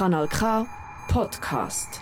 Kanal 0.00 0.28
K 0.28 0.66
Podcast. 1.08 2.00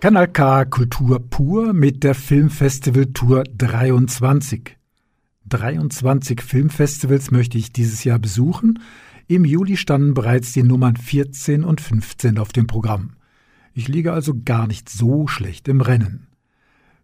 Kanal 0.00 0.28
K 0.28 0.64
Kultur 0.64 1.18
pur 1.18 1.74
mit 1.74 2.02
der 2.04 2.14
Filmfestival 2.14 3.12
Tour 3.12 3.44
23. 3.44 4.78
23 5.46 6.40
Filmfestivals 6.40 7.30
möchte 7.32 7.58
ich 7.58 7.70
dieses 7.70 8.02
Jahr 8.04 8.18
besuchen. 8.18 8.78
Im 9.26 9.44
Juli 9.44 9.76
standen 9.76 10.14
bereits 10.14 10.54
die 10.54 10.62
Nummern 10.62 10.96
14 10.96 11.64
und 11.64 11.82
15 11.82 12.38
auf 12.38 12.54
dem 12.54 12.66
Programm. 12.66 13.10
Ich 13.74 13.88
liege 13.88 14.14
also 14.14 14.32
gar 14.42 14.66
nicht 14.66 14.88
so 14.88 15.26
schlecht 15.26 15.68
im 15.68 15.82
Rennen. 15.82 16.28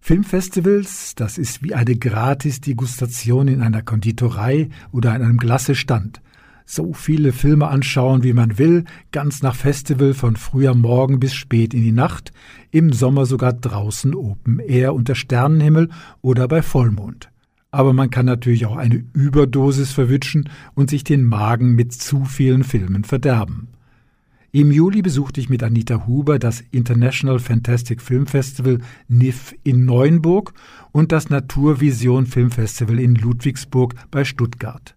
Filmfestivals, 0.01 1.17
das 1.17 1.37
ist 1.37 1.63
wie 1.63 1.75
eine 1.75 1.97
Gratis-Degustation 1.97 3.47
in 3.47 3.61
einer 3.61 3.83
Konditorei 3.83 4.71
oder 4.91 5.13
an 5.13 5.21
einem 5.21 5.37
Glassestand 5.37 6.23
so 6.73 6.93
viele 6.93 7.33
Filme 7.33 7.67
anschauen, 7.67 8.23
wie 8.23 8.33
man 8.33 8.57
will, 8.57 8.85
ganz 9.11 9.43
nach 9.43 9.57
Festival 9.57 10.15
von 10.15 10.37
früher 10.37 10.75
Morgen 10.75 11.19
bis 11.19 11.35
spät 11.35 11.75
in 11.75 11.83
die 11.83 11.91
Nacht, 11.91 12.33
im 12.71 12.93
Sommer 12.93 13.27
sogar 13.27 13.53
draußen 13.53 14.15
Open 14.15 14.61
Air 14.61 14.95
unter 14.95 15.17
Sternenhimmel 15.17 15.89
oder 16.23 16.47
bei 16.47 16.63
Vollmond. 16.63 17.29
Aber 17.73 17.93
man 17.93 18.11
kann 18.11 18.27
natürlich 18.27 18.67
auch 18.67 18.77
eine 18.77 19.05
Überdosis 19.13 19.93
verwitschen 19.93 20.49
und 20.75 20.91
sich 20.91 21.03
den 21.03 21.25
Magen 21.25 21.75
mit 21.75 21.93
zu 21.93 22.25
vielen 22.25 22.63
Filmen 22.63 23.03
verderben. 23.03 23.69
Im 24.53 24.73
Juli 24.73 25.03
besuchte 25.03 25.41
ich 25.41 25.49
mit 25.49 25.63
Anita 25.63 26.07
Huber 26.07 26.39
das 26.39 26.63
International 26.73 27.39
Fantastic 27.39 28.01
Film 28.01 28.27
Festival 28.27 28.79
NIF 29.09 29.55
in 29.63 29.85
Neuenburg 29.85 30.55
und 30.93 31.13
das 31.13 31.31
Naturvision 31.31 32.27
Film 32.27 32.51
Festival 32.51 32.99
in 32.99 33.15
Ludwigsburg 33.15 33.95
bei 34.11 34.25
Stuttgart. 34.25 34.97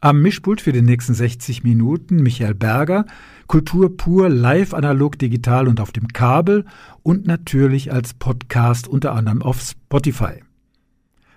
Am 0.00 0.22
Mischpult 0.22 0.60
für 0.60 0.70
die 0.70 0.82
nächsten 0.82 1.12
60 1.12 1.64
Minuten 1.64 2.22
Michael 2.22 2.54
Berger, 2.54 3.04
Kultur 3.48 3.96
pur, 3.96 4.28
live, 4.28 4.72
analog, 4.72 5.18
digital 5.18 5.66
und 5.66 5.80
auf 5.80 5.90
dem 5.90 6.06
Kabel 6.08 6.66
und 7.02 7.26
natürlich 7.26 7.92
als 7.92 8.14
Podcast 8.14 8.86
unter 8.86 9.12
anderem 9.12 9.42
auf 9.42 9.60
Spotify. 9.60 10.44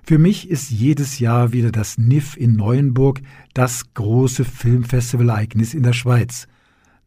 Für 0.04 0.20
mich 0.20 0.48
ist 0.48 0.70
jedes 0.70 1.18
Jahr 1.18 1.54
wieder 1.54 1.72
das 1.72 1.98
NIF 1.98 2.38
in 2.38 2.56
Neuenburg 2.56 3.22
das 3.56 3.96
große 3.96 4.46
Filmfestival-Ereignis 4.46 5.74
in 5.74 5.82
der 5.82 5.94
Schweiz. 5.94 6.48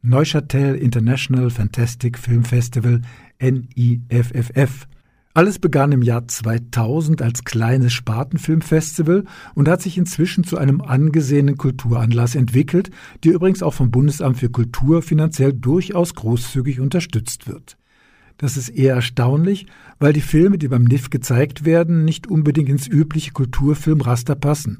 Neuchâtel 0.02 0.74
International 0.74 1.50
Fantastic 1.50 2.18
Film 2.18 2.44
Festival 2.44 3.00
NIFFF 3.40 4.88
alles 5.34 5.58
begann 5.58 5.90
im 5.90 6.02
Jahr 6.02 6.28
2000 6.28 7.20
als 7.20 7.42
kleines 7.42 7.92
Spartenfilmfestival 7.92 9.24
und 9.56 9.68
hat 9.68 9.82
sich 9.82 9.98
inzwischen 9.98 10.44
zu 10.44 10.56
einem 10.56 10.80
angesehenen 10.80 11.58
Kulturanlass 11.58 12.36
entwickelt, 12.36 12.90
der 13.24 13.34
übrigens 13.34 13.60
auch 13.60 13.74
vom 13.74 13.90
Bundesamt 13.90 14.38
für 14.38 14.48
Kultur 14.48 15.02
finanziell 15.02 15.52
durchaus 15.52 16.14
großzügig 16.14 16.78
unterstützt 16.78 17.48
wird. 17.48 17.76
Das 18.36 18.56
ist 18.56 18.68
eher 18.68 18.94
erstaunlich, 18.94 19.66
weil 19.98 20.12
die 20.12 20.20
Filme, 20.20 20.56
die 20.56 20.68
beim 20.68 20.84
NIF 20.84 21.10
gezeigt 21.10 21.64
werden, 21.64 22.04
nicht 22.04 22.28
unbedingt 22.28 22.68
ins 22.68 22.86
übliche 22.86 23.32
Kulturfilmraster 23.32 24.36
passen. 24.36 24.78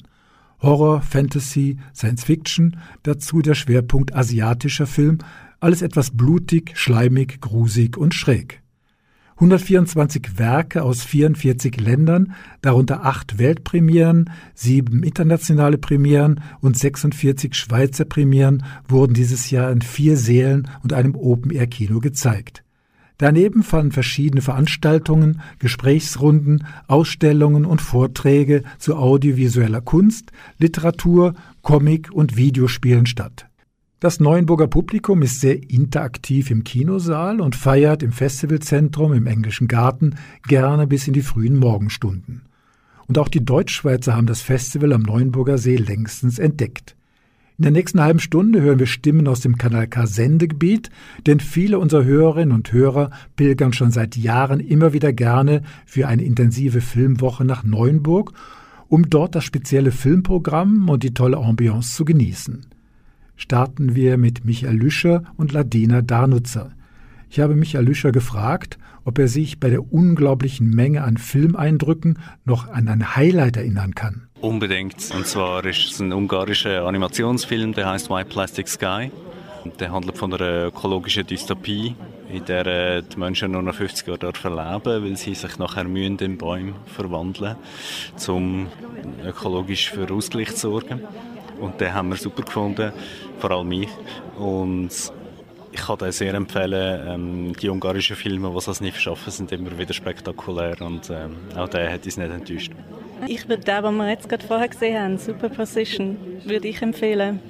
Horror, 0.63 1.03
Fantasy, 1.03 1.79
Science 1.93 2.25
Fiction, 2.25 2.77
dazu 3.03 3.43
der 3.43 3.55
Schwerpunkt 3.55 4.15
asiatischer 4.15 4.87
Film, 4.87 5.19
alles 5.59 5.83
etwas 5.83 6.13
blutig, 6.13 6.73
schleimig, 6.77 7.41
grusig 7.41 7.97
und 7.97 8.15
schräg. 8.15 8.64
124 9.35 10.39
Werke 10.39 10.85
aus 10.85 11.03
44 11.03 11.81
Ländern, 11.81 12.35
darunter 12.63 13.05
acht 13.05 13.39
Weltpremieren, 13.39 14.31
sieben 14.55 15.03
internationale 15.03 15.77
Premieren 15.77 16.41
und 16.61 16.79
46 16.79 17.55
Schweizer 17.55 18.05
Premieren 18.05 18.65
wurden 18.87 19.15
dieses 19.15 19.51
Jahr 19.51 19.73
in 19.73 19.83
vier 19.83 20.17
Sälen 20.17 20.69
und 20.85 20.93
einem 20.93 21.17
Open-Air-Kino 21.17 21.99
gezeigt. 21.99 22.63
Daneben 23.19 23.63
fanden 23.63 23.93
verschiedene 23.93 24.43
Veranstaltungen, 24.43 25.41
Gesprächsrunden, 25.59 26.67
Ausstellungen 26.87 27.65
und 27.65 27.81
Vorträge 27.81 28.63
zu 28.79 28.97
audiovisueller 28.97 29.81
Kunst, 29.81 30.31
Literatur, 30.59 31.35
Comic 31.63 32.13
und 32.13 32.37
Videospielen 32.37 33.07
statt. 33.07 33.47
Das 34.05 34.21
Neuenburger 34.21 34.67
Publikum 34.67 35.23
ist 35.23 35.41
sehr 35.41 35.71
interaktiv 35.71 36.51
im 36.51 36.63
Kinosaal 36.63 37.41
und 37.41 37.57
feiert 37.57 38.03
im 38.03 38.13
Festivalzentrum 38.13 39.15
im 39.15 39.27
Englischen 39.27 39.67
Garten 39.67 40.17
gerne 40.47 40.87
bis 40.87 41.09
in 41.09 41.15
die 41.15 41.23
frühen 41.23 41.57
Morgenstunden. 41.57 42.43
Und 43.09 43.17
auch 43.17 43.29
die 43.29 43.43
Deutschschweizer 43.43 44.15
haben 44.15 44.27
das 44.27 44.43
Festival 44.43 44.93
am 44.93 45.01
Neuenburger 45.01 45.57
See 45.57 45.77
längstens 45.77 46.39
entdeckt. 46.39 46.97
In 47.57 47.63
der 47.63 47.73
nächsten 47.73 47.99
halben 47.99 48.19
Stunde 48.19 48.61
hören 48.61 48.79
wir 48.79 48.85
Stimmen 48.85 49.27
aus 49.27 49.41
dem 49.41 49.57
Kanal 49.57 49.87
K 49.87 50.07
Sendegebiet, 50.07 50.91
denn 51.27 51.41
viele 51.41 51.79
unserer 51.79 52.05
Hörerinnen 52.05 52.55
und 52.55 52.75
Hörer 52.75 53.11
pilgern 53.37 53.73
schon 53.73 53.91
seit 53.91 54.19
Jahren 54.19 54.61
immer 54.61 54.93
wieder 54.93 55.15
gerne 55.15 55.63
für 55.87 56.09
eine 56.09 56.25
intensive 56.25 56.83
Filmwoche 56.83 57.47
nach 57.47 57.65
Neuenburg, 57.65 58.35
um 58.87 59.09
dort 59.09 59.35
das 59.35 59.45
spezielle 59.45 59.93
Filmprogramm 59.93 60.91
und 60.91 61.05
die 61.05 61.15
tolle 61.15 61.39
Ambiance 61.39 61.97
zu 61.97 62.05
genießen 62.05 62.67
starten 63.37 63.95
wir 63.95 64.17
mit 64.17 64.45
Michael 64.45 64.77
Lüscher 64.77 65.25
und 65.37 65.53
Ladina 65.53 66.03
Darnutzer. 66.03 66.73
Ich 67.31 67.41
habe 67.41 67.57
Michael 67.57 67.85
Lüscher 67.85 68.13
gefragt, 68.13 68.79
ob 69.05 69.19
er 69.19 69.29
sich 69.29 69.61
bei 69.61 69.71
der 69.71 69.93
unglaublichen 69.93 70.71
Menge 70.71 71.03
an 71.03 71.17
Filmeindrücken 71.17 72.19
noch 72.45 72.69
an 72.69 72.89
ein 72.89 73.17
Highlight 73.17 73.57
erinnern 73.57 73.95
kann. 73.95 74.29
Unbedingt. 74.41 74.97
Und 75.15 75.27
zwar 75.27 75.65
ist 75.65 75.91
es 75.91 76.01
ein 76.01 76.13
ungarischer 76.13 76.87
Animationsfilm, 76.87 77.75
der 77.75 77.89
heißt 77.91 78.11
White 78.11 78.29
Plastic 78.29 78.69
Sky. 78.69 79.11
Der 79.81 79.91
handelt 79.91 80.19
von 80.19 80.33
einer 80.35 80.67
ökologischen 80.67 81.27
Dystopie, 81.27 81.97
in 82.31 82.45
der 82.45 82.67
äh, 82.67 83.03
die 83.03 83.19
Menschen 83.19 83.53
nur 83.53 83.63
noch 83.63 83.75
50 83.75 84.07
Jahre 84.07 84.19
dort 84.19 84.37
verleben, 84.37 85.05
weil 85.05 85.17
sie 85.17 85.35
sich 85.35 85.59
nachher 85.59 85.85
mühen 85.85 86.19
in 86.19 86.37
Bäume 86.37 86.75
verwandeln, 86.87 87.57
um 88.29 88.67
ökologisch 89.25 89.91
für 89.91 90.13
Ausgleich 90.13 90.55
zu 90.55 90.69
sorgen. 90.69 91.01
Und 91.61 91.81
den 91.81 91.93
haben 91.93 92.09
wir 92.11 92.17
super 92.17 92.43
gefunden, 92.43 92.93
vor 93.39 93.51
allem 93.51 93.73
ich. 93.73 93.89
Und 94.39 94.91
ich 95.73 95.81
kann 95.81 95.99
den 95.99 96.13
sehr 96.13 96.35
empfehlen. 96.35 97.09
Ähm, 97.09 97.53
die 97.61 97.69
ungarischen 97.69 98.17
Filme, 98.17 98.51
die 98.53 98.71
es 98.71 98.81
nicht 98.81 99.01
schaffen, 99.01 99.31
sind 99.31 99.53
immer 99.53 99.77
wieder 99.77 99.93
spektakulär 99.93 100.81
und 100.81 101.11
ähm, 101.11 101.37
auch 101.57 101.69
der 101.69 101.93
hat 101.93 102.05
uns 102.05 102.17
nicht 102.17 102.31
enttäuscht. 102.31 102.73
Ich 103.27 103.49
würde 103.49 103.63
den, 103.65 103.83
den 103.83 103.97
wir 103.97 104.11
jetzt 104.11 104.29
gerade 104.29 104.47
vorher 104.47 104.69
gesehen 104.69 105.03
haben, 105.03 105.19
Superposition, 105.19 106.17
würde 106.45 106.69
ich 106.69 106.83
empfehlen 106.83 107.41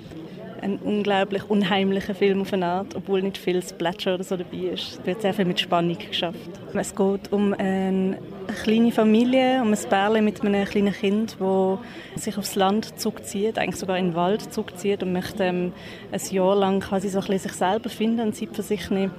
ein 0.60 0.78
unglaublich 0.78 1.48
unheimlicher 1.48 2.14
Film 2.14 2.42
auf 2.42 2.52
eine 2.52 2.66
Art, 2.66 2.94
obwohl 2.94 3.22
nicht 3.22 3.38
viel 3.38 3.62
Splatter 3.62 4.14
oder 4.14 4.24
so 4.24 4.36
dabei 4.36 4.72
ist. 4.72 4.98
Es 5.00 5.06
wird 5.06 5.22
sehr 5.22 5.34
viel 5.34 5.44
mit 5.44 5.60
Spannung 5.60 5.98
geschafft. 5.98 6.38
Es 6.72 6.94
geht 6.94 7.32
um 7.32 7.54
eine 7.54 8.18
kleine 8.62 8.92
Familie, 8.92 9.60
um 9.62 9.72
ein 9.72 9.78
Pärchen 9.88 10.24
mit 10.24 10.42
einem 10.42 10.64
kleinen 10.64 10.92
Kind, 10.92 11.36
das 11.38 12.24
sich 12.24 12.38
aufs 12.38 12.54
Land 12.54 12.98
zurückzieht, 12.98 13.58
eigentlich 13.58 13.76
sogar 13.76 13.98
in 13.98 14.08
den 14.10 14.14
Wald 14.14 14.52
zurückzieht 14.52 15.02
und 15.02 15.12
möchte 15.12 15.44
ähm, 15.44 15.72
ein 16.12 16.20
Jahr 16.30 16.56
lang 16.56 16.80
quasi 16.80 17.08
so 17.08 17.18
ein 17.18 17.26
bisschen 17.26 17.50
sich 17.50 17.52
selber 17.52 17.90
finden 17.90 18.20
und 18.20 18.36
Zeit 18.36 18.54
für 18.54 18.62
sich 18.62 18.90
nehmen. 18.90 19.12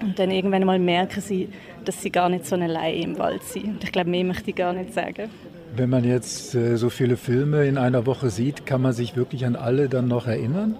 Und 0.00 0.18
dann 0.18 0.30
irgendwann 0.32 0.64
mal 0.64 0.78
merken 0.78 1.20
sie, 1.20 1.48
dass 1.84 2.02
sie 2.02 2.10
gar 2.10 2.28
nicht 2.28 2.46
so 2.46 2.56
allein 2.56 3.02
im 3.02 3.18
Wald 3.18 3.42
sind. 3.44 3.66
Und 3.66 3.84
ich 3.84 3.92
glaube, 3.92 4.10
mehr 4.10 4.24
möchte 4.24 4.50
ich 4.50 4.56
gar 4.56 4.72
nicht 4.72 4.92
sagen. 4.92 5.30
Wenn 5.74 5.88
man 5.88 6.04
jetzt 6.04 6.54
äh, 6.54 6.76
so 6.76 6.90
viele 6.90 7.16
Filme 7.16 7.66
in 7.66 7.78
einer 7.78 8.04
Woche 8.04 8.28
sieht, 8.28 8.66
kann 8.66 8.82
man 8.82 8.92
sich 8.92 9.16
wirklich 9.16 9.46
an 9.46 9.56
alle 9.56 9.88
dann 9.88 10.06
noch 10.06 10.26
erinnern? 10.26 10.76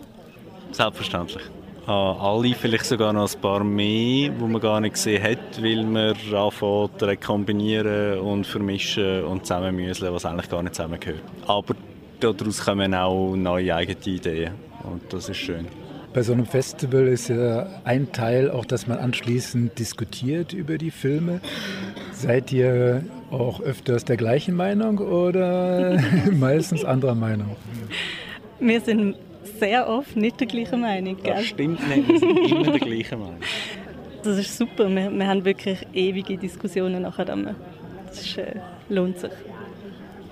Selbstverständlich. 0.70 1.42
An 1.86 2.16
alle, 2.19 2.54
vielleicht 2.54 2.84
sogar 2.84 3.12
noch 3.12 3.32
ein 3.32 3.41
paar 3.41 3.64
mehr, 3.64 4.28
die 4.28 4.44
man 4.44 4.60
gar 4.60 4.80
nicht 4.80 4.94
gesehen 4.94 5.22
hat, 5.22 5.62
weil 5.62 5.82
man 5.84 6.14
anfängt 6.34 7.03
rekombinieren 7.03 8.19
und 8.19 8.47
vermischen 8.47 9.25
und 9.25 9.47
zusammenmüseln, 9.47 10.12
was 10.12 10.26
eigentlich 10.26 10.50
gar 10.50 10.62
nicht 10.62 10.75
zusammengehört. 10.75 11.22
Aber 11.47 11.74
daraus 12.20 12.64
kommen 12.64 12.94
auch 12.94 13.34
neue 13.34 13.74
eigene 13.74 13.98
Ideen 14.04 14.53
und 14.84 15.12
das 15.12 15.28
ist 15.30 15.38
schön. 15.38 15.66
Bei 16.14 16.22
so 16.22 16.34
einem 16.34 16.44
Festival 16.44 17.09
ist 17.09 17.28
ja 17.28 17.66
ein 17.84 18.12
Teil 18.12 18.50
auch, 18.50 18.66
dass 18.66 18.86
man 18.86 18.98
anschließend 18.98 19.78
diskutiert 19.78 20.53
über 20.53 20.76
die 20.76 20.91
Filme. 20.91 21.41
Seid 22.12 22.53
ihr 22.53 23.03
auch 23.30 23.60
öfters 23.60 24.04
der 24.04 24.18
gleichen 24.18 24.54
Meinung 24.54 24.98
oder 24.98 25.98
meistens 26.32 26.84
anderer 26.84 27.14
Meinung? 27.14 27.56
Wir 28.60 28.80
sind 28.82 29.16
sehr 29.59 29.88
oft 29.88 30.14
nicht 30.14 30.38
der 30.38 30.48
gleichen 30.48 30.82
Meinung. 30.82 31.16
Gell? 31.22 31.32
Das 31.32 31.47
stimmt 31.47 31.88
nicht, 31.88 32.09
wir 32.09 32.18
sind 32.18 32.50
immer 32.50 32.72
der 32.72 32.80
gleichen 32.80 33.18
Meinung. 33.18 33.41
Das 34.22 34.38
ist 34.38 34.59
super, 34.59 34.88
wir, 34.91 35.10
wir 35.10 35.26
haben 35.26 35.44
wirklich 35.44 35.78
ewige 35.94 36.36
Diskussionen 36.36 37.03
nachher. 37.03 37.24
Das 37.24 38.20
ist, 38.20 38.36
äh, 38.36 38.56
lohnt 38.91 39.18
sich. 39.18 39.30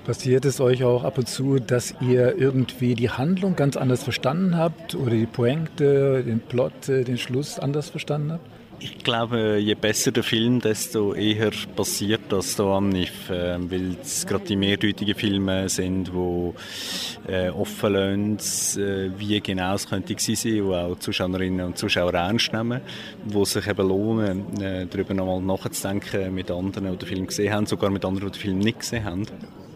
Passiert 0.05 0.45
es 0.47 0.61
euch 0.61 0.83
auch 0.83 1.05
ab 1.05 1.19
und 1.19 1.29
zu, 1.29 1.59
dass 1.59 1.95
ihr 2.01 2.37
irgendwie 2.39 2.95
die 2.95 3.11
Handlung 3.11 3.55
ganz 3.55 3.77
anders 3.77 4.03
verstanden 4.03 4.57
habt 4.57 4.95
oder 4.95 5.11
die 5.11 5.27
Pointe, 5.27 6.25
den 6.25 6.41
Plot, 6.41 6.89
äh, 6.89 7.05
den 7.05 7.19
Schluss 7.19 7.59
anders 7.59 7.91
verstanden 7.91 8.33
habt? 8.33 8.47
Ich 8.83 9.05
glaube, 9.05 9.59
je 9.59 9.75
besser 9.75 10.11
der 10.11 10.23
Film, 10.23 10.59
desto 10.59 11.13
eher 11.13 11.51
passiert 11.77 12.23
das 12.31 12.57
da 12.57 12.79
am 12.79 12.89
NIF, 12.89 13.29
äh, 13.29 13.59
weil 13.71 13.99
es 14.03 14.27
gerade 14.27 14.47
die 14.47 14.57
mehrdeutigen 14.57 15.15
Filme 15.15 15.69
sind, 15.69 16.09
die 16.09 17.31
äh, 17.31 17.51
offen 17.51 17.93
lassen, 17.93 18.81
äh, 18.81 19.11
wie 19.19 19.39
genau 19.43 19.75
es 19.75 19.87
könnte 19.87 20.15
sein, 20.19 20.37
die 20.43 20.63
auch 20.63 20.99
Zuschauerinnen 20.99 21.67
und 21.67 21.77
Zuschauer 21.77 22.15
ernst 22.15 22.55
nehmen, 22.55 22.81
wo 23.27 23.45
sich 23.45 23.67
eben 23.67 23.87
lohnen, 23.87 24.63
äh, 24.63 24.87
darüber 24.87 25.13
nochmal 25.13 25.43
nachzudenken 25.43 26.35
mit 26.35 26.51
anderen, 26.51 26.93
die 26.93 26.97
den 26.97 27.09
Film 27.09 27.27
gesehen 27.27 27.53
haben, 27.53 27.67
sogar 27.67 27.91
mit 27.91 28.03
anderen, 28.07 28.33
die 28.33 28.39
den 28.39 28.43
Film 28.43 28.59
nicht 28.61 28.81
gesehen 28.81 29.05
haben. 29.05 29.27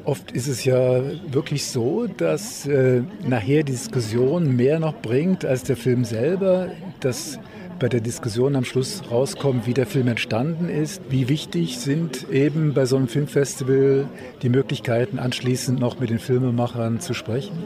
Oft 0.05 0.33
ist 0.33 0.49
es 0.49 0.65
ja 0.65 1.03
wirklich 1.33 1.65
so, 1.65 2.07
dass 2.07 2.67
äh, 2.67 3.03
nachher 3.27 3.63
die 3.63 3.73
Diskussion 3.73 4.55
mehr 4.55 4.79
noch 4.79 4.95
bringt 4.95 5.47
als 5.47 5.63
der 5.63 5.79
Film 5.79 6.05
selber, 6.05 6.69
dass 7.01 7.39
bei 7.79 7.89
der 7.89 8.01
Diskussion 8.01 8.55
am 8.55 8.65
Schluss 8.65 9.03
rauskommt, 9.11 9.67
wie 9.67 9.73
der 9.75 9.87
Film 9.87 10.09
entstanden 10.09 10.69
ist. 10.69 11.01
Wie 11.09 11.29
wichtig 11.29 11.79
sind 11.79 12.31
eben 12.31 12.75
bei 12.75 12.85
so 12.85 12.97
einem 12.97 13.09
Filmfestival 13.09 14.07
die 14.43 14.49
Möglichkeiten, 14.51 15.19
anschließend 15.19 15.81
noch 15.81 15.99
mit 15.99 16.11
den 16.11 16.19
Filmemachern 16.19 17.01
zu 17.01 17.15
sprechen? 17.15 17.65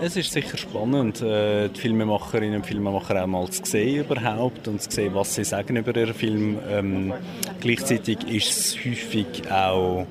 Es 0.00 0.16
ist 0.16 0.32
sicher 0.32 0.56
spannend, 0.56 1.22
äh, 1.22 1.68
die 1.68 1.80
Filmemacherinnen 1.80 2.56
und 2.56 2.66
Filmemacher 2.66 3.22
auch 3.22 3.26
mal 3.26 3.48
zu 3.48 3.64
sehen 3.64 4.04
überhaupt 4.04 4.66
und 4.66 4.82
zu 4.82 4.90
sehen, 4.90 5.14
was 5.14 5.34
sie 5.34 5.44
sagen 5.44 5.76
über 5.76 5.96
ihren 5.96 6.14
Film. 6.14 6.58
Ähm, 6.68 7.12
gleichzeitig 7.60 8.18
ist 8.28 8.50
es 8.50 8.76
häufig 8.84 9.50
auch 9.50 10.06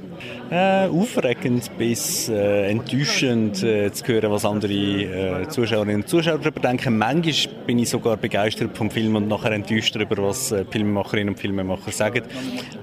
äh, 0.49 0.87
aufregend 0.87 1.69
bis 1.77 2.29
äh, 2.29 2.69
enttäuschend 2.69 3.61
äh, 3.61 3.91
zu 3.91 4.07
hören, 4.07 4.31
was 4.31 4.45
andere 4.45 4.73
äh, 4.73 5.47
Zuschauerinnen 5.49 5.97
und 5.97 6.07
Zuschauer 6.07 6.39
darüber 6.39 6.61
denken. 6.61 6.97
Manchmal 6.97 7.53
bin 7.67 7.79
ich 7.79 7.89
sogar 7.89 8.17
begeistert 8.17 8.75
vom 8.75 8.89
Film 8.89 9.15
und 9.15 9.27
nachher 9.27 9.51
enttäuscht 9.51 9.95
darüber, 9.95 10.23
was 10.23 10.51
äh, 10.53 10.65
Filmemacherinnen 10.65 11.33
und 11.33 11.39
Filmemacher 11.39 11.91
sagen. 11.91 12.23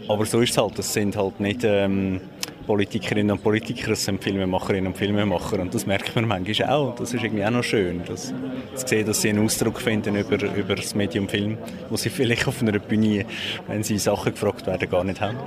Aber 0.06 0.26
so 0.26 0.40
ist 0.40 0.50
es 0.50 0.58
halt. 0.58 0.78
Es 0.78 0.92
sind 0.92 1.16
halt 1.16 1.40
nicht... 1.40 1.60
Ähm, 1.64 2.20
Politikerinnen 2.66 3.32
und 3.32 3.42
Politiker, 3.42 3.92
es 3.92 4.04
sind 4.04 4.22
Filmemacherinnen 4.22 4.88
und 4.88 4.96
Filmemacher 4.96 5.60
und 5.60 5.74
das 5.74 5.86
merkt 5.86 6.14
man 6.14 6.28
manchmal 6.28 6.70
auch. 6.70 6.94
Das 6.94 7.12
ist 7.12 7.22
irgendwie 7.22 7.44
auch 7.44 7.50
noch 7.50 7.64
schön, 7.64 8.02
dass, 8.04 8.32
zu 8.74 8.86
sehen, 8.86 9.06
dass 9.06 9.22
sie 9.22 9.30
einen 9.30 9.44
Ausdruck 9.44 9.80
finden 9.80 10.16
über, 10.16 10.36
über 10.54 10.74
das 10.74 10.94
Medium 10.94 11.28
Film, 11.28 11.58
wo 11.88 11.96
sie 11.96 12.10
vielleicht 12.10 12.46
auf 12.46 12.62
einer 12.62 12.78
Bühne, 12.78 13.24
wenn 13.66 13.82
sie 13.82 13.98
Sachen 13.98 14.32
gefragt 14.32 14.66
werden, 14.66 14.88
gar 14.88 15.04
nicht 15.04 15.20
haben. 15.20 15.38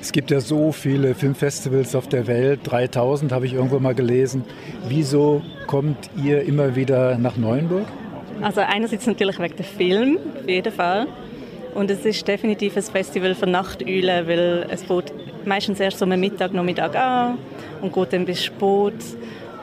Es 0.00 0.12
gibt 0.12 0.30
ja 0.30 0.40
so 0.40 0.70
viele 0.72 1.14
Filmfestivals 1.14 1.94
auf 1.94 2.08
der 2.08 2.26
Welt, 2.26 2.60
3000 2.64 3.32
habe 3.32 3.46
ich 3.46 3.54
irgendwo 3.54 3.80
mal 3.80 3.94
gelesen. 3.94 4.44
Wieso 4.88 5.42
kommt 5.66 6.08
ihr 6.24 6.42
immer 6.42 6.76
wieder 6.76 7.18
nach 7.18 7.36
Neuenburg? 7.36 7.86
Also 8.40 8.60
einerseits 8.60 9.06
natürlich 9.06 9.38
wegen 9.40 9.56
dem 9.56 9.64
Film, 9.64 10.18
auf 10.40 10.48
jeden 10.48 10.72
Fall. 10.72 11.08
Und 11.74 11.90
es 11.90 12.04
ist 12.04 12.26
definitiv 12.26 12.76
ein 12.76 12.82
Festival 12.82 13.34
für 13.34 13.46
Nachteulen, 13.46 14.26
weil 14.26 14.66
es 14.70 14.82
fängt 14.82 15.12
meistens 15.44 15.80
erst 15.80 16.02
am 16.02 16.08
Mittag, 16.08 16.52
Nachmittag 16.52 16.96
an 16.96 17.38
und 17.80 17.92
geht 17.92 18.12
dann 18.12 18.24
bis 18.24 18.44
spät. 18.44 18.94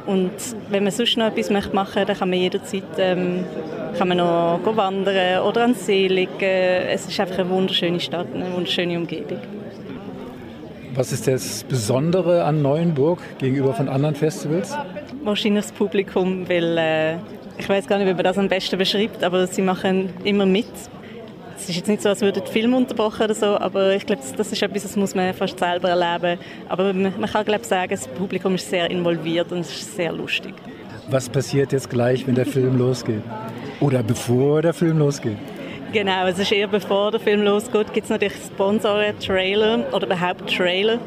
Und 0.06 0.32
wenn 0.70 0.84
man 0.84 0.92
sonst 0.92 1.18
noch 1.18 1.28
etwas 1.28 1.50
machen 1.50 1.72
möchte, 1.74 2.06
dann 2.06 2.18
kann 2.18 2.30
man 2.30 2.40
jederzeit 2.40 2.84
ähm, 2.98 3.44
kann 3.98 4.10
man 4.10 4.18
noch 4.18 4.60
wandern 4.76 5.42
oder 5.44 5.64
an 5.64 5.74
See 5.74 6.08
liegen. 6.08 6.32
Es 6.40 7.08
ist 7.08 7.20
einfach 7.20 7.40
eine 7.40 7.50
wunderschöne 7.50 8.00
Stadt, 8.00 8.28
eine 8.34 8.52
wunderschöne 8.54 8.98
Umgebung. 8.98 9.40
Was 10.94 11.12
ist 11.12 11.28
das 11.28 11.64
Besondere 11.64 12.44
an 12.44 12.62
Neuenburg 12.62 13.20
gegenüber 13.38 13.74
von 13.74 13.90
anderen 13.90 14.16
Festivals? 14.16 14.78
Wahrscheinlich 15.24 15.66
das 15.66 15.72
Publikum, 15.74 16.48
weil 16.48 16.78
äh, 16.78 17.16
ich 17.58 17.68
weiß 17.68 17.88
gar 17.88 17.98
nicht, 17.98 18.08
wie 18.08 18.14
man 18.14 18.24
das 18.24 18.38
am 18.38 18.48
besten 18.48 18.78
beschreibt, 18.78 19.24
aber 19.24 19.48
sie 19.48 19.62
machen 19.62 20.10
immer 20.24 20.46
mit 20.46 20.68
es 21.58 21.70
ist 21.70 21.76
jetzt 21.76 21.88
nicht 21.88 22.02
so, 22.02 22.10
als 22.10 22.22
würde 22.22 22.42
der 22.42 22.52
Film 22.52 22.74
unterbrochen 22.74 23.24
oder 23.24 23.34
so, 23.34 23.58
aber 23.58 23.96
ich 23.96 24.06
glaube, 24.06 24.22
das 24.36 24.52
ist 24.52 24.62
etwas, 24.62 24.84
das 24.84 24.96
muss 24.96 25.16
man 25.16 25.34
fast 25.34 25.58
selber 25.58 25.90
erleben. 25.90 26.40
Aber 26.70 26.94
man, 26.94 27.14
man 27.20 27.30
kann 27.30 27.46
glaube 27.46 27.64
sagen, 27.64 27.92
das 27.92 28.08
Publikum 28.08 28.56
ist 28.56 28.70
sehr 28.70 28.90
involviert 28.90 29.52
und 29.52 29.60
es 29.60 29.70
ist 29.70 29.96
sehr 29.96 30.12
lustig. 30.12 30.54
Was 31.10 31.30
passiert 31.30 31.72
jetzt 31.72 31.90
gleich, 31.90 32.26
wenn 32.28 32.36
der 32.36 32.46
Film 32.46 32.78
losgeht? 32.80 33.22
Oder 33.80 34.04
bevor 34.04 34.62
der 34.62 34.74
Film 34.74 34.98
losgeht? 35.00 35.38
Genau, 35.92 36.28
es 36.28 36.40
ist 36.40 36.52
eher 36.52 36.68
bevor 36.68 37.12
der 37.12 37.20
Film 37.20 37.44
losgeht, 37.44 37.94
gibt 37.94 38.06
es 38.06 38.10
natürlich 38.10 38.36
Sponsoren, 38.36 39.18
Trailer 39.20 39.86
oder 39.94 40.08
überhaupt 40.08 40.54
Trailer. 40.54 41.00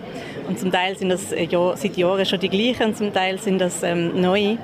Und 0.49 0.59
zum 0.59 0.73
Teil 0.73 0.97
sind 0.97 1.11
das 1.11 1.31
äh, 1.33 1.45
ja, 1.45 1.77
seit 1.77 1.97
Jahren 1.97 2.25
schon 2.25 2.41
die 2.41 2.49
gleichen 2.49 2.87
und 2.87 2.97
zum 2.97 3.13
Teil 3.13 3.39
sind 3.39 3.59
das 3.59 3.83
ähm, 3.83 4.19
neue. 4.19 4.57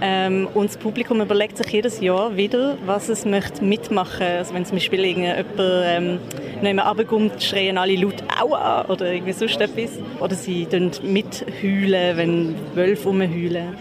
Ähm, 0.00 0.48
und 0.54 0.70
das 0.70 0.76
Publikum 0.76 1.20
überlegt 1.20 1.56
sich 1.56 1.66
jedes 1.68 2.00
Jahr 2.00 2.36
wieder, 2.36 2.78
was 2.86 3.08
es 3.08 3.24
möchte 3.24 3.64
mitmachen. 3.64 4.26
Also 4.26 4.54
wenn 4.54 4.64
zum 4.64 4.76
Beispiel 4.76 5.04
jemand 5.04 5.36
ähm, 5.58 6.18
nicht 6.62 6.86
runterkommt, 6.86 7.42
schreien 7.42 7.78
alle 7.78 7.96
laut 7.96 8.22
«Aua!» 8.40 8.86
oder 8.88 9.12
irgendwie 9.12 9.32
sonst 9.32 9.60
etwas. 9.60 9.90
Oder 10.20 10.34
sie 10.34 10.66
mitheulen, 11.02 12.16
wenn 12.16 12.54
Wölfe 12.74 13.08
rumheulen. 13.08 13.74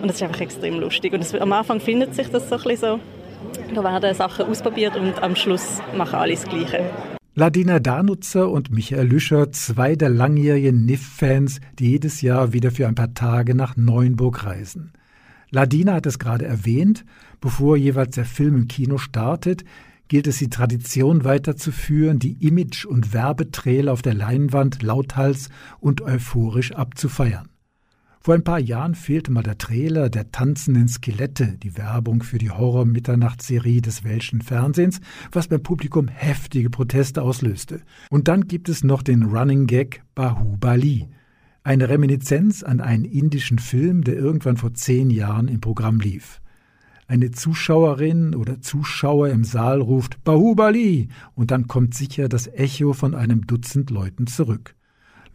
Und 0.00 0.08
das 0.08 0.16
ist 0.16 0.22
einfach 0.22 0.40
extrem 0.40 0.78
lustig. 0.78 1.12
Und 1.12 1.20
das, 1.20 1.34
am 1.34 1.52
Anfang 1.52 1.80
findet 1.80 2.14
sich 2.14 2.28
das 2.28 2.48
so 2.48 2.56
ein 2.56 2.62
bisschen 2.62 3.00
so. 3.00 3.74
Da 3.74 3.82
werden 3.82 4.14
Sachen 4.14 4.46
ausprobiert 4.46 4.96
und 4.96 5.22
am 5.22 5.34
Schluss 5.36 5.80
machen 5.96 6.16
alle 6.16 6.34
das 6.34 6.44
Gleiche. 6.44 6.84
Ladina 7.34 7.80
Danutzer 7.80 8.50
und 8.50 8.70
Michael 8.70 9.08
Lüscher, 9.08 9.52
zwei 9.52 9.94
der 9.94 10.08
langjährigen 10.08 10.86
NIF-Fans, 10.86 11.60
die 11.78 11.90
jedes 11.90 12.22
Jahr 12.22 12.54
wieder 12.54 12.70
für 12.70 12.88
ein 12.88 12.94
paar 12.94 13.12
Tage 13.12 13.54
nach 13.54 13.76
Neuenburg 13.76 14.44
reisen. 14.44 14.92
Ladina 15.50 15.94
hat 15.94 16.06
es 16.06 16.18
gerade 16.18 16.44
erwähnt, 16.44 17.04
bevor 17.40 17.76
jeweils 17.76 18.14
der 18.14 18.24
Film 18.24 18.56
im 18.56 18.68
Kino 18.68 18.98
startet, 18.98 19.64
gilt 20.08 20.26
es 20.26 20.38
die 20.38 20.50
Tradition 20.50 21.24
weiterzuführen, 21.24 22.18
die 22.18 22.46
Image- 22.46 22.84
und 22.84 23.12
Werbetrailer 23.12 23.92
auf 23.92 24.02
der 24.02 24.14
Leinwand 24.14 24.82
lauthals 24.82 25.48
und 25.80 26.00
euphorisch 26.00 26.72
abzufeiern. 26.72 27.48
Vor 28.20 28.34
ein 28.34 28.42
paar 28.42 28.58
Jahren 28.58 28.96
fehlte 28.96 29.30
mal 29.30 29.44
der 29.44 29.56
Trailer 29.56 30.10
der 30.10 30.32
tanzenden 30.32 30.88
Skelette, 30.88 31.58
die 31.62 31.76
Werbung 31.76 32.24
für 32.24 32.38
die 32.38 32.50
Horror-Mitternachtsserie 32.50 33.80
des 33.80 34.02
welschen 34.02 34.42
Fernsehens, 34.42 35.00
was 35.30 35.46
beim 35.46 35.62
Publikum 35.62 36.08
heftige 36.08 36.68
Proteste 36.68 37.22
auslöste. 37.22 37.82
Und 38.10 38.26
dann 38.26 38.48
gibt 38.48 38.68
es 38.68 38.82
noch 38.82 39.02
den 39.02 39.22
Running 39.22 39.68
Gag 39.68 40.02
Bahubali, 40.16 41.06
eine 41.66 41.88
Reminiszenz 41.88 42.62
an 42.62 42.80
einen 42.80 43.04
indischen 43.04 43.58
Film, 43.58 44.04
der 44.04 44.16
irgendwann 44.16 44.56
vor 44.56 44.74
zehn 44.74 45.10
Jahren 45.10 45.48
im 45.48 45.60
Programm 45.60 46.00
lief. 46.00 46.40
Eine 47.08 47.30
Zuschauerin 47.30 48.34
oder 48.34 48.60
Zuschauer 48.60 49.28
im 49.28 49.44
Saal 49.44 49.80
ruft 49.80 50.24
Bahubali 50.24 51.08
und 51.34 51.50
dann 51.50 51.66
kommt 51.66 51.94
sicher 51.94 52.28
das 52.28 52.46
Echo 52.46 52.92
von 52.92 53.14
einem 53.14 53.46
Dutzend 53.46 53.90
Leuten 53.90 54.26
zurück 54.26 54.76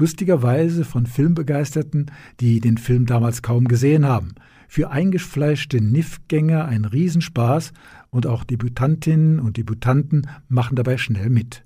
lustigerweise 0.01 0.83
von 0.83 1.06
Filmbegeisterten, 1.06 2.07
die 2.39 2.60
den 2.60 2.80
Film 2.80 3.06
damals 3.06 3.44
kaum 3.44 3.68
gesehen 3.68 4.06
haben. 4.06 4.33
Für 4.68 4.89
eingefleischte 4.89 5.80
Niff-Gänger 5.80 6.66
ein 6.66 6.85
Riesenspaß 6.85 7.71
und 8.09 8.26
auch 8.26 8.44
Debütantinnen 8.44 9.40
und 9.40 9.57
Debütanten 9.57 10.28
machen 10.50 10.76
dabei 10.76 10.97
schnell 10.97 11.30
mit. 11.30 11.64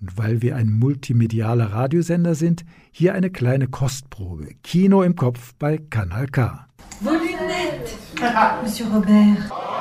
Und 0.00 0.16
weil 0.16 0.40
wir 0.40 0.56
ein 0.56 0.70
multimedialer 0.72 1.72
Radiosender 1.72 2.34
sind, 2.34 2.64
hier 2.90 3.14
eine 3.14 3.30
kleine 3.30 3.68
Kostprobe. 3.68 4.48
Kino 4.62 5.02
im 5.02 5.14
Kopf 5.14 5.54
bei 5.58 5.78
Kanal 5.78 6.26
K. 6.26 6.66
Lunettes, 7.02 7.98
Monsieur 8.62 8.88
Robert. 8.90 9.79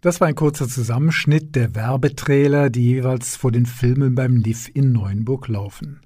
Das 0.00 0.18
war 0.18 0.28
ein 0.28 0.34
kurzer 0.34 0.66
Zusammenschnitt 0.66 1.54
der 1.54 1.74
Werbetrailer, 1.74 2.70
die 2.70 2.84
jeweils 2.84 3.36
vor 3.36 3.52
den 3.52 3.66
Filmen 3.66 4.14
beim 4.14 4.34
NIF 4.34 4.70
in 4.72 4.92
Neuenburg 4.92 5.46
laufen. 5.48 6.00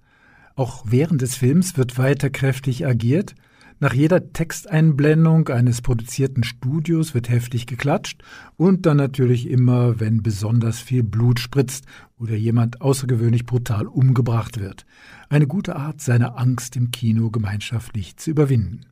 Auch 0.56 0.84
während 0.84 1.22
des 1.22 1.36
Films 1.36 1.76
wird 1.76 1.96
weiter 1.96 2.28
kräftig 2.28 2.84
agiert. 2.86 3.36
Nach 3.78 3.94
jeder 3.94 4.32
Texteinblendung 4.32 5.48
eines 5.48 5.80
produzierten 5.80 6.42
Studios 6.42 7.14
wird 7.14 7.28
heftig 7.28 7.66
geklatscht 7.66 8.24
und 8.56 8.84
dann 8.84 8.96
natürlich 8.96 9.48
immer, 9.48 10.00
wenn 10.00 10.24
besonders 10.24 10.80
viel 10.80 11.04
Blut 11.04 11.38
spritzt 11.38 11.84
oder 12.18 12.34
jemand 12.34 12.80
außergewöhnlich 12.80 13.46
brutal 13.46 13.86
umgebracht 13.86 14.58
wird. 14.58 14.86
Eine 15.28 15.46
gute 15.46 15.76
Art, 15.76 16.00
seine 16.00 16.36
Angst 16.36 16.74
im 16.74 16.90
Kino 16.90 17.30
gemeinschaftlich 17.30 18.16
zu 18.16 18.30
überwinden. 18.30 18.86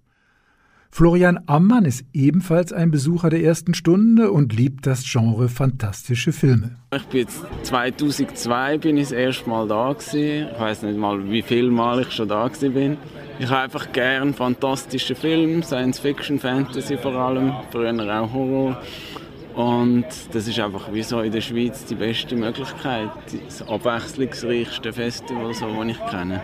Florian 0.94 1.40
Ammann 1.46 1.86
ist 1.86 2.04
ebenfalls 2.12 2.70
ein 2.70 2.90
Besucher 2.90 3.30
der 3.30 3.42
ersten 3.42 3.72
Stunde 3.72 4.30
und 4.30 4.52
liebt 4.52 4.86
das 4.86 5.10
Genre 5.10 5.48
fantastische 5.48 6.32
Filme. 6.32 6.76
Ich 6.94 7.04
bin 7.04 7.20
jetzt 7.20 7.42
2002 7.62 8.76
bin 8.76 8.98
ich 8.98 9.04
das 9.04 9.12
erste 9.12 9.48
Mal 9.48 9.66
da 9.66 9.94
gewesen. 9.94 10.48
Ich 10.52 10.60
weiß 10.60 10.82
nicht 10.82 10.98
mal, 10.98 11.30
wie 11.30 11.40
viel 11.40 11.70
Mal 11.70 12.02
ich 12.02 12.12
schon 12.12 12.28
da 12.28 12.46
gewesen 12.46 12.74
bin. 12.74 12.98
Ich 13.38 13.48
habe 13.48 13.62
einfach 13.62 13.90
gern 13.92 14.34
fantastische 14.34 15.14
Filme, 15.14 15.62
Science 15.62 15.98
Fiction, 15.98 16.38
Fantasy 16.38 16.98
vor 16.98 17.14
allem, 17.14 17.54
früher 17.70 18.20
auch 18.20 18.30
Horror. 18.30 18.82
Und 19.54 20.04
das 20.32 20.46
ist 20.46 20.58
einfach 20.58 20.92
wie 20.92 21.02
so 21.02 21.20
in 21.20 21.32
der 21.32 21.40
Schweiz 21.40 21.86
die 21.86 21.94
beste 21.94 22.36
Möglichkeit, 22.36 23.08
das 23.46 23.66
abwechslungsreichste 23.66 24.92
Festival, 24.92 25.54
so, 25.54 25.66
das 25.68 25.86
ich 25.86 26.06
kenne. 26.10 26.42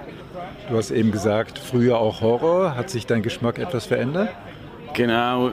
Du 0.69 0.77
hast 0.77 0.91
eben 0.91 1.11
gesagt, 1.11 1.59
früher 1.59 1.99
auch 1.99 2.21
Horror. 2.21 2.77
Hat 2.77 2.91
sich 2.91 3.07
dein 3.07 3.23
Geschmack 3.23 3.59
etwas 3.59 3.87
verändert? 3.87 4.29
Genau, 4.93 5.51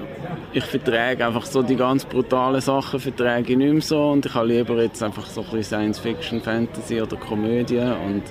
ich 0.53 0.63
verträge 0.63 1.25
einfach 1.25 1.45
so 1.45 1.61
die 1.61 1.75
ganz 1.75 2.03
brutalen 2.03 2.61
Sachen 2.61 2.99
verträge 2.99 3.53
ich 3.53 3.57
nicht 3.57 3.73
mehr 3.73 3.81
so 3.81 4.11
und 4.11 4.25
ich 4.25 4.33
habe 4.33 4.47
lieber 4.47 4.81
jetzt 4.81 5.03
einfach 5.03 5.25
so 5.27 5.41
ein 5.41 5.47
bisschen 5.47 5.63
Science 5.63 5.99
Fiction, 5.99 6.41
Fantasy 6.41 7.01
oder 7.01 7.15
Komödie 7.17 7.77
und 7.77 8.23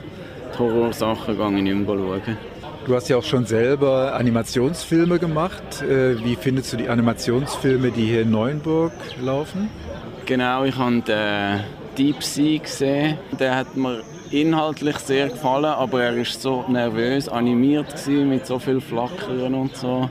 die 0.52 0.58
Horrorsachen 0.58 1.36
gehe 1.36 1.56
ich 1.56 1.62
nicht 1.62 1.86
mehr 1.86 1.86
schauen. 1.86 2.36
Du 2.86 2.94
hast 2.94 3.08
ja 3.08 3.16
auch 3.16 3.24
schon 3.24 3.46
selber 3.46 4.14
Animationsfilme 4.14 5.18
gemacht. 5.18 5.82
Äh, 5.82 6.22
wie 6.22 6.36
findest 6.36 6.72
du 6.72 6.76
die 6.76 6.88
Animationsfilme, 6.88 7.92
die 7.92 8.06
hier 8.06 8.22
in 8.22 8.30
Neuenburg 8.30 8.92
laufen? 9.22 9.70
Genau, 10.26 10.64
ich 10.64 10.76
habe 10.76 11.00
den 11.00 11.60
Deep 11.96 12.22
Sea 12.22 12.58
gesehen. 12.58 13.18
Der 13.38 13.56
hat 13.56 13.76
mir 13.76 14.02
inhaltlich 14.40 14.98
sehr 14.98 15.28
gefallen, 15.28 15.64
aber 15.66 16.02
er 16.04 16.16
ist 16.16 16.42
so 16.42 16.64
nervös 16.68 17.28
animiert 17.28 18.06
mit 18.06 18.46
so 18.46 18.58
viel 18.58 18.80
Flackern 18.80 19.54
und 19.54 19.76
so. 19.76 20.10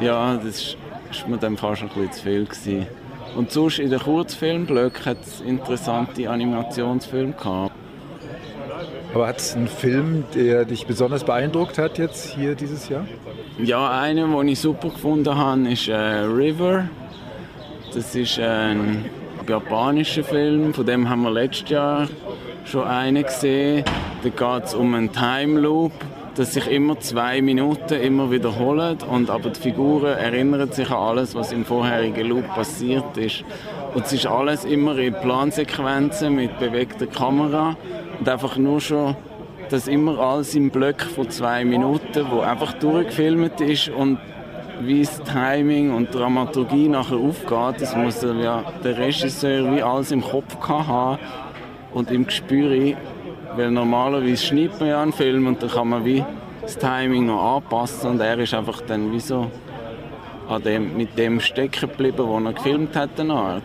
Ja, 0.00 0.36
das 0.36 0.76
war 1.22 1.30
mir 1.30 1.38
dann 1.38 1.56
fast 1.56 1.82
ein 1.82 1.88
bisschen 1.88 2.12
zu 2.12 2.22
viel 2.22 2.44
gewesen. 2.44 2.86
Und 3.36 3.50
sonst 3.50 3.78
in 3.78 3.90
den 3.90 4.00
Kurzfilmblöcken 4.00 5.04
hat 5.06 5.18
es 5.22 5.40
interessante 5.40 6.28
Animationsfilme 6.28 7.32
gehabt. 7.32 7.72
Aber 9.14 9.26
hat 9.26 9.38
es 9.38 9.54
einen 9.54 9.68
Film, 9.68 10.24
der 10.34 10.64
dich 10.64 10.86
besonders 10.86 11.24
beeindruckt 11.24 11.78
hat 11.78 11.98
jetzt 11.98 12.30
hier 12.34 12.54
dieses 12.54 12.88
Jahr? 12.88 13.06
Ja, 13.58 13.90
einen, 14.00 14.32
den 14.32 14.48
ich 14.48 14.60
super 14.60 14.88
gefunden 14.88 15.34
habe, 15.34 15.70
ist 15.70 15.88
äh, 15.88 15.94
River. 15.94 16.88
Das 17.94 18.14
ist 18.14 18.38
ein 18.38 19.04
japanischer 19.46 20.24
Film, 20.24 20.72
von 20.72 20.86
dem 20.86 21.08
haben 21.08 21.22
wir 21.22 21.30
letztes 21.30 21.68
Jahr 21.70 22.08
schon 22.64 22.86
einen 22.86 23.22
gesehen. 23.22 23.84
Da 24.22 24.28
geht 24.28 24.64
es 24.66 24.74
um 24.74 24.94
einen 24.94 25.12
Time 25.12 25.60
Loop, 25.60 25.92
dass 26.34 26.54
sich 26.54 26.66
immer 26.68 26.98
zwei 27.00 27.42
Minuten 27.42 27.94
immer 27.94 28.30
wiederholt 28.30 29.02
und 29.02 29.30
aber 29.30 29.50
die 29.50 29.60
Figuren 29.60 30.16
erinnern 30.16 30.70
sich 30.72 30.90
an 30.90 30.96
alles, 30.96 31.34
was 31.34 31.52
im 31.52 31.64
vorherigen 31.64 32.26
Loop 32.26 32.48
passiert 32.54 33.16
ist. 33.16 33.44
Und 33.94 34.06
es 34.06 34.12
ist 34.12 34.26
alles 34.26 34.64
immer 34.64 34.96
in 34.98 35.12
Plansequenzen 35.12 36.34
mit 36.34 36.58
bewegter 36.58 37.06
Kamera 37.06 37.76
und 38.18 38.28
einfach 38.28 38.56
nur 38.56 38.80
schon 38.80 39.16
das 39.68 39.88
immer 39.88 40.18
alles 40.18 40.54
im 40.54 40.70
Block 40.70 41.02
von 41.02 41.30
zwei 41.30 41.64
Minuten, 41.64 42.26
wo 42.30 42.40
einfach 42.40 42.74
durchgefilmt 42.74 43.60
ist 43.60 43.88
und 43.88 44.18
wie 44.80 45.00
das 45.02 45.22
Timing 45.22 45.94
und 45.94 46.14
Dramaturgie 46.14 46.88
nachher 46.88 47.16
aufgeht, 47.16 47.80
das 47.80 47.94
muss 47.96 48.22
ja 48.22 48.64
der 48.82 48.98
Regisseur 48.98 49.74
wie 49.74 49.82
alles 49.82 50.10
im 50.10 50.22
Kopf 50.22 50.56
haben 50.68 51.18
und 51.94 52.10
im 52.10 52.26
Gespür, 52.26 52.96
weil 53.56 53.70
normalerweise 53.70 54.44
schneidet 54.46 54.80
man 54.80 54.88
ja 54.88 55.02
einen 55.02 55.12
Film 55.12 55.46
und 55.46 55.62
dann 55.62 55.70
kann 55.70 55.88
man 55.88 56.04
wie 56.04 56.24
das 56.62 56.78
Timing 56.78 57.26
noch 57.26 57.56
anpassen 57.56 58.10
und 58.10 58.20
er 58.20 58.38
ist 58.38 58.54
einfach 58.54 58.80
dann 58.82 59.12
wie 59.12 59.20
so 59.20 59.50
an 60.48 60.62
dem, 60.62 60.96
mit 60.96 61.16
dem 61.18 61.40
stecken 61.40 61.88
geblieben, 61.88 62.24
was 62.28 62.44
er 62.44 62.52
gefilmt 62.52 62.96
hat. 62.96 63.18
Und 63.18 63.26
ich 63.26 63.32
habe 63.32 63.62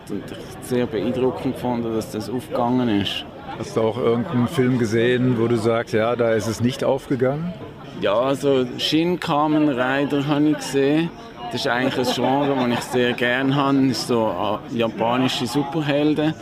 es 0.60 0.68
sehr 0.68 0.86
beeindruckend 0.86 1.54
gefunden, 1.54 1.94
dass 1.94 2.10
das 2.10 2.30
aufgegangen 2.30 3.00
ist. 3.00 3.24
Hast 3.58 3.76
du 3.76 3.80
auch 3.80 3.98
irgendeinen 3.98 4.48
Film 4.48 4.78
gesehen, 4.78 5.36
wo 5.38 5.48
du 5.48 5.56
sagst, 5.56 5.94
ja, 5.94 6.14
da 6.14 6.32
ist 6.32 6.46
es 6.46 6.60
nicht 6.60 6.84
aufgegangen? 6.84 7.52
Ja, 8.00 8.14
also 8.14 8.64
Shin 8.78 9.18
Kamen 9.18 9.68
Rider 9.68 10.26
habe 10.26 10.50
ich 10.50 10.56
gesehen. 10.56 11.10
Das 11.50 11.62
ist 11.62 11.66
eigentlich 11.66 12.06
ein 12.06 12.14
Genre, 12.14 12.68
das 12.68 12.78
ich 12.78 12.84
sehr 12.84 13.12
gerne 13.14 13.56
habe. 13.56 13.88
Das 13.88 13.98
ist 13.98 14.08
so 14.08 14.60
äh, 14.72 14.76
japanische 14.76 15.46
Superhelden. 15.46 16.34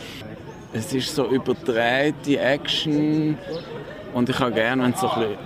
Es 0.73 0.93
ist 0.93 1.15
so 1.15 1.27
überdrehte 1.27 2.39
Action 2.39 3.37
und 4.13 4.29
ich 4.29 4.39
habe 4.39 4.51
gerne, 4.51 4.83
wenn 4.83 4.91
es 4.91 4.99
so 4.99 5.09
ein 5.09 5.19
bisschen, 5.19 5.37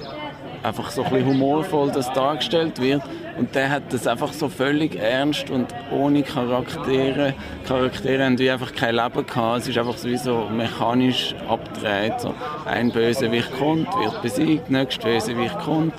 einfach 0.63 0.91
so 0.91 1.03
ein 1.03 1.11
bisschen 1.11 1.27
humorvoll 1.27 1.91
das 1.91 2.11
dargestellt 2.13 2.81
wird. 2.81 3.01
Und 3.37 3.55
der 3.55 3.69
hat 3.69 3.83
das 3.93 4.07
einfach 4.07 4.33
so 4.33 4.49
völlig 4.49 4.95
ernst 4.95 5.49
und 5.49 5.73
ohne 5.91 6.23
Charaktere. 6.23 7.33
Charaktere 7.65 8.25
haben 8.25 8.37
wie 8.39 8.49
einfach 8.49 8.73
kein 8.73 8.95
Leben 8.95 9.25
gehabt. 9.25 9.61
Es 9.61 9.67
ist 9.67 9.77
einfach 9.77 9.95
wie 10.03 10.17
so 10.17 10.49
mechanisch 10.49 11.33
abgedreht. 11.47 12.19
So 12.19 12.33
ein 12.65 12.91
Bösewicht 12.91 13.51
kommt, 13.57 13.87
wird 13.97 14.21
besiegt, 14.21 14.69
nächster 14.69 15.07
Bösewicht 15.07 15.57
kommt. 15.59 15.93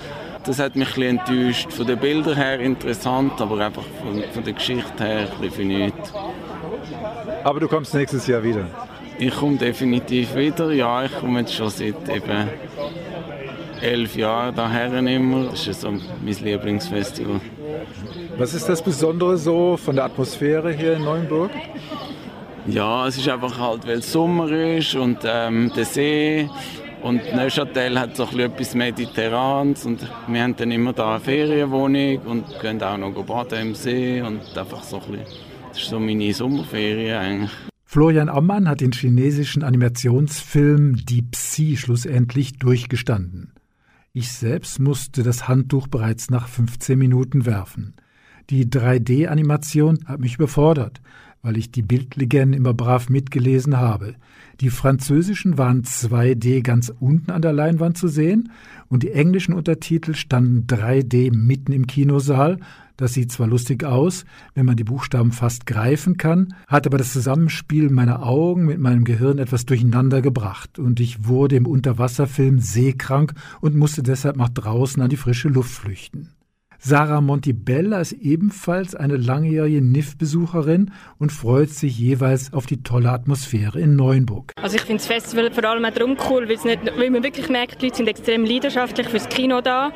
Das 0.44 0.58
hat 0.58 0.76
mich 0.76 0.88
ein 0.96 1.18
bisschen 1.18 1.18
enttäuscht. 1.18 1.72
Von 1.72 1.86
den 1.86 1.98
Bildern 1.98 2.36
her 2.36 2.60
interessant, 2.60 3.40
aber 3.40 3.64
einfach 3.64 3.84
von, 4.02 4.22
von 4.32 4.44
der 4.44 4.52
Geschichte 4.52 5.04
her 5.04 5.20
ein 5.20 5.40
bisschen 5.40 5.50
für 5.52 5.64
nichts. 5.64 6.12
Aber 7.44 7.60
du 7.60 7.68
kommst 7.68 7.94
nächstes 7.94 8.26
Jahr 8.26 8.42
wieder? 8.42 8.66
Ich 9.24 9.36
komme 9.36 9.56
definitiv 9.56 10.34
wieder. 10.34 10.72
Ja, 10.72 11.04
ich 11.04 11.16
komme 11.16 11.40
jetzt 11.40 11.54
schon 11.54 11.70
seit 11.70 12.08
eben 12.08 12.48
elf 13.80 14.16
Jahren 14.16 14.52
daher 14.52 14.92
immer. 14.94 15.44
Das 15.44 15.64
ist 15.68 15.82
so 15.82 15.92
mein 15.92 16.02
Lieblingsfestival. 16.24 17.40
Was 18.36 18.52
ist 18.52 18.68
das 18.68 18.82
Besondere 18.82 19.36
so 19.36 19.76
von 19.76 19.94
der 19.94 20.06
Atmosphäre 20.06 20.72
hier 20.72 20.94
in 20.94 21.04
Neuenburg? 21.04 21.52
Ja, 22.66 23.06
es 23.06 23.16
ist 23.16 23.28
einfach 23.28 23.56
halt, 23.60 23.86
weil 23.86 23.98
es 23.98 24.10
Sommer 24.10 24.50
ist 24.50 24.96
und 24.96 25.18
ähm, 25.24 25.70
der 25.76 25.84
See 25.84 26.50
und 27.02 27.22
Neuchâtel 27.32 28.00
hat 28.00 28.16
so 28.16 28.24
etwas 28.24 28.74
Mediterranes 28.74 29.86
und 29.86 30.00
wir 30.26 30.42
haben 30.42 30.56
dann 30.56 30.72
immer 30.72 30.92
da 30.92 31.12
eine 31.14 31.20
Ferienwohnung 31.20 32.18
und 32.26 32.60
gehen 32.60 32.82
auch 32.82 32.96
noch 32.96 33.12
baden 33.24 33.68
im 33.68 33.74
See 33.76 34.20
und 34.20 34.40
einfach 34.58 34.82
so 34.82 34.96
ein 34.96 35.02
bisschen, 35.02 35.26
das 35.68 35.78
ist 35.78 35.90
so 35.90 36.00
meine 36.00 36.32
Sommerferien 36.34 37.18
eigentlich. 37.18 37.71
Florian 37.92 38.30
Ammann 38.30 38.70
hat 38.70 38.80
den 38.80 38.92
chinesischen 38.92 39.62
Animationsfilm 39.62 41.04
Deep 41.04 41.36
Sea 41.36 41.76
schlussendlich 41.76 42.54
durchgestanden. 42.54 43.52
Ich 44.14 44.32
selbst 44.32 44.80
musste 44.80 45.22
das 45.22 45.46
Handtuch 45.46 45.88
bereits 45.88 46.30
nach 46.30 46.48
15 46.48 46.98
Minuten 46.98 47.44
werfen. 47.44 47.92
Die 48.48 48.64
3D-Animation 48.64 50.06
hat 50.06 50.20
mich 50.20 50.36
überfordert, 50.36 51.02
weil 51.42 51.58
ich 51.58 51.70
die 51.70 51.82
Bildlegenden 51.82 52.54
immer 52.54 52.72
brav 52.72 53.10
mitgelesen 53.10 53.76
habe. 53.76 54.14
Die 54.62 54.70
französischen 54.70 55.58
waren 55.58 55.82
2D 55.82 56.62
ganz 56.62 56.90
unten 56.98 57.30
an 57.30 57.42
der 57.42 57.52
Leinwand 57.52 57.98
zu 57.98 58.08
sehen 58.08 58.52
und 58.88 59.02
die 59.02 59.10
englischen 59.10 59.52
Untertitel 59.52 60.14
standen 60.14 60.66
3D 60.66 61.30
mitten 61.30 61.72
im 61.72 61.86
Kinosaal. 61.86 62.58
Das 63.02 63.14
sieht 63.14 63.32
zwar 63.32 63.48
lustig 63.48 63.82
aus, 63.82 64.24
wenn 64.54 64.64
man 64.64 64.76
die 64.76 64.84
Buchstaben 64.84 65.32
fast 65.32 65.66
greifen 65.66 66.18
kann, 66.18 66.54
hat 66.68 66.86
aber 66.86 66.98
das 66.98 67.12
Zusammenspiel 67.12 67.90
meiner 67.90 68.22
Augen 68.22 68.64
mit 68.64 68.78
meinem 68.78 69.02
Gehirn 69.02 69.38
etwas 69.38 69.66
durcheinander 69.66 70.22
gebracht 70.22 70.78
und 70.78 71.00
ich 71.00 71.26
wurde 71.26 71.56
im 71.56 71.66
Unterwasserfilm 71.66 72.60
seekrank 72.60 73.34
und 73.60 73.74
musste 73.74 74.04
deshalb 74.04 74.36
nach 74.36 74.50
draußen 74.50 75.02
an 75.02 75.10
die 75.10 75.16
frische 75.16 75.48
Luft 75.48 75.72
flüchten. 75.72 76.28
Sarah 76.84 77.20
Montibella 77.20 78.00
ist 78.00 78.10
ebenfalls 78.10 78.96
eine 78.96 79.16
langjährige 79.16 79.80
NIF-Besucherin 79.80 80.90
und 81.20 81.30
freut 81.30 81.70
sich 81.70 81.96
jeweils 81.96 82.52
auf 82.52 82.66
die 82.66 82.82
tolle 82.82 83.12
Atmosphäre 83.12 83.78
in 83.78 83.94
Neuenburg. 83.94 84.52
Also 84.60 84.74
ich 84.74 84.82
finde 84.82 84.96
das 84.96 85.06
Festival 85.06 85.52
vor 85.52 85.64
allem 85.64 85.84
auch 85.84 85.92
darum 85.92 86.16
cool, 86.28 86.48
weil, 86.48 86.56
nicht, 86.64 86.98
weil 86.98 87.10
man 87.10 87.22
wirklich 87.22 87.48
merkt, 87.48 87.80
die 87.80 87.86
Leute 87.86 87.98
sind 87.98 88.08
extrem 88.08 88.44
leidenschaftlich 88.44 89.08
fürs 89.08 89.28
Kino 89.28 89.60
da. 89.60 89.92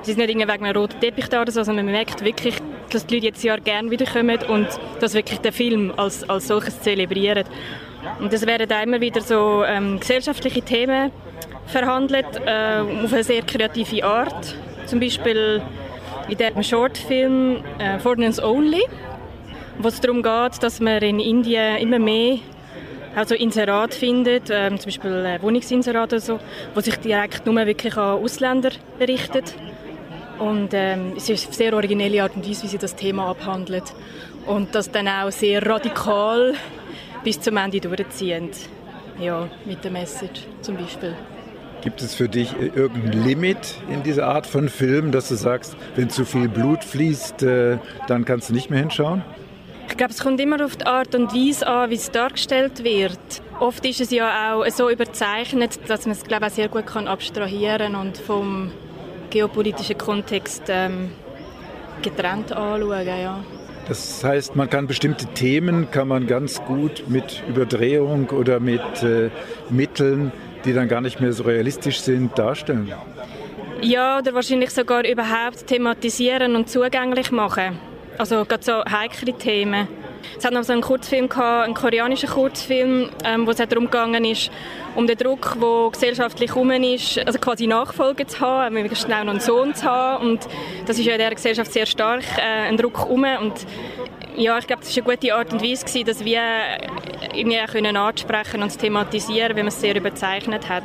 Sie 0.00 0.12
sind 0.12 0.26
nicht 0.26 0.30
wegen 0.30 0.64
einem 0.64 0.74
roten 0.74 0.98
Teppich 0.98 1.28
da 1.28 1.42
oder 1.42 1.52
so, 1.52 1.62
sondern 1.62 1.84
man 1.84 1.92
merkt 1.92 2.24
wirklich, 2.24 2.54
dass 2.90 3.04
die 3.04 3.16
Leute 3.16 3.26
jetzt 3.26 3.44
Jahr 3.44 3.60
gerne 3.60 3.90
wiederkommen 3.90 4.38
und 4.48 4.66
dass 4.98 5.12
wirklich 5.12 5.40
der 5.40 5.52
Film 5.52 5.92
als, 5.94 6.26
als 6.26 6.48
solches 6.48 6.80
zelebrieren. 6.80 7.44
Und 8.18 8.32
es 8.32 8.46
werden 8.46 8.66
da 8.66 8.82
immer 8.82 9.02
wieder 9.02 9.20
so 9.20 9.62
ähm, 9.66 10.00
gesellschaftliche 10.00 10.62
Themen 10.62 11.12
verhandelt, 11.66 12.40
äh, 12.46 12.80
auf 13.04 13.12
eine 13.12 13.24
sehr 13.24 13.42
kreative 13.42 14.06
Art. 14.06 14.56
Zum 14.86 15.00
Beispiel 15.00 15.60
in 16.30 16.38
diesem 16.38 16.62
Shortfilm 16.62 17.64
äh, 17.78 17.98
Foreigners 17.98 18.42
Only 18.42 18.82
wo 19.82 19.88
es 19.88 20.00
darum 20.00 20.22
geht, 20.22 20.62
dass 20.62 20.80
man 20.80 21.02
in 21.02 21.20
Indien 21.20 21.78
immer 21.78 21.98
mehr 21.98 22.38
also 23.14 23.34
Inserat 23.34 23.94
findet, 23.94 24.50
ähm, 24.50 24.78
zum 24.78 24.86
Beispiel 24.86 25.10
äh, 25.24 25.42
Wohnungsinserat 25.42 26.12
oder 26.12 26.20
so, 26.20 26.38
wo 26.74 26.80
sich 26.80 26.96
direkt 26.96 27.44
nur 27.44 27.54
wirklich 27.66 27.96
an 27.96 28.22
Ausländer 28.22 28.70
richtet. 29.00 29.54
Und 30.38 30.70
ähm, 30.72 31.14
es 31.16 31.28
ist 31.28 31.46
eine 31.46 31.54
sehr 31.54 31.74
originelle 31.74 32.22
Art 32.22 32.36
und 32.36 32.48
Weise, 32.48 32.64
wie 32.64 32.68
sie 32.68 32.78
das 32.78 32.94
Thema 32.94 33.26
abhandelt. 33.26 33.94
Und 34.46 34.74
das 34.74 34.90
dann 34.90 35.08
auch 35.08 35.30
sehr 35.30 35.66
radikal 35.66 36.54
bis 37.24 37.40
zum 37.40 37.56
Ende 37.56 37.80
durchziehend. 37.80 38.56
Ja, 39.18 39.48
mit 39.64 39.82
der 39.82 39.90
Message 39.90 40.42
zum 40.62 40.76
Beispiel. 40.76 41.14
Gibt 41.82 42.02
es 42.02 42.14
für 42.14 42.28
dich 42.28 42.54
irgendein 42.58 43.24
Limit 43.24 43.76
in 43.90 44.02
dieser 44.02 44.26
Art 44.26 44.46
von 44.46 44.68
Film, 44.68 45.12
dass 45.12 45.28
du 45.28 45.34
sagst, 45.34 45.76
wenn 45.96 46.10
zu 46.10 46.24
viel 46.24 46.48
Blut 46.48 46.84
fließt, 46.84 47.42
äh, 47.42 47.78
dann 48.06 48.24
kannst 48.24 48.50
du 48.50 48.52
nicht 48.52 48.68
mehr 48.68 48.80
hinschauen? 48.80 49.22
Ich 49.88 49.96
glaube, 49.96 50.12
es 50.12 50.20
kommt 50.20 50.40
immer 50.40 50.64
auf 50.64 50.76
die 50.76 50.86
Art 50.86 51.14
und 51.14 51.34
Weise 51.34 51.66
an, 51.66 51.90
wie 51.90 51.94
es 51.94 52.10
dargestellt 52.10 52.84
wird. 52.84 53.18
Oft 53.58 53.84
ist 53.86 54.00
es 54.00 54.10
ja 54.10 54.54
auch 54.54 54.66
so 54.70 54.90
überzeichnet, 54.90 55.80
dass 55.88 56.06
man 56.06 56.12
es 56.12 56.24
glaube 56.24 56.46
ich, 56.46 56.52
auch 56.52 56.56
sehr 56.56 56.68
gut 56.68 56.86
kann 56.86 57.08
abstrahieren 57.08 57.94
und 57.94 58.16
vom 58.16 58.70
geopolitischen 59.30 59.96
Kontext 59.96 60.64
ähm, 60.68 61.10
getrennt 62.02 62.52
anschauen. 62.52 63.06
Ja. 63.06 63.42
Das 63.88 64.22
heißt, 64.22 64.54
man 64.54 64.70
kann 64.70 64.86
bestimmte 64.86 65.26
Themen 65.26 65.90
kann 65.90 66.06
man 66.08 66.26
ganz 66.26 66.62
gut 66.64 67.04
mit 67.08 67.42
Überdrehung 67.48 68.28
oder 68.28 68.60
mit 68.60 69.02
äh, 69.02 69.30
Mitteln 69.70 70.30
die 70.64 70.72
dann 70.72 70.88
gar 70.88 71.00
nicht 71.00 71.20
mehr 71.20 71.32
so 71.32 71.44
realistisch 71.44 72.00
sind, 72.00 72.38
darstellen? 72.38 72.92
Ja, 73.82 74.18
oder 74.18 74.34
wahrscheinlich 74.34 74.70
sogar 74.70 75.06
überhaupt 75.06 75.66
thematisieren 75.66 76.54
und 76.56 76.68
zugänglich 76.68 77.30
machen. 77.30 77.78
Also 78.18 78.44
gerade 78.44 78.62
so 78.62 78.84
heikle 78.84 79.32
Themen. 79.32 79.88
Es 80.36 80.44
hat 80.44 80.52
noch 80.52 80.62
so 80.62 80.72
einen 80.72 80.82
Kurzfilm 80.82 81.28
gehabt, 81.28 81.64
einen 81.64 81.74
koreanischen 81.74 82.28
Kurzfilm, 82.28 83.08
ähm, 83.24 83.46
wo 83.46 83.50
es 83.50 83.56
darum 83.56 83.86
gegangen 83.86 84.24
ist, 84.24 84.50
um 84.94 85.06
den 85.06 85.16
Druck, 85.16 85.56
der 85.60 85.90
gesellschaftlich 85.90 86.54
herum 86.54 86.70
ist, 86.70 87.18
also 87.26 87.38
quasi 87.38 87.66
Nachfolge 87.66 88.26
zu 88.26 88.40
haben, 88.40 88.74
möglichst 88.74 89.06
schnell 89.06 89.24
noch 89.24 89.32
einen 89.32 89.40
Sohn 89.40 89.74
zu 89.74 89.84
haben. 89.84 90.30
Und 90.30 90.48
das 90.86 90.98
ist 90.98 91.06
ja 91.06 91.14
in 91.14 91.18
dieser 91.18 91.34
Gesellschaft 91.34 91.72
sehr 91.72 91.86
stark, 91.86 92.22
äh, 92.36 92.68
ein 92.68 92.76
Druck 92.76 92.98
herum. 92.98 93.24
Und 93.40 93.54
ja, 94.36 94.58
ich 94.58 94.66
glaube, 94.66 94.82
das 94.82 94.96
war 94.96 95.04
eine 95.04 95.16
gute 95.16 95.34
Art 95.34 95.52
und 95.52 95.62
Weise, 95.62 95.84
gewesen, 95.84 96.06
dass 96.06 96.24
wir 96.24 96.42
irgendwie 97.34 97.58
können 97.70 97.96
ansprechen 97.96 98.62
und 98.62 98.78
thematisieren, 98.78 99.50
wenn 99.50 99.66
man 99.66 99.68
es 99.68 99.80
sehr 99.80 99.96
überzeichnet 99.96 100.68
hat. 100.68 100.84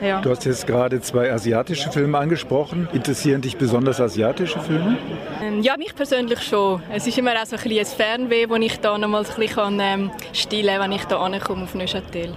Ja. 0.00 0.20
Du 0.20 0.30
hast 0.30 0.44
jetzt 0.44 0.66
gerade 0.66 1.00
zwei 1.00 1.32
asiatische 1.32 1.90
Filme 1.90 2.18
angesprochen. 2.18 2.88
Interessieren 2.92 3.40
dich 3.40 3.56
besonders 3.56 4.00
asiatische 4.00 4.60
Filme? 4.60 4.98
Ähm, 5.42 5.62
ja, 5.62 5.76
mich 5.78 5.94
persönlich 5.94 6.42
schon. 6.42 6.82
Es 6.92 7.06
ist 7.06 7.16
immer 7.16 7.32
auch 7.40 7.46
so 7.46 7.56
ein, 7.56 7.78
ein 7.78 7.86
Fernweh, 7.86 8.46
das 8.46 8.62
ich 8.62 8.78
da 8.80 8.98
noch 8.98 9.08
ein 9.08 9.24
bisschen 9.24 9.80
ähm, 9.80 10.10
stillen 10.32 10.78
kann, 10.78 10.90
wenn 10.90 10.92
ich 10.92 11.04
da 11.04 11.18
ankomme 11.18 11.64
auf 11.64 11.74
Neuchâtel. 11.74 12.34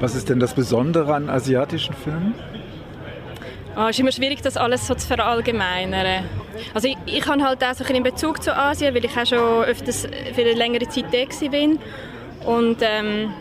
Was 0.00 0.16
ist 0.16 0.28
denn 0.28 0.40
das 0.40 0.54
Besondere 0.54 1.14
an 1.14 1.30
asiatischen 1.30 1.94
Filmen? 1.94 2.34
Ah, 3.74 3.88
es 3.88 3.96
ist 3.96 4.00
immer 4.00 4.12
schwierig, 4.12 4.42
das 4.42 4.56
alles 4.58 4.86
so 4.86 4.94
zu 4.94 5.06
verallgemeinern. 5.06 6.24
Also 6.74 6.88
ich, 6.88 6.96
ich 7.06 7.26
habe 7.26 7.42
halt 7.42 7.64
auch 7.64 7.74
so 7.74 7.84
einen 7.84 8.02
Bezug 8.02 8.42
zu 8.42 8.54
Asien, 8.54 8.94
weil 8.94 9.04
ich 9.04 9.16
auch 9.16 9.24
schon 9.24 9.64
öfters 9.64 10.06
für 10.34 10.40
eine 10.42 10.52
längere 10.52 10.86
Zeit 10.88 11.06
da 11.10 11.18
war. 11.18 12.56
Und 12.56 12.78
ähm, 12.82 13.32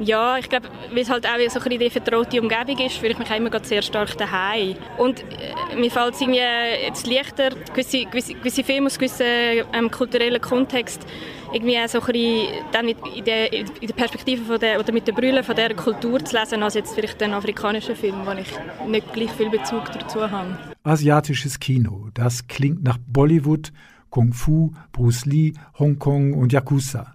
ja, 0.00 0.38
ich 0.38 0.48
glaube, 0.48 0.68
weil 0.90 1.02
es 1.02 1.10
halt 1.10 1.26
auch 1.26 1.50
so 1.50 1.60
ein 1.60 1.78
die 1.78 1.90
vertraute 1.90 2.40
Umgebung 2.40 2.78
ist, 2.84 2.96
fühle 2.96 3.12
ich 3.12 3.18
mich 3.18 3.30
immer 3.30 3.50
sehr 3.62 3.82
stark 3.82 4.16
daheim. 4.16 4.74
Und 4.96 5.20
äh, 5.20 5.76
mir 5.76 5.90
fällt 5.90 6.14
es 6.14 6.20
irgendwie 6.22 6.40
jetzt 6.84 7.06
leichter, 7.06 7.50
gewisse, 7.72 8.06
gewisse, 8.06 8.34
gewisse 8.34 8.64
Filme 8.64 8.86
aus 8.86 8.98
gewissen 8.98 9.26
ähm, 9.72 9.90
kulturellen 9.90 10.40
Kontext 10.40 11.06
irgendwie 11.52 11.78
auch 11.78 11.88
so 11.88 12.00
ein 12.00 12.06
bisschen 12.06 12.48
dann 12.72 12.88
in 12.88 13.24
der, 13.24 13.52
in 13.52 13.66
der 13.86 13.94
Perspektive 13.94 14.44
von 14.44 14.60
der, 14.60 14.78
oder 14.78 14.92
mit 14.92 15.06
der 15.06 15.12
Brille 15.12 15.42
von 15.42 15.56
dieser 15.56 15.74
Kultur 15.74 16.24
zu 16.24 16.36
lesen, 16.36 16.62
als 16.62 16.74
jetzt 16.74 16.94
vielleicht 16.94 17.20
den 17.20 17.32
afrikanischen 17.32 17.96
Film, 17.96 18.16
wo 18.24 18.32
ich 18.32 18.48
nicht 18.88 19.12
gleich 19.12 19.30
viel 19.32 19.50
Bezug 19.50 19.84
dazu 19.92 20.30
habe. 20.30 20.56
Asiatisches 20.82 21.58
Kino, 21.60 22.08
das 22.14 22.46
klingt 22.48 22.82
nach 22.82 22.98
Bollywood, 22.98 23.72
Kung 24.10 24.32
Fu, 24.32 24.72
Bruce 24.92 25.26
Lee, 25.26 25.52
Hongkong 25.78 26.34
und 26.34 26.52
Yakuza. 26.52 27.14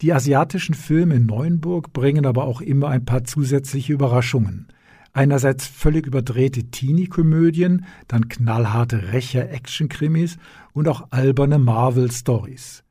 Die 0.00 0.12
asiatischen 0.12 0.74
Filme 0.74 1.14
in 1.14 1.26
Neuenburg 1.26 1.92
bringen 1.92 2.26
aber 2.26 2.44
auch 2.44 2.60
immer 2.60 2.88
ein 2.88 3.04
paar 3.04 3.24
zusätzliche 3.24 3.92
Überraschungen. 3.92 4.66
Einerseits 5.12 5.66
völlig 5.66 6.06
überdrehte 6.06 6.64
Teenie-Komödien, 6.64 7.84
dann 8.08 8.28
knallharte 8.28 9.12
Rächer-Action-Krimis 9.12 10.38
und 10.72 10.88
auch 10.88 11.08
alberne 11.10 11.58
Marvel-Stories. 11.58 12.81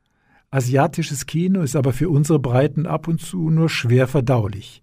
Asiatisches 0.53 1.27
Kino 1.27 1.61
ist 1.61 1.77
aber 1.77 1.93
für 1.93 2.09
unsere 2.09 2.37
Breiten 2.37 2.85
ab 2.85 3.07
und 3.07 3.21
zu 3.21 3.49
nur 3.49 3.69
schwer 3.69 4.05
verdaulich. 4.05 4.81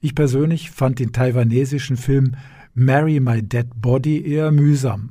Ich 0.00 0.14
persönlich 0.14 0.70
fand 0.70 0.98
den 0.98 1.12
taiwanesischen 1.12 1.98
Film 1.98 2.36
Marry 2.72 3.20
My 3.20 3.42
Dead 3.42 3.66
Body 3.76 4.26
eher 4.26 4.50
mühsam. 4.50 5.10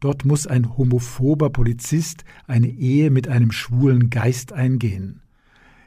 Dort 0.00 0.24
muss 0.24 0.48
ein 0.48 0.76
homophober 0.76 1.50
Polizist 1.50 2.24
eine 2.48 2.66
Ehe 2.66 3.12
mit 3.12 3.28
einem 3.28 3.52
schwulen 3.52 4.10
Geist 4.10 4.52
eingehen. 4.52 5.20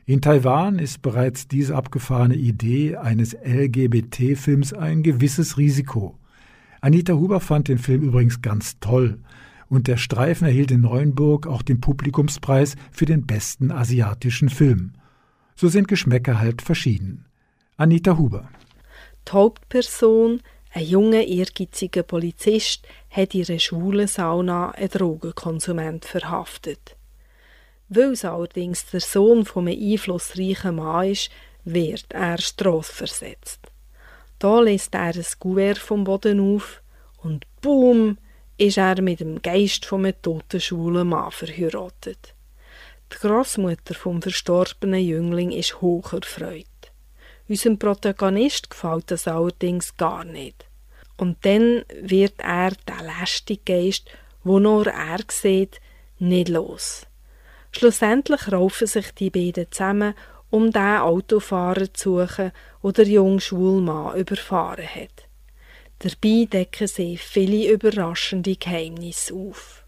In 0.06 0.22
Taiwan 0.22 0.80
ist 0.80 1.02
bereits 1.02 1.50
diese 1.50 1.76
abgefahrene 1.76 2.36
Idee 2.36 2.96
eines 2.96 3.34
LGBT-Films 3.34 4.72
ein 4.72 5.04
gewisses 5.04 5.58
Risiko. 5.58 6.18
Anita 6.80 7.16
Huber 7.16 7.42
fand 7.42 7.68
den 7.68 7.80
Film 7.80 8.04
übrigens 8.04 8.42
ganz 8.42 8.80
toll 8.80 9.20
und 9.70 9.88
der 9.88 9.98
Streifen 9.98 10.48
erhielt 10.48 10.72
in 10.72 10.82
Neuenburg 10.82 11.48
auch 11.48 11.62
den 11.62 11.82
Publikumspreis 11.82 12.76
für 12.92 13.06
den 13.06 13.26
besten 13.26 13.72
asiatischen 13.72 14.50
Film. 14.50 14.94
So 15.56 15.68
sind 15.68 15.88
Geschmäcker 15.88 16.40
halt 16.40 16.62
verschieden. 16.62 17.26
Anita 17.78 18.18
Huber. 18.18 18.50
Die 19.28 19.32
Hauptperson, 19.34 20.42
ein 20.74 20.86
junger, 20.86 21.24
ehrgeiziger 21.26 22.04
Polizist, 22.04 22.88
hat 23.10 23.34
ihre 23.34 23.60
schwule 23.60 24.08
Sauna 24.08 24.72
einen 24.72 24.90
Drogenkonsument 24.90 26.06
verhaftet. 26.06 26.96
Weil 27.90 28.12
es 28.12 28.26
allerdings 28.26 28.86
der 28.88 29.02
Sohn 29.02 29.46
von 29.46 29.68
einem 29.68 29.80
einflussreichen 29.80 30.76
Mann 30.76 31.10
ist, 31.12 31.30
wird 31.64 32.06
er 32.10 32.38
strafversetzt. 32.38 33.60
Da 34.40 34.60
lässt 34.62 34.94
er 34.94 35.16
ein 35.16 35.26
Kuvert 35.40 35.78
vom 35.78 36.04
Boden 36.04 36.40
auf 36.40 36.82
und 37.18 37.46
boom, 37.62 38.18
ist 38.58 38.78
er 38.78 39.02
mit 39.02 39.20
dem 39.20 39.42
Geist 39.42 39.86
von 39.86 40.06
einem 40.06 40.22
toten 40.22 40.60
schwulen 40.60 41.10
Mann 41.10 41.32
verheiratet. 41.32 42.34
Die 43.14 43.18
Großmutter 43.20 43.94
vom 43.94 44.22
verstorbenen 44.22 45.02
Jüngling 45.02 45.52
ist 45.52 45.82
hoch 45.82 46.14
erfreut. 46.14 46.66
Unserem 47.48 47.80
Protagonist 47.80 48.70
gefällt 48.70 49.12
das 49.12 49.28
allerdings 49.28 49.96
gar 49.96 50.26
nicht. 50.26 50.66
Und 51.16 51.38
dann 51.46 51.84
wird 52.02 52.34
er 52.40 52.72
der 52.88 53.04
lästige 53.20 53.62
Geist, 53.64 54.10
wo 54.44 54.60
nur 54.60 54.88
er 54.88 55.20
sieht, 55.30 55.80
nicht 56.20 56.50
los. 56.50 57.06
Schlussendlich 57.72 58.52
raufen 58.52 58.88
sich 58.88 59.12
die 59.14 59.30
beiden 59.30 59.72
zusammen, 59.72 60.14
um 60.50 60.72
den 60.72 60.98
Autofahrer 60.98 61.94
zu 61.94 62.20
suchen, 62.20 62.52
der 62.84 62.92
der 62.92 63.08
junge 63.08 63.42
Schwulmann 63.42 64.18
überfahren 64.18 64.88
hat. 64.88 65.27
Dabei 66.00 66.46
decken 66.46 66.88
sie 66.88 67.18
viele 67.18 67.72
überraschende 67.72 68.56
Geheimnisse 68.56 69.34
auf. 69.34 69.84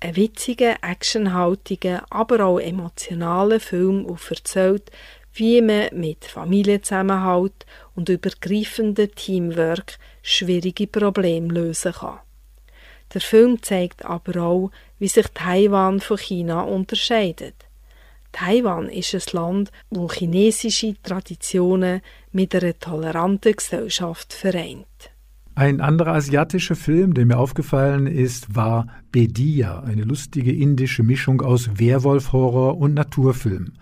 Ein 0.00 0.16
witziger, 0.16 0.76
actionhaltiger, 0.80 2.06
aber 2.08 2.46
auch 2.46 2.58
emotionaler 2.58 3.60
Film 3.60 4.06
und 4.06 4.20
erzählt, 4.30 4.90
wie 5.34 5.60
man 5.60 5.88
mit 5.92 6.24
Familienzusammenhalt 6.24 7.66
und 7.94 8.08
übergreifendem 8.08 9.14
Teamwork 9.14 9.98
schwierige 10.22 10.86
Probleme 10.86 11.52
lösen 11.52 11.92
kann. 11.92 12.20
Der 13.12 13.20
Film 13.20 13.62
zeigt 13.62 14.06
aber 14.06 14.42
auch, 14.42 14.70
wie 14.98 15.08
sich 15.08 15.26
Taiwan 15.34 16.00
von 16.00 16.16
China 16.16 16.62
unterscheidet. 16.62 17.54
Taiwan 18.32 18.88
ist 18.88 19.14
ein 19.14 19.22
Land, 19.32 19.72
wo 19.90 20.10
chinesische 20.10 20.94
Traditionen 21.02 22.02
mit 22.32 22.54
einer 22.54 22.78
toleranten 22.78 23.54
Gesellschaft 23.54 24.32
vereint. 24.32 25.10
Ein 25.58 25.80
anderer 25.80 26.14
asiatischer 26.14 26.76
Film, 26.76 27.14
der 27.14 27.26
mir 27.26 27.36
aufgefallen 27.36 28.06
ist, 28.06 28.54
war 28.54 28.86
Bedia, 29.10 29.80
eine 29.80 30.04
lustige 30.04 30.52
indische 30.52 31.02
Mischung 31.02 31.42
aus 31.42 31.80
Werwolf-Horror 31.80 32.78
und 32.78 32.94
Naturfilm, 32.94 33.72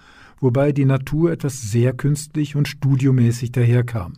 wobei 0.40 0.72
die 0.72 0.86
Natur 0.86 1.32
etwas 1.32 1.70
sehr 1.70 1.92
künstlich 1.92 2.56
und 2.56 2.66
studiomäßig 2.66 3.52
daherkam. 3.52 4.14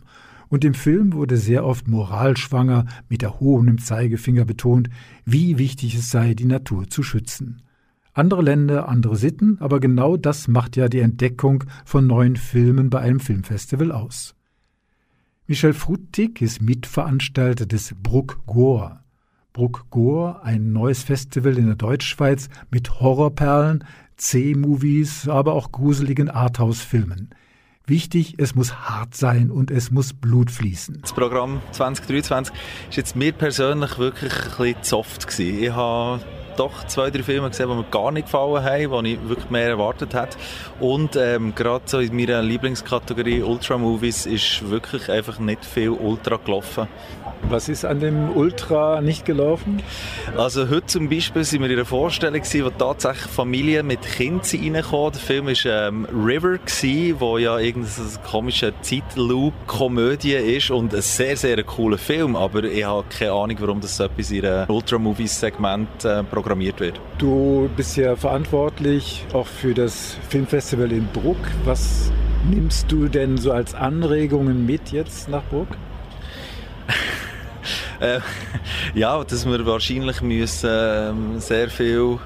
Und 0.47 0.63
im 0.63 0.73
Film 0.73 1.11
wurde 1.11 1.35
sehr 1.35 1.65
oft 1.65 1.89
moralschwanger 1.89 2.85
mit 3.09 3.23
erhobenem 3.23 3.77
Zeigefinger 3.79 4.45
betont, 4.45 4.89
wie 5.25 5.57
wichtig 5.57 5.95
es 5.95 6.09
sei, 6.09 6.35
die 6.35 6.45
Natur 6.45 6.87
zu 6.87 7.03
schützen. 7.03 7.61
Andere 8.13 8.41
Länder, 8.41 8.87
andere 8.87 9.17
Sitten, 9.17 9.57
aber 9.59 9.81
genau 9.81 10.15
das 10.15 10.47
macht 10.47 10.77
ja 10.77 10.87
die 10.87 10.99
Entdeckung 10.99 11.65
von 11.83 12.07
neuen 12.07 12.37
Filmen 12.37 12.89
bei 12.89 12.99
einem 12.99 13.19
Filmfestival 13.19 13.91
aus. 13.91 14.33
Michel 15.49 15.73
Frutig 15.73 16.43
ist 16.43 16.61
Mitveranstalter 16.61 17.65
des 17.65 17.95
Bruck 18.03 18.45
Goa. 18.45 19.03
Bruck 19.51 19.87
Gore, 19.89 20.43
ein 20.43 20.73
neues 20.73 21.01
Festival 21.01 21.57
in 21.57 21.65
der 21.65 21.75
Deutschschweiz 21.75 22.49
mit 22.69 22.99
Horrorperlen, 22.99 23.83
C-Movies, 24.15 25.27
aber 25.27 25.53
auch 25.53 25.71
gruseligen 25.71 26.29
Arthouse-Filmen. 26.29 27.31
Wichtig, 27.87 28.35
es 28.37 28.53
muss 28.53 28.75
hart 28.75 29.15
sein 29.15 29.49
und 29.49 29.71
es 29.71 29.89
muss 29.89 30.13
Blut 30.13 30.51
fließen. 30.51 30.99
Das 31.01 31.13
Programm 31.13 31.63
2023 31.71 32.53
ist 32.91 32.95
jetzt 32.97 33.15
mir 33.15 33.31
persönlich 33.31 33.97
wirklich 33.97 34.31
ein 34.31 34.51
bisschen 34.55 34.83
soft. 34.83 35.39
Ich 35.39 35.71
habe 35.71 36.21
doch 36.59 36.85
zwei, 36.87 37.09
drei 37.09 37.23
Filme 37.23 37.49
gesehen, 37.49 37.69
die 37.69 37.75
mir 37.75 37.83
gar 37.85 38.11
nicht 38.11 38.25
gefallen 38.25 38.63
haben, 38.63 39.05
die 39.05 39.13
ich 39.13 39.29
wirklich 39.29 39.49
mehr 39.49 39.69
erwartet 39.69 40.13
hätte. 40.13 40.37
Und 40.79 41.15
ähm, 41.15 41.55
gerade 41.55 41.83
so 41.85 41.99
in 41.99 42.15
meiner 42.15 42.41
Lieblingskategorie 42.41 43.41
Ultra-Movies 43.41 44.25
ist 44.25 44.69
wirklich 44.69 45.09
einfach 45.09 45.39
nicht 45.39 45.63
viel 45.63 45.89
Ultra 45.89 46.37
gelaufen. 46.37 46.87
Was 47.49 47.69
ist 47.69 47.85
an 47.85 47.99
dem 47.99 48.35
Ultra 48.35 49.01
nicht 49.01 49.25
gelaufen? 49.25 49.81
Also 50.37 50.69
heute 50.69 50.85
zum 50.85 51.09
Beispiel 51.09 51.43
sind 51.43 51.61
wir 51.61 51.69
in 51.69 51.77
einer 51.77 51.85
Vorstellung 51.85 52.41
gewesen, 52.41 52.65
wo 52.65 52.69
tatsächlich 52.69 53.27
Familien 53.27 53.87
mit 53.87 54.01
Kindern 54.01 54.41
reinkommen. 54.41 55.13
Der 55.13 55.21
Film 55.21 55.45
war 55.47 55.65
ähm, 55.65 56.07
River 56.13 56.57
gewesen, 56.57 57.19
wo 57.19 57.37
ja 57.37 57.57
irgendeine 57.57 58.07
komische 58.29 58.73
Zeitloop-Komödie 58.81 60.33
ist 60.33 60.71
und 60.71 60.93
ein 60.93 61.01
sehr, 61.01 61.35
sehr 61.37 61.63
cooler 61.63 61.97
Film, 61.97 62.35
aber 62.35 62.63
ich 62.63 62.83
habe 62.83 63.05
keine 63.09 63.31
Ahnung, 63.31 63.57
warum 63.59 63.81
das 63.81 63.97
so 63.97 64.03
etwas 64.03 64.31
in 64.31 64.45
einem 64.45 64.69
Ultra-Movies-Segment 64.69 66.05
äh, 66.05 66.23
programmiert 66.23 66.79
wird. 66.79 66.99
Du 67.17 67.69
bist 67.75 67.97
ja 67.97 68.15
verantwortlich 68.15 69.25
auch 69.33 69.47
für 69.47 69.73
das 69.73 70.17
Filmfestival 70.29 70.91
in 70.91 71.07
Bruck. 71.07 71.37
Was 71.65 72.11
nimmst 72.49 72.91
du 72.91 73.07
denn 73.07 73.37
so 73.37 73.51
als 73.51 73.73
Anregungen 73.73 74.65
mit 74.65 74.91
jetzt 74.91 75.29
nach 75.29 75.43
Bruck? 75.45 75.67
Äh, 77.99 78.19
ja, 78.93 79.23
dass 79.23 79.45
wir 79.45 79.65
wahrscheinlich 79.65 80.21
müssen 80.21 80.69
äh, 80.69 81.39
sehr 81.39 81.69
viel 81.69 82.19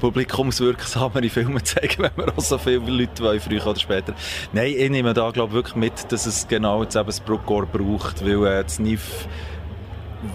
publikumswirksamere 0.00 1.28
Filme 1.28 1.62
zeigen, 1.64 2.02
wenn 2.02 2.16
wir 2.16 2.36
auch 2.36 2.42
so 2.42 2.58
viele 2.58 2.78
Leute 2.78 3.22
wollen, 3.22 3.40
früher 3.40 3.64
oder 3.66 3.78
später. 3.78 4.14
Nein, 4.52 4.74
ich 4.76 4.90
nehme 4.90 5.14
da 5.14 5.30
glaube 5.30 5.52
wirklich 5.52 5.76
mit, 5.76 6.10
dass 6.10 6.26
es 6.26 6.48
genau 6.48 6.82
jetzt 6.82 6.96
eben 6.96 7.06
das 7.06 7.20
Brookcore 7.20 7.66
braucht, 7.66 8.24
weil 8.24 8.44
äh, 8.46 8.62
das 8.64 8.80
NIF 8.80 9.28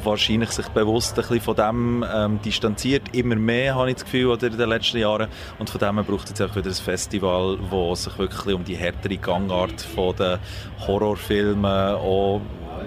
wahrscheinlich 0.03 0.51
sich 0.51 0.67
bewusst 0.69 1.17
ein 1.17 1.21
bisschen 1.21 1.41
von 1.41 1.55
dem 1.55 2.05
ähm, 2.13 2.39
distanziert, 2.41 3.03
immer 3.13 3.35
mehr, 3.35 3.75
habe 3.75 3.89
ich 3.89 3.95
das 3.95 4.05
Gefühl, 4.05 4.27
oder 4.27 4.47
in 4.47 4.57
den 4.57 4.69
letzten 4.69 4.97
Jahren. 4.97 5.27
Und 5.59 5.69
von 5.69 5.79
dem 5.79 6.03
braucht 6.05 6.29
es 6.29 6.41
auch 6.41 6.55
wieder 6.55 6.69
ein 6.69 6.73
Festival, 6.73 7.57
das 7.71 8.03
sich 8.03 8.17
wirklich 8.17 8.55
um 8.55 8.63
die 8.63 8.75
härtere 8.75 9.17
Gangart 9.17 9.81
von 9.81 10.15
den 10.15 10.39
Horrorfilmen, 10.85 11.95
auch 11.95 12.41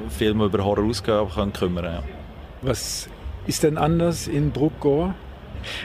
Filme 0.08 0.46
über 0.46 0.64
Horror 0.64 0.84
ausgehen, 0.84 1.28
können 1.28 1.52
kümmern 1.52 1.84
ja. 1.84 2.02
Was 2.62 3.08
ist 3.46 3.62
denn 3.62 3.78
anders 3.78 4.28
in 4.28 4.50
Bruckgor? 4.50 5.14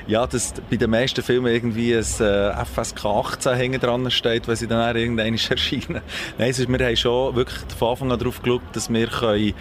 Ja, 0.08 0.26
dass 0.26 0.54
bei 0.70 0.78
den 0.78 0.90
meisten 0.90 1.22
Filmen 1.22 1.52
irgendwie 1.52 1.94
ein 1.94 2.00
äh, 2.00 2.66
FSK 2.66 3.06
18 3.06 3.56
hinten 3.58 3.80
dran 3.82 4.10
steht, 4.12 4.48
wenn 4.48 4.56
sie 4.56 4.68
dann 4.68 4.96
irgendwann 4.96 5.34
erscheinen. 5.50 6.02
Nein, 6.38 6.50
es 6.50 6.60
ist, 6.60 6.70
wir 6.70 6.86
haben 6.86 6.96
schon 6.96 7.36
wirklich 7.36 7.60
von 7.78 7.90
Anfang 7.90 8.12
an 8.12 8.20
darauf 8.20 8.42
geschaut, 8.42 8.62
dass 8.74 8.92
wir 8.92 9.08
können 9.08 9.54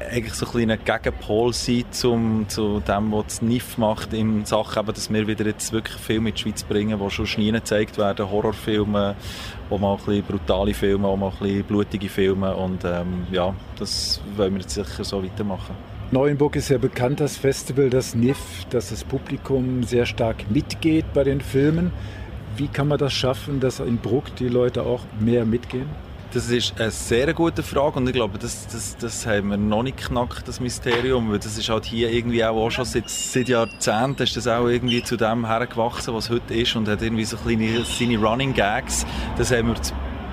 eigentlich 0.00 0.34
so 0.34 0.46
ein 0.46 0.52
kleiner 0.52 0.76
Gegenpol 0.76 1.52
sein 1.52 1.84
zum, 1.90 2.46
zu 2.48 2.80
dem, 2.80 3.12
was 3.12 3.24
das 3.26 3.42
NIF 3.42 3.78
macht 3.78 4.12
in 4.12 4.44
Sachen, 4.44 4.80
eben, 4.80 4.94
dass 4.94 5.12
wir 5.12 5.26
wieder 5.26 5.46
jetzt 5.46 5.72
wirklich 5.72 5.96
Filme 5.96 6.30
in 6.30 6.34
die 6.34 6.42
Schweiz 6.42 6.62
bringen, 6.62 6.98
die 6.98 7.10
schon 7.10 7.26
nie 7.42 7.52
gezeigt 7.52 7.98
werden, 7.98 8.30
Horrorfilme, 8.30 9.16
auch 9.70 9.78
mal 9.78 9.92
ein 9.92 9.96
bisschen 9.98 10.22
brutale 10.24 10.74
Filme, 10.74 11.08
auch 11.08 11.16
mal 11.16 11.30
ein 11.30 11.38
bisschen 11.38 11.64
blutige 11.64 12.08
Filme 12.08 12.54
und 12.54 12.84
ähm, 12.84 13.26
ja, 13.30 13.54
das 13.78 14.20
wollen 14.36 14.54
wir 14.54 14.60
jetzt 14.60 14.74
sicher 14.74 15.04
so 15.04 15.22
weitermachen. 15.22 15.74
Neuenburg 16.12 16.54
ist 16.54 16.68
ja 16.68 16.78
bekannt, 16.78 17.18
das 17.18 17.36
Festival, 17.36 17.90
das 17.90 18.14
NIF, 18.14 18.38
dass 18.70 18.90
das 18.90 19.02
Publikum 19.02 19.82
sehr 19.82 20.06
stark 20.06 20.48
mitgeht 20.50 21.04
bei 21.12 21.24
den 21.24 21.40
Filmen. 21.40 21.90
Wie 22.56 22.68
kann 22.68 22.88
man 22.88 22.98
das 22.98 23.12
schaffen, 23.12 23.58
dass 23.58 23.80
in 23.80 23.98
Bruck 23.98 24.36
die 24.36 24.48
Leute 24.48 24.84
auch 24.84 25.00
mehr 25.18 25.44
mitgehen? 25.44 25.88
Das 26.36 26.50
ist 26.50 26.78
eine 26.78 26.90
sehr 26.90 27.32
gute 27.32 27.62
Frage 27.62 27.98
und 27.98 28.06
ich 28.08 28.12
glaube, 28.12 28.36
das, 28.36 28.66
das, 28.66 28.94
das 28.98 29.26
haben 29.26 29.48
wir 29.48 29.56
noch 29.56 29.82
nicht 29.82 29.96
knackt, 29.96 30.46
das 30.46 30.60
Mysterium, 30.60 31.30
weil 31.32 31.38
das 31.38 31.56
ist 31.56 31.70
halt 31.70 31.86
hier 31.86 32.12
irgendwie 32.12 32.44
auch, 32.44 32.68
schon 32.68 32.84
seit, 32.84 33.08
seit 33.08 33.48
Jahrzehnten 33.48 34.22
ist 34.22 34.36
das 34.36 34.46
auch 34.46 34.66
irgendwie 34.66 35.02
zu 35.02 35.16
dem 35.16 35.46
hergewachsen, 35.46 36.12
was 36.12 36.28
heute 36.28 36.52
ist 36.52 36.76
und 36.76 36.88
hat 36.88 37.00
irgendwie 37.00 37.24
so 37.24 37.38
kleine, 37.38 37.82
seine 37.86 38.18
Running 38.18 38.52
Gags. 38.52 39.06
Das 39.38 39.50
haben 39.50 39.68
wir 39.68 39.76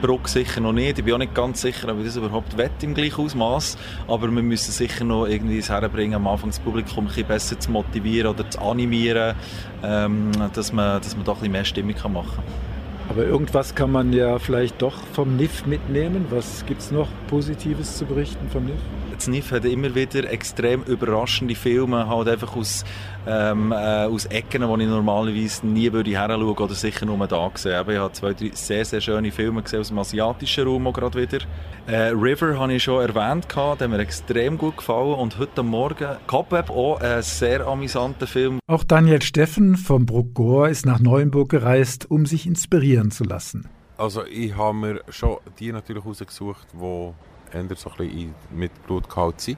Bruck 0.01 0.27
sicher 0.27 0.59
noch 0.59 0.73
nicht. 0.73 0.99
Ich 0.99 1.05
bin 1.05 1.13
auch 1.13 1.19
nicht 1.19 1.33
ganz 1.33 1.61
sicher, 1.61 1.87
ob 1.87 1.99
ich 1.99 2.05
das 2.07 2.17
überhaupt 2.17 2.57
wett 2.57 2.83
im 2.83 2.93
gleichen 2.93 3.21
Ausmaß. 3.21 3.77
Aber 4.09 4.29
wir 4.29 4.43
müssen 4.43 4.73
sicher 4.73 5.05
noch 5.05 5.25
irgendwie 5.25 5.59
es 5.59 5.69
herbringen, 5.69 6.15
am 6.15 6.27
Anfang 6.27 6.49
das 6.49 6.59
Publikum 6.59 7.05
ein 7.05 7.07
bisschen 7.07 7.27
besser 7.27 7.57
zu 7.57 7.71
motivieren 7.71 8.27
oder 8.33 8.49
zu 8.49 8.59
animieren, 8.59 9.37
ähm, 9.81 10.31
dass, 10.53 10.73
man, 10.73 11.01
dass 11.01 11.15
man 11.15 11.23
da 11.23 11.31
ein 11.31 11.37
bisschen 11.37 11.51
mehr 11.53 11.63
Stimmung 11.63 11.95
machen 12.11 12.27
kann. 12.35 12.72
Aber 13.09 13.25
irgendwas 13.25 13.75
kann 13.75 13.91
man 13.91 14.13
ja 14.13 14.39
vielleicht 14.39 14.81
doch 14.81 14.95
vom 15.13 15.35
NIF 15.35 15.65
mitnehmen. 15.65 16.25
Was 16.29 16.65
gibt 16.65 16.81
es 16.81 16.91
noch 16.91 17.09
Positives 17.27 17.97
zu 17.97 18.05
berichten 18.05 18.49
vom 18.49 18.65
NIF? 18.65 18.79
Das 19.13 19.27
NIF 19.27 19.51
hat 19.51 19.65
immer 19.65 19.93
wieder 19.93 20.29
extrem 20.31 20.83
überraschende 20.83 21.55
Filme, 21.55 22.07
halt 22.07 22.27
einfach 22.27 22.55
aus, 22.55 22.83
ähm, 23.27 23.71
äh, 23.71 23.75
aus 24.05 24.25
Ecken, 24.25 24.67
wo 24.67 24.75
ich 24.77 24.87
normalerweise 24.87 25.65
nie 25.65 25.91
würde 25.91 26.11
heranschauen 26.11 26.57
oder 26.57 26.73
sicher 26.73 27.05
nur 27.05 27.27
da 27.27 27.47
gesehen. 27.47 27.85
ich 27.89 27.97
habe 27.97 28.11
zwei, 28.13 28.33
drei 28.33 28.51
sehr, 28.53 28.85
sehr 28.85 29.01
schöne 29.01 29.31
Filme 29.31 29.63
gesehen 29.63 29.79
aus 29.79 29.87
dem 29.87 29.99
asiatischen 29.99 30.67
Raum 30.67 30.87
auch 30.87 30.93
gerade 30.93 31.21
wieder. 31.21 31.45
Äh, 31.87 32.09
River 32.09 32.59
habe 32.59 32.73
ich 32.73 32.83
schon 32.83 33.01
erwähnt, 33.01 33.47
der 33.55 33.69
hat 33.69 33.89
mir 33.89 33.99
extrem 33.99 34.57
gut 34.57 34.77
gefallen 34.77 35.15
und 35.15 35.37
heute 35.37 35.63
Morgen 35.63 36.17
Cobweb 36.27 36.69
auch 36.69 36.99
ein 36.99 37.21
sehr 37.21 37.65
amüsanter 37.65 38.27
Film. 38.27 38.59
Auch 38.67 38.83
Daniel 38.83 39.21
Steffen 39.21 39.75
vom 39.75 40.05
Bruck 40.05 40.33
Gore 40.33 40.69
ist 40.69 40.85
nach 40.85 40.99
Neuenburg 40.99 41.49
gereist, 41.49 42.09
um 42.09 42.25
sich 42.25 42.45
inspirieren 42.45 43.11
zu 43.11 43.23
lassen. 43.23 43.69
Also 43.97 44.25
ich 44.25 44.55
habe 44.57 44.73
mir 44.73 45.01
schon 45.09 45.37
die 45.59 45.71
natürlich 45.71 46.05
rausgesucht, 46.05 46.67
die 46.73 46.79
so 46.79 47.15
ein 47.53 47.67
bisschen 47.67 48.33
mit 48.51 48.71
Blut 48.85 49.09
gehalten 49.09 49.39
sind, 49.39 49.57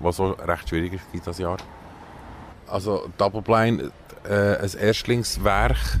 was 0.00 0.20
auch 0.20 0.36
recht 0.46 0.68
schwierig 0.68 0.94
ist 0.94 1.06
dieses 1.12 1.38
Jahr. 1.38 1.56
Also 2.68 3.08
Double 3.18 3.42
Blind, 3.42 3.92
äh, 4.28 4.56
ein 4.56 4.70
Erstlingswerk, 4.78 5.98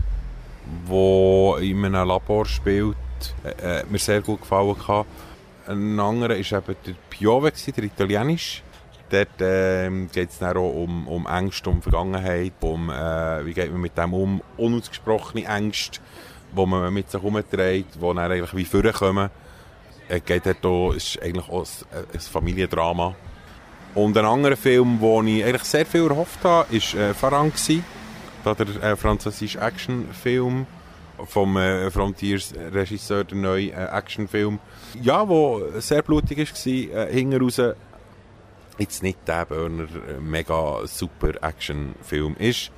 das 0.86 1.60
in 1.60 1.84
einem 1.84 2.08
Labor 2.08 2.46
spielt, 2.46 2.96
äh, 3.44 3.80
äh, 3.80 3.84
mir 3.88 3.98
sehr 3.98 4.22
gut 4.22 4.40
gefallen 4.40 4.76
hat. 4.88 5.06
Ein 5.66 5.98
anderer 5.98 6.30
war 6.30 6.36
eben 6.36 6.76
der 6.86 6.94
Piove, 7.10 7.52
der 7.52 7.84
Italienisch. 7.84 8.62
Dort 9.10 9.40
äh, 9.40 9.90
geht 10.12 10.30
es 10.30 10.42
auch 10.42 10.56
um, 10.56 11.06
um 11.06 11.26
Ängste, 11.26 11.70
um 11.70 11.82
Vergangenheit, 11.82 12.54
um 12.60 12.90
äh, 12.90 13.44
wie 13.44 13.52
geht 13.52 13.70
man 13.70 13.80
mit 13.80 13.96
dem 13.96 14.14
um, 14.14 14.42
unausgesprochene 14.56 15.44
Ängste, 15.46 16.00
die 16.56 16.66
man 16.66 16.92
mit 16.92 17.10
sich 17.10 17.22
herumträgt, 17.22 17.94
die 17.96 18.00
dann 18.00 18.18
eigentlich 18.18 18.54
wie 18.56 18.64
vorkommen. 18.64 19.30
Es 20.08 20.24
geht 20.24 20.46
dort 20.46 20.64
auch, 20.66 20.92
ist 20.92 21.20
eigentlich 21.22 21.48
auch 21.48 21.64
ein, 21.92 22.04
ein 22.12 22.20
Familiendrama. 22.20 23.14
Und 23.94 24.16
ein 24.18 24.24
anderer 24.24 24.56
Film, 24.56 24.98
den 25.00 25.26
ich 25.28 25.44
eigentlich 25.44 25.64
sehr 25.64 25.86
viel 25.86 26.08
erhofft 26.08 26.42
habe, 26.42 26.68
war 26.70 27.00
äh, 27.00 27.14
Farang. 27.14 27.52
Der 28.44 28.82
äh, 28.82 28.96
französische 28.96 29.58
Actionfilm 29.58 30.66
vom 31.26 31.56
äh, 31.56 31.90
Frontiers-Regisseur, 31.90 33.24
der 33.24 33.38
neue 33.38 33.70
äh, 33.70 33.86
Actionfilm. 33.96 34.58
Ja, 35.00 35.24
der 35.24 35.80
sehr 35.80 36.02
blutig 36.02 36.38
war, 36.38 37.06
äh, 37.06 37.12
hinten 37.12 37.40
raus. 37.40 37.60
Jetzt 38.76 39.02
nicht 39.02 39.18
der 39.26 39.46
Burner 39.46 39.84
äh, 39.84 40.20
mega 40.20 40.80
super 40.84 41.42
Actionfilm 41.42 42.34
ist, 42.38 42.72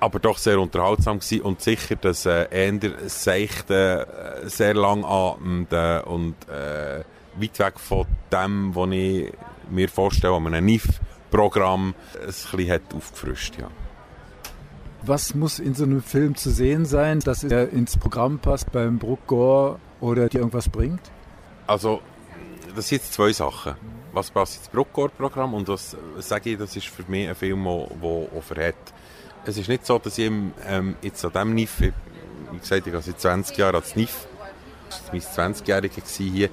aber 0.00 0.18
doch 0.18 0.36
sehr 0.36 0.58
unterhaltsam 0.58 1.20
gewesen 1.20 1.42
und 1.42 1.62
sicher, 1.62 1.94
dass 1.96 2.26
äh, 2.26 2.48
eher 2.50 2.78
seichte, 3.06 4.42
äh, 4.44 4.48
sehr 4.48 4.74
langatmende 4.74 6.04
und 6.06 6.34
äh, 6.48 7.04
weit 7.40 7.58
weg 7.58 7.74
von 7.78 8.06
dem, 8.32 8.74
was 8.74 8.90
ich 8.90 9.32
mir 9.70 9.88
vorstelle, 9.88 10.34
an 10.34 10.46
einem 10.46 10.66
NIF-Programm 10.66 11.94
ein 12.20 12.26
bisschen 12.26 12.70
hat 12.70 12.82
aufgefrischt, 12.94 13.58
ja. 13.58 13.68
Was 15.02 15.34
muss 15.34 15.60
in 15.60 15.74
so 15.74 15.84
einem 15.84 16.02
Film 16.02 16.34
zu 16.34 16.50
sehen 16.50 16.84
sein, 16.84 17.20
dass 17.20 17.44
er 17.44 17.70
ins 17.70 17.96
Programm 17.96 18.40
passt 18.40 18.72
beim 18.72 18.98
Brook 18.98 19.26
Gore 19.26 19.78
oder 20.00 20.28
dir 20.28 20.38
irgendwas 20.38 20.68
bringt? 20.68 21.00
Also, 21.66 22.00
das 22.74 22.88
sind 22.88 22.98
jetzt 22.98 23.12
zwei 23.12 23.32
Sachen. 23.32 23.74
Was 24.12 24.30
passt 24.30 24.58
ins 24.58 24.68
Brook 24.68 24.92
Gore-Programm 24.92 25.54
und 25.54 25.68
was 25.68 25.96
sage 26.18 26.50
ich, 26.50 26.58
das 26.58 26.74
ist 26.74 26.88
für 26.88 27.04
mich 27.08 27.28
ein 27.28 27.34
Film, 27.34 27.62
der 27.64 28.36
Offer 28.36 28.68
hat. 28.68 28.74
Es 29.44 29.56
ist 29.56 29.68
nicht 29.68 29.86
so, 29.86 29.98
dass 29.98 30.18
ich 30.18 30.26
ähm, 30.66 30.96
jetzt 31.02 31.24
an 31.24 31.32
diesem 31.32 31.54
NIF, 31.54 31.80
wie 31.80 32.58
gesagt, 32.58 32.86
ich 32.86 32.92
habe 32.92 33.02
seit 33.02 33.20
20 33.20 33.56
Jahren 33.56 33.76
als 33.76 33.94
NIF, 33.94 34.26
das 34.88 35.02
war 35.04 35.12
mein 35.12 35.54
20-Jähriger 35.54 36.02
hier, 36.16 36.50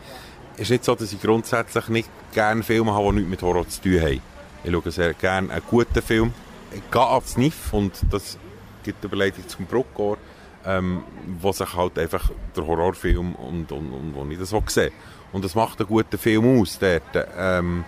es 0.55 0.61
ist 0.61 0.69
nicht 0.69 0.85
so, 0.85 0.95
dass 0.95 1.11
ich 1.11 1.21
grundsätzlich 1.21 1.87
nicht 1.89 2.09
gerne 2.33 2.63
Filme 2.63 2.93
habe, 2.93 3.09
die 3.09 3.15
nichts 3.17 3.29
mit 3.29 3.41
Horror 3.41 3.67
zu 3.67 3.81
tun 3.81 4.01
haben. 4.01 4.21
Ich 4.63 4.71
schaue 4.71 4.91
sehr 4.91 5.13
gerne 5.13 5.51
einen 5.51 5.61
guten 5.69 6.01
Film, 6.01 6.33
ich 6.73 6.81
gehe 6.91 7.01
ans 7.01 7.37
NIF 7.37 7.73
und 7.73 7.93
das 8.09 8.37
gibt 8.83 9.03
die 9.03 9.07
Überleitung 9.07 9.47
zum 9.47 9.65
Bruckgor, 9.65 10.17
ähm, 10.65 11.03
wo 11.39 11.51
sich 11.51 11.73
halt 11.75 11.99
einfach 11.99 12.31
der 12.55 12.65
Horrorfilm 12.65 13.35
und, 13.35 13.71
und, 13.71 13.91
und 13.91 14.15
wo 14.15 14.25
ich 14.29 14.39
das 14.39 14.49
so 14.49 14.63
sehe. 14.67 14.91
Und 15.31 15.43
das 15.43 15.55
macht 15.55 15.79
einen 15.79 15.87
guten 15.87 16.17
Film 16.17 16.61
aus 16.61 16.79
dort. 16.79 17.27
Ähm, 17.37 17.83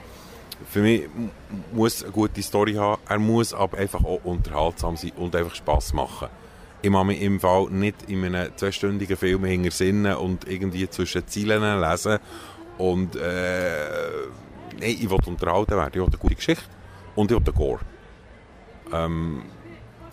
Für 0.69 0.81
mich 0.81 1.03
muss 1.71 2.03
eine 2.03 2.11
gute 2.11 2.41
Story 2.43 2.73
haben, 2.73 3.01
er 3.07 3.19
muss 3.19 3.53
aber 3.53 3.77
einfach 3.77 4.03
auch 4.03 4.19
unterhaltsam 4.23 4.97
sein 4.97 5.11
und 5.15 5.35
einfach 5.35 5.55
Spass 5.55 5.93
machen. 5.93 6.27
Ich 6.81 6.89
mache 6.89 7.05
mich 7.05 7.21
im 7.21 7.39
Fall 7.39 7.67
nicht 7.69 7.95
in 8.07 8.23
einem 8.23 8.55
zweistündigen 8.55 9.17
Film 9.17 9.45
hinter 9.45 9.71
Sinnen 9.71 10.15
und 10.15 10.47
irgendwie 10.47 10.89
zwischen 10.89 11.27
Zielen 11.27 11.81
lesen 11.81 12.19
und 12.77 13.15
äh, 13.15 13.19
nein, 14.79 14.97
ich 14.99 15.09
will 15.09 15.19
unterhalten 15.25 15.71
werden, 15.71 15.89
ich 15.93 15.99
will 15.99 16.07
eine 16.07 16.17
gute 16.17 16.35
Geschichte 16.35 16.65
und 17.15 17.31
ich 17.31 17.37
will 17.37 17.53
Gore. 17.53 17.79
Ähm, 18.91 19.43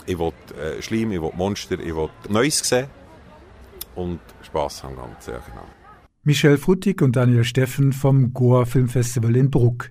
ich 0.06 0.18
will 0.18 0.32
äh, 0.58 0.80
Schleim, 0.82 1.12
ich 1.12 1.20
will 1.20 1.32
Monster, 1.36 1.78
ich 1.78 1.94
will 1.94 2.08
Neues 2.28 2.58
sehen 2.58 2.88
und 3.94 4.20
Spass 4.42 4.84
am 4.84 4.96
Ganzen, 4.96 5.32
ja 5.32 5.40
genau. 5.40 5.66
Michel 6.22 6.56
Fruttig 6.56 7.02
und 7.02 7.16
Daniel 7.16 7.44
Steffen 7.44 7.92
vom 7.92 8.32
Goa 8.32 8.64
Filmfestival 8.64 9.36
in 9.36 9.50
Bruck. 9.50 9.90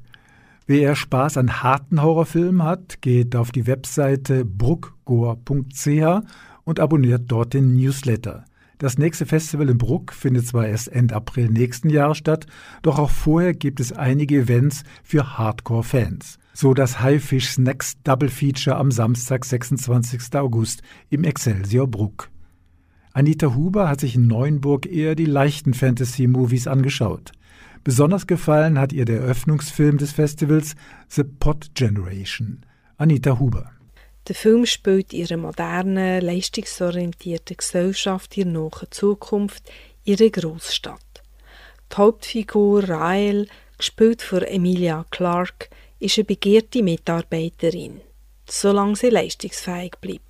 Wer 0.65 0.95
Spaß 0.95 1.37
an 1.37 1.61
harten 1.61 2.01
Horrorfilmen 2.01 2.63
hat, 2.63 3.01
geht 3.01 3.35
auf 3.35 3.51
die 3.51 3.67
Webseite 3.67 4.45
bruckgoa.ch 4.45 6.23
und 6.63 6.79
abonniert 6.79 7.23
dort 7.27 7.53
den 7.53 7.73
Newsletter. 7.75 8.45
Das 8.83 8.97
nächste 8.97 9.25
Festival 9.25 9.69
in 9.69 9.77
Bruck 9.77 10.11
findet 10.11 10.45
zwar 10.45 10.67
erst 10.67 10.89
Ende 10.89 11.15
April 11.15 11.47
nächsten 11.47 11.89
Jahres 11.89 12.17
statt, 12.17 12.47
doch 12.81 12.99
auch 12.99 13.11
vorher 13.11 13.53
gibt 13.53 13.79
es 13.79 13.93
einige 13.93 14.39
Events 14.39 14.83
für 15.05 15.37
Hardcore-Fans. 15.37 16.37
So 16.51 16.73
das 16.73 16.99
Highfish 16.99 17.51
Snacks 17.51 17.93
Double 18.03 18.27
Feature 18.27 18.75
am 18.75 18.91
Samstag, 18.91 19.45
26. 19.45 20.35
August 20.35 20.81
im 21.09 21.23
Excelsior 21.23 21.87
Bruck. 21.87 22.29
Anita 23.13 23.55
Huber 23.55 23.87
hat 23.87 24.01
sich 24.01 24.15
in 24.15 24.27
Neuenburg 24.27 24.85
eher 24.85 25.15
die 25.15 25.27
leichten 25.27 25.73
Fantasy-Movies 25.73 26.67
angeschaut. 26.67 27.31
Besonders 27.85 28.27
gefallen 28.27 28.77
hat 28.77 28.91
ihr 28.91 29.05
der 29.05 29.21
Eröffnungsfilm 29.21 29.97
des 29.97 30.11
Festivals 30.11 30.75
The 31.07 31.23
Pot 31.23 31.69
Generation. 31.73 32.65
Anita 32.97 33.39
Huber. 33.39 33.71
Der 34.29 34.35
Film 34.35 34.65
spielt 34.65 35.11
ihre 35.11 35.35
moderne, 35.35 36.21
leistungsorientierte 36.21 37.55
Gesellschaft 37.55 38.37
in 38.37 38.53
der 38.53 38.61
nahen 38.61 38.87
Zukunft, 38.89 39.63
ihre 40.05 40.31
Großstadt. 40.31 41.23
Die 41.91 41.97
Hauptfigur 41.97 42.87
Rael, 42.87 43.47
gespielt 43.77 44.21
von 44.21 44.43
Emilia 44.43 45.05
Clarke, 45.11 45.67
ist 45.99 46.17
eine 46.17 46.23
begehrte 46.23 46.81
Mitarbeiterin, 46.81 47.99
solange 48.49 48.95
sie 48.95 49.09
leistungsfähig 49.09 49.95
bleibt. 49.99 50.21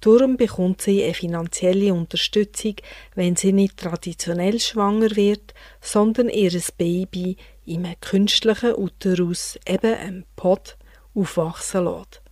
Darum 0.00 0.36
bekommt 0.36 0.80
sie 0.80 1.02
eine 1.02 1.12
finanzielle 1.12 1.92
Unterstützung, 1.92 2.76
wenn 3.16 3.34
sie 3.34 3.52
nicht 3.52 3.78
traditionell 3.78 4.60
schwanger 4.60 5.16
wird, 5.16 5.54
sondern 5.80 6.28
ihr 6.28 6.52
Baby 6.76 7.36
in 7.66 7.84
einem 7.84 8.00
künstlichen 8.00 8.76
Uterus, 8.76 9.58
eben 9.66 9.94
einem 9.94 10.24
Pod, 10.36 10.76
aufwachsen 11.14 11.84
lässt. 11.84 12.22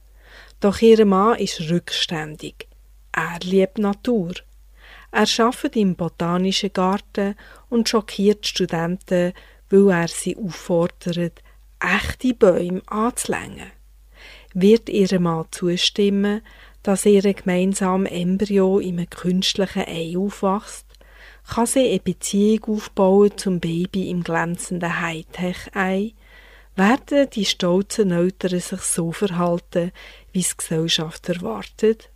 Doch 0.61 0.81
ihr 0.81 1.05
Mann 1.05 1.39
ist 1.39 1.61
rückständig. 1.71 2.69
Er 3.13 3.39
liebt 3.43 3.79
Natur. 3.79 4.35
Er 5.13 5.27
arbeitet 5.39 5.77
im 5.77 5.95
Botanischen 5.95 6.73
Garten 6.73 7.35
und 7.69 7.89
schockiert 7.89 8.47
Studenten, 8.47 9.33
weil 9.71 9.91
er 9.91 10.09
sie 10.09 10.37
auffordert, 10.37 11.43
echte 11.81 12.35
Bäume 12.35 12.83
anzulängen. 12.87 13.73
Wird 14.55 14.89
ihr 14.89 15.21
Mann 15.21 15.47
zustimmen, 15.51 16.43
dass 16.83 17.05
ihr 17.05 17.35
gemeinsam 17.35 18.07
Embryo 18.07 18.79
in 18.79 18.99
einem 18.99 19.11
künstlichen 19.11 19.87
Ei 19.87 20.15
aufwachst, 20.17 20.87
kann 21.49 21.67
sie 21.67 21.89
eine 21.89 22.01
Beziehung 22.01 22.77
aufbauen 22.77 23.37
zum 23.37 23.61
Baby 23.61 24.11
im 24.11 24.23
glänzenden 24.23 25.01
Hightech-Ei, 25.01 26.13
werden 26.77 27.31
die 27.31 27.45
stolzen 27.45 28.13
Eltern 28.13 28.61
sich 28.61 28.81
so 28.81 29.13
verhalten, 29.13 29.93
wie 30.33 30.41
es 30.41 30.57
Gesellschaft 30.57 31.29
erwartet? 31.29 32.11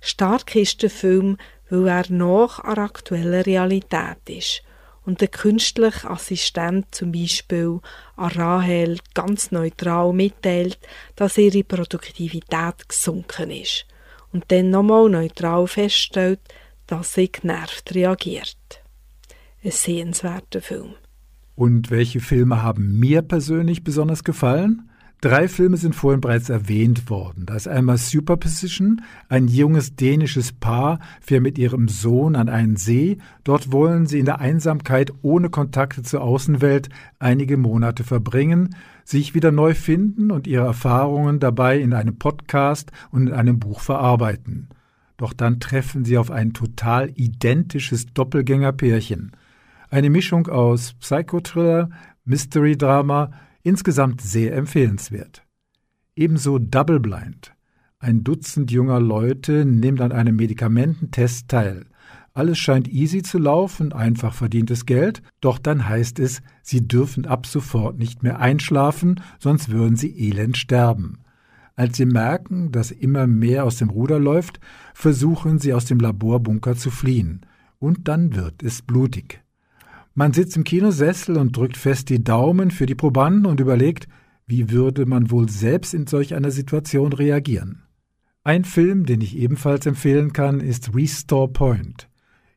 Stark 0.00 0.54
ist 0.56 0.82
der 0.82 0.90
Film, 0.90 1.36
weil 1.68 1.88
er 1.88 2.10
noch 2.10 2.60
an 2.60 2.78
aktueller 2.78 3.44
Realität 3.44 4.28
ist 4.28 4.62
und 5.04 5.20
der 5.20 5.28
künstliche 5.28 6.08
Assistent 6.08 6.94
zum 6.94 7.12
Beispiel 7.12 7.80
an 8.16 8.30
Rahel 8.30 8.98
ganz 9.14 9.50
neutral 9.50 10.12
mitteilt, 10.12 10.78
dass 11.16 11.38
ihre 11.38 11.64
Produktivität 11.64 12.88
gesunken 12.88 13.50
ist 13.50 13.86
und 14.32 14.44
dann 14.52 14.70
nochmal 14.70 15.08
neutral 15.08 15.66
feststellt, 15.66 16.40
dass 16.86 17.14
sie 17.14 17.30
genervt 17.30 17.94
reagiert. 17.94 18.56
Ein 19.64 19.70
sehenswerter 19.70 20.60
Film. 20.60 20.94
Und 21.54 21.90
welche 21.90 22.20
Filme 22.20 22.62
haben 22.62 22.98
mir 22.98 23.22
persönlich 23.22 23.84
besonders 23.84 24.24
gefallen? 24.24 24.88
Drei 25.22 25.46
Filme 25.46 25.76
sind 25.76 25.94
vorhin 25.94 26.20
bereits 26.20 26.48
erwähnt 26.48 27.08
worden. 27.08 27.46
Da 27.46 27.54
ist 27.54 27.68
einmal 27.68 27.96
Superposition. 27.96 29.02
Ein 29.28 29.46
junges 29.46 29.94
dänisches 29.94 30.52
Paar 30.52 30.98
fährt 31.20 31.44
mit 31.44 31.58
ihrem 31.58 31.86
Sohn 31.86 32.34
an 32.34 32.48
einen 32.48 32.74
See. 32.74 33.18
Dort 33.44 33.70
wollen 33.70 34.06
sie 34.06 34.18
in 34.18 34.24
der 34.24 34.40
Einsamkeit 34.40 35.12
ohne 35.22 35.48
Kontakte 35.48 36.02
zur 36.02 36.22
Außenwelt 36.22 36.88
einige 37.20 37.56
Monate 37.56 38.02
verbringen, 38.02 38.74
sich 39.04 39.32
wieder 39.32 39.52
neu 39.52 39.74
finden 39.74 40.32
und 40.32 40.48
ihre 40.48 40.64
Erfahrungen 40.64 41.38
dabei 41.38 41.78
in 41.78 41.92
einem 41.92 42.16
Podcast 42.16 42.90
und 43.12 43.28
in 43.28 43.32
einem 43.32 43.60
Buch 43.60 43.78
verarbeiten. 43.78 44.70
Doch 45.18 45.32
dann 45.32 45.60
treffen 45.60 46.04
sie 46.04 46.18
auf 46.18 46.32
ein 46.32 46.52
total 46.52 47.12
identisches 47.14 48.06
Doppelgängerpärchen. 48.06 49.30
Eine 49.92 50.08
Mischung 50.08 50.48
aus 50.48 50.94
Psychothriller, 50.94 51.90
Mystery-Drama, 52.24 53.30
insgesamt 53.62 54.22
sehr 54.22 54.56
empfehlenswert. 54.56 55.44
Ebenso 56.16 56.58
Double 56.58 56.98
Blind. 56.98 57.52
Ein 57.98 58.24
Dutzend 58.24 58.70
junger 58.70 59.00
Leute 59.00 59.66
nimmt 59.66 60.00
an 60.00 60.10
einem 60.10 60.36
Medikamententest 60.36 61.46
teil. 61.48 61.84
Alles 62.32 62.56
scheint 62.56 62.88
easy 62.88 63.20
zu 63.20 63.36
laufen, 63.36 63.92
einfach 63.92 64.32
verdientes 64.32 64.86
Geld, 64.86 65.22
doch 65.42 65.58
dann 65.58 65.86
heißt 65.86 66.20
es, 66.20 66.40
sie 66.62 66.88
dürfen 66.88 67.26
ab 67.26 67.44
sofort 67.44 67.98
nicht 67.98 68.22
mehr 68.22 68.38
einschlafen, 68.38 69.20
sonst 69.38 69.68
würden 69.68 69.96
sie 69.96 70.18
elend 70.18 70.56
sterben. 70.56 71.18
Als 71.76 71.98
sie 71.98 72.06
merken, 72.06 72.72
dass 72.72 72.92
immer 72.92 73.26
mehr 73.26 73.64
aus 73.64 73.76
dem 73.76 73.90
Ruder 73.90 74.18
läuft, 74.18 74.58
versuchen 74.94 75.58
sie 75.58 75.74
aus 75.74 75.84
dem 75.84 76.00
Laborbunker 76.00 76.76
zu 76.76 76.90
fliehen. 76.90 77.42
Und 77.78 78.08
dann 78.08 78.34
wird 78.34 78.62
es 78.62 78.80
blutig. 78.80 79.41
Man 80.14 80.32
sitzt 80.32 80.56
im 80.56 80.64
Kinosessel 80.64 81.38
und 81.38 81.56
drückt 81.56 81.76
fest 81.76 82.10
die 82.10 82.22
Daumen 82.22 82.70
für 82.70 82.86
die 82.86 82.94
Probanden 82.94 83.46
und 83.46 83.60
überlegt, 83.60 84.08
wie 84.46 84.70
würde 84.70 85.06
man 85.06 85.30
wohl 85.30 85.48
selbst 85.48 85.94
in 85.94 86.06
solch 86.06 86.34
einer 86.34 86.50
Situation 86.50 87.12
reagieren. 87.12 87.84
Ein 88.44 88.64
Film, 88.64 89.06
den 89.06 89.20
ich 89.20 89.36
ebenfalls 89.36 89.86
empfehlen 89.86 90.32
kann, 90.32 90.60
ist 90.60 90.94
Restore 90.94 91.48
Point. 91.48 92.08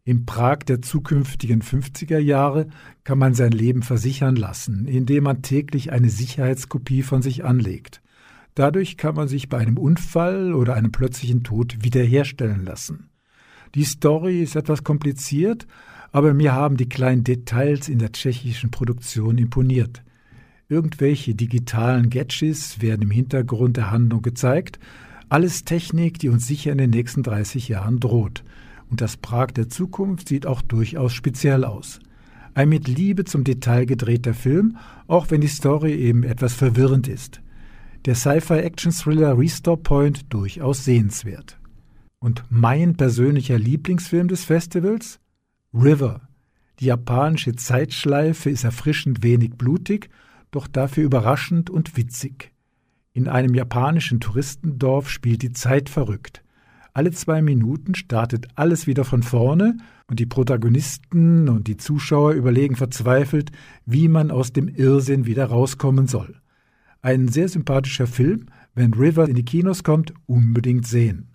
Im 0.04 0.26
Prag 0.26 0.60
der 0.60 0.82
zukünftigen 0.82 1.62
50er 1.62 2.20
Jahre 2.20 2.68
kann 3.04 3.18
man 3.18 3.34
sein 3.34 3.52
Leben 3.52 3.84
versichern 3.84 4.36
lassen, 4.36 4.88
indem 4.88 5.24
man 5.24 5.41
täglich 5.41 5.91
eine 5.91 6.10
Sicherheitskopie 6.10 7.04
von 7.04 7.22
sich 7.22 7.46
anlegt. 7.46 8.02
Dadurch 8.54 8.98
kann 8.98 9.15
man 9.15 9.28
sich 9.28 9.50
bei 9.50 9.58
einem 9.58 9.78
Unfall 9.78 10.54
oder 10.54 10.76
einem 10.76 10.91
plötzlichen 10.91 11.44
Tod 11.44 11.78
wiederherstellen 11.84 12.65
lassen. 12.65 13.10
Die 13.74 13.84
Story 13.84 14.41
ist 14.41 14.56
etwas 14.56 14.84
kompliziert, 14.84 15.68
aber 16.15 16.34
mir 16.34 16.54
haben 16.54 16.78
die 16.78 16.88
kleinen 16.88 17.25
Details 17.25 17.89
in 17.89 17.99
der 17.99 18.13
tschechischen 18.13 18.71
Produktion 18.71 19.38
imponiert. 19.38 20.01
Irgendwelche 20.69 21.36
digitalen 21.36 22.10
Gadgets 22.10 22.82
werden 22.82 23.01
im 23.01 23.12
Hintergrund 23.12 23.75
der 23.75 23.91
Handlung 23.91 24.21
gezeigt, 24.21 24.80
alles 25.28 25.65
Technik, 25.65 26.17
die 26.19 26.30
uns 26.30 26.47
sicher 26.47 26.71
in 26.71 26.78
den 26.78 26.91
nächsten 26.91 27.21
30 27.21 27.67
Jahren 27.67 27.99
droht. 27.99 28.45
Und 28.89 29.01
das 29.01 29.17
Prag 29.17 29.47
der 29.47 29.67
Zukunft 29.67 30.30
sieht 30.30 30.45
auch 30.45 30.62
durchaus 30.62 31.12
speziell 31.12 31.65
aus. 31.65 31.99
Ein 32.54 32.69
mit 32.69 32.88
Liebe 32.88 33.25
zum 33.25 33.43
Detail 33.43 33.86
gedrehter 33.86 34.34
Film, 34.34 34.78
auch 35.08 35.32
wenn 35.32 35.41
die 35.41 35.49
Story 35.49 35.95
eben 35.95 36.23
etwas 36.23 36.54
verwirrend 36.54 37.10
ist. 37.10 37.41
Der 38.06 38.15
Sci-Fi-Action-Thriller 38.15 39.38
Restore 39.38 39.75
Point 39.75 40.34
durchaus 40.34 40.86
sehenswert. 40.86 41.60
Und 42.19 42.45
mein 42.49 42.95
persönlicher 42.95 43.60
Lieblingsfilm 43.60 44.30
des 44.30 44.45
Festivals? 44.45 45.19
River. 45.75 46.21
Die 46.79 46.85
japanische 46.85 47.53
Zeitschleife 47.53 48.49
ist 48.49 48.63
erfrischend 48.63 49.23
wenig 49.23 49.55
blutig, 49.55 50.09
doch 50.51 50.67
dafür 50.67 51.03
überraschend 51.03 51.69
und 51.69 51.97
witzig. 51.97 52.53
In 53.11 53.27
einem 53.27 53.53
japanischen 53.53 54.21
Touristendorf 54.21 55.09
spielt 55.09 55.41
die 55.41 55.51
Zeit 55.51 55.89
verrückt. 55.89 56.43
Alle 56.93 57.11
zwei 57.11 57.41
Minuten 57.41 57.93
startet 57.93 58.47
alles 58.55 58.88
wieder 58.88 59.03
von 59.03 59.21
vorne 59.21 59.75
und 60.07 60.21
die 60.21 60.25
Protagonisten 60.25 61.49
und 61.49 61.67
die 61.67 61.75
Zuschauer 61.75 62.31
überlegen 62.31 62.77
verzweifelt, 62.77 63.51
wie 63.85 64.07
man 64.07 64.31
aus 64.31 64.53
dem 64.53 64.69
Irrsinn 64.69 65.25
wieder 65.25 65.47
rauskommen 65.47 66.07
soll. 66.07 66.39
Ein 67.01 67.27
sehr 67.27 67.49
sympathischer 67.49 68.07
Film, 68.07 68.45
wenn 68.75 68.93
River 68.93 69.27
in 69.27 69.35
die 69.35 69.43
Kinos 69.43 69.83
kommt, 69.83 70.13
unbedingt 70.25 70.88
sehen. 70.88 71.31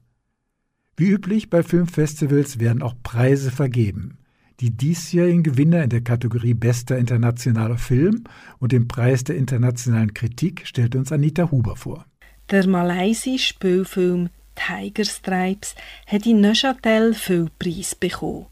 Wie 0.96 1.10
üblich 1.10 1.50
bei 1.50 1.62
Filmfestivals 1.62 2.58
werden 2.58 2.82
auch 2.82 2.94
Preise 3.02 3.50
vergeben. 3.50 4.16
Die 4.60 4.70
diesjährigen 4.70 5.42
Gewinner 5.42 5.82
in 5.82 5.88
der 5.88 6.02
Kategorie 6.02 6.52
Bester 6.52 6.98
internationaler 6.98 7.78
Film 7.78 8.24
und 8.58 8.72
den 8.72 8.88
Preis 8.88 9.24
der 9.24 9.36
internationalen 9.36 10.12
Kritik 10.12 10.66
stellt 10.66 10.94
uns 10.94 11.12
Anita 11.12 11.50
Huber 11.50 11.76
vor. 11.76 12.04
Der 12.50 12.66
malaysische 12.66 13.54
Spielfilm 13.54 14.28
Tiger 14.54 15.04
Stripes 15.04 15.74
hat 16.06 16.26
in 16.26 16.42
Neuchâtel 16.42 17.14
viel 17.14 17.48
Preis 17.58 17.94
bekommen. 17.94 18.46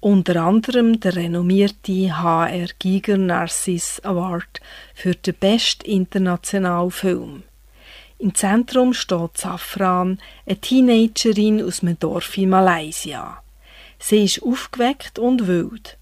Unter 0.00 0.42
anderem 0.42 0.98
der 0.98 1.14
renommierte 1.14 2.18
HR 2.20 2.66
Giger 2.80 3.16
Narcisse 3.16 4.04
Award 4.04 4.60
für 4.94 5.14
den 5.14 5.34
besten 5.38 5.86
internationalen 5.86 6.90
Film. 6.90 7.42
Im 8.18 8.34
Zentrum 8.34 8.94
steht 8.94 9.36
Safran, 9.38 10.18
eine 10.44 10.60
Teenagerin 10.60 11.62
aus 11.62 11.82
einem 11.82 11.98
Dorf 12.00 12.36
in 12.36 12.50
Malaysia. 12.50 13.41
Sie 14.04 14.24
ist 14.24 14.42
aufgeweckt 14.42 15.20
und 15.20 15.46
wild. 15.46 15.96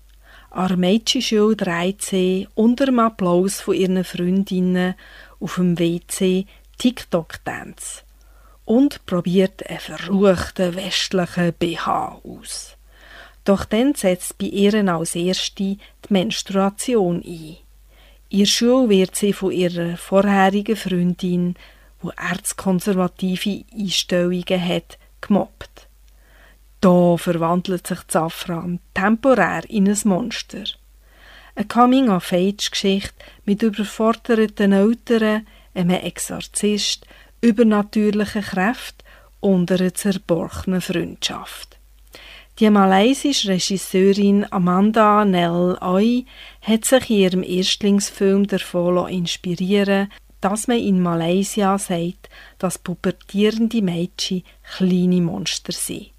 An 0.48 0.68
der 0.68 0.76
Mädchenschule 0.78 1.54
dreht 1.54 2.00
sie 2.00 2.48
unter 2.54 2.86
dem 2.86 2.98
Applaus 2.98 3.60
von 3.60 3.74
ihren 3.74 4.04
Freundinnen 4.04 4.94
auf 5.38 5.56
dem 5.56 5.78
WC 5.78 6.46
TikTok-Dance 6.78 8.02
und 8.64 9.04
probiert 9.04 9.68
einen 9.68 9.80
verruchten 9.80 10.76
westlichen 10.76 11.52
BH 11.52 12.22
aus. 12.24 12.78
Doch 13.44 13.66
dann 13.66 13.94
setzt 13.94 14.38
bei 14.38 14.46
ihr 14.46 14.74
als 14.90 15.14
erste 15.14 15.62
die 15.62 15.78
Menstruation 16.08 17.22
ein. 17.22 17.58
Ihr 18.30 18.46
Schule 18.46 18.88
wird 18.88 19.14
sie 19.14 19.34
von 19.34 19.52
ihrer 19.52 19.98
vorherigen 19.98 20.76
Freundin, 20.76 21.54
wo 22.00 22.12
erzkonservative 22.16 23.64
Einstellungen 23.76 24.66
hat, 24.66 24.98
gemobbt. 25.20 25.89
Da 26.80 27.16
verwandelt 27.16 27.86
sich 27.86 27.98
Safran 28.08 28.80
temporär 28.94 29.68
in 29.68 29.88
ein 29.88 29.98
Monster. 30.04 30.64
Eine 31.54 31.66
Coming-of-Age-Geschichte 31.66 33.14
mit 33.44 33.62
überforderten 33.62 34.72
Eltern, 34.72 35.46
einem 35.74 35.90
Exorzist, 35.90 37.06
übernatürlichen 37.42 38.42
Kräften 38.42 39.04
und 39.40 39.70
einer 39.70 39.94
zerbrochenen 39.94 40.80
Freundschaft. 40.80 41.78
Die 42.58 42.70
malaysische 42.70 43.48
Regisseurin 43.48 44.46
Amanda 44.50 45.24
Nell 45.24 45.78
Oi 45.80 46.24
hat 46.62 46.84
sich 46.84 47.10
in 47.10 47.16
ihrem 47.16 47.42
Erstlingsfilm 47.42 48.46
davon 48.46 49.08
inspirieren 49.08 50.08
dass 50.40 50.68
man 50.68 50.78
in 50.78 51.02
Malaysia 51.02 51.78
sagt, 51.78 52.30
dass 52.58 52.78
pubertierende 52.78 53.82
Mädchen 53.82 54.42
kleine 54.76 55.20
Monster 55.20 55.72
sind. 55.72 56.09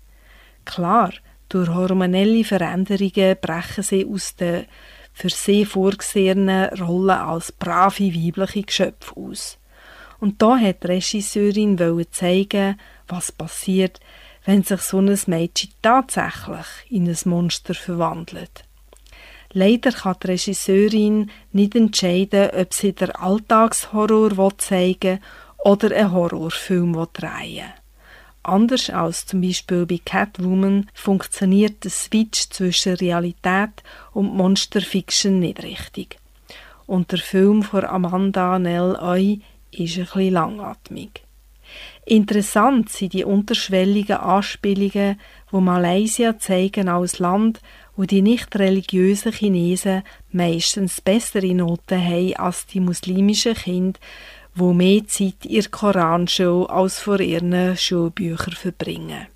Klar, 0.71 1.11
durch 1.49 1.67
hormonelle 1.67 2.45
Veränderungen 2.45 3.35
brechen 3.41 3.83
sie 3.83 4.05
aus 4.05 4.37
der 4.37 4.63
für 5.11 5.29
sie 5.29 5.65
vorgesehenen 5.65 6.69
Rolle 6.79 7.19
als 7.19 7.51
brave 7.51 8.05
weibliche 8.05 8.63
Geschöpfe 8.63 9.17
aus. 9.17 9.57
Und 10.21 10.41
da 10.41 10.57
hat 10.57 10.83
die 10.83 10.87
Regisseurin 10.87 11.77
zeigen, 12.11 12.79
was 13.09 13.33
passiert, 13.33 13.99
wenn 14.45 14.63
sich 14.63 14.79
so 14.79 14.99
ein 14.99 15.19
Mädchen 15.27 15.71
tatsächlich 15.81 16.67
in 16.89 17.09
ein 17.09 17.17
Monster 17.25 17.73
verwandelt. 17.73 18.63
Leider 19.51 19.91
kann 19.91 20.15
die 20.23 20.27
Regisseurin 20.27 21.29
nicht 21.51 21.75
entscheiden, 21.75 22.49
ob 22.51 22.73
sie 22.73 22.93
den 22.93 23.11
Alltagshorror 23.11 24.57
zeigen 24.57 25.19
will 25.19 25.19
oder 25.65 25.93
einen 25.93 26.13
Horrorfilm 26.13 26.93
drehen 27.11 27.55
will. 27.57 27.80
Anders 28.43 28.89
als 28.89 29.25
zum 29.27 29.41
Beispiel 29.41 29.85
bei 29.85 29.99
Catwoman 30.03 30.89
funktioniert 30.93 31.83
der 31.83 31.91
Switch 31.91 32.49
zwischen 32.49 32.95
Realität 32.95 33.83
und 34.13 34.33
Monsterfiction 34.33 35.39
nicht 35.39 35.61
richtig. 35.61 36.17
Und 36.87 37.11
der 37.11 37.19
Film 37.19 37.61
von 37.61 37.85
Amanda 37.85 38.57
Nell 38.57 38.97
Oy 38.99 39.41
ist 39.71 39.97
ein 39.97 40.05
bisschen 40.05 40.33
langatmig. 40.33 41.23
Interessant 42.05 42.89
sind 42.89 43.13
die 43.13 43.23
unterschwelligen 43.23 44.17
Anspielungen, 44.17 45.19
wo 45.51 45.61
Malaysia 45.61 46.37
zeigen 46.39 46.89
als 46.89 47.19
Land, 47.19 47.61
wo 47.95 48.05
die 48.05 48.21
nicht 48.21 48.57
religiösen 48.57 49.31
Chinesen 49.31 50.03
meistens 50.31 50.99
bessere 50.99 51.53
Noten 51.53 52.03
haben 52.03 52.35
als 52.35 52.65
die 52.65 52.79
muslimischen 52.79 53.53
Kinder, 53.53 53.99
wo 54.55 54.73
mehr 54.73 55.07
Zeit 55.07 55.45
ihr 55.45 55.67
Koranschule 55.69 56.69
als 56.69 56.99
vor 56.99 57.19
ihren 57.19 57.77
Schulbüchern 57.77 58.53
verbringen. 58.53 59.27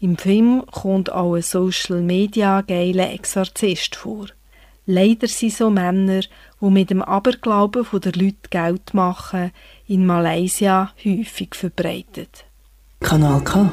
Im 0.00 0.16
Film 0.16 0.64
kommt 0.70 1.12
auch 1.12 1.34
ein 1.34 1.42
Social 1.42 2.00
Media 2.00 2.62
geiler 2.62 3.12
Exorzist 3.12 3.96
vor. 3.96 4.26
Leider 4.86 5.28
sind 5.28 5.52
so 5.52 5.70
Männer, 5.70 6.22
die 6.60 6.70
mit 6.70 6.90
dem 6.90 7.02
Aberglauben 7.02 7.86
der 8.00 8.12
Leute 8.12 8.48
Geld 8.48 8.94
machen, 8.94 9.52
in 9.86 10.06
Malaysia 10.06 10.92
häufig 11.04 11.54
verbreitet. 11.54 12.44
Kanal 13.00 13.42
K. 13.44 13.70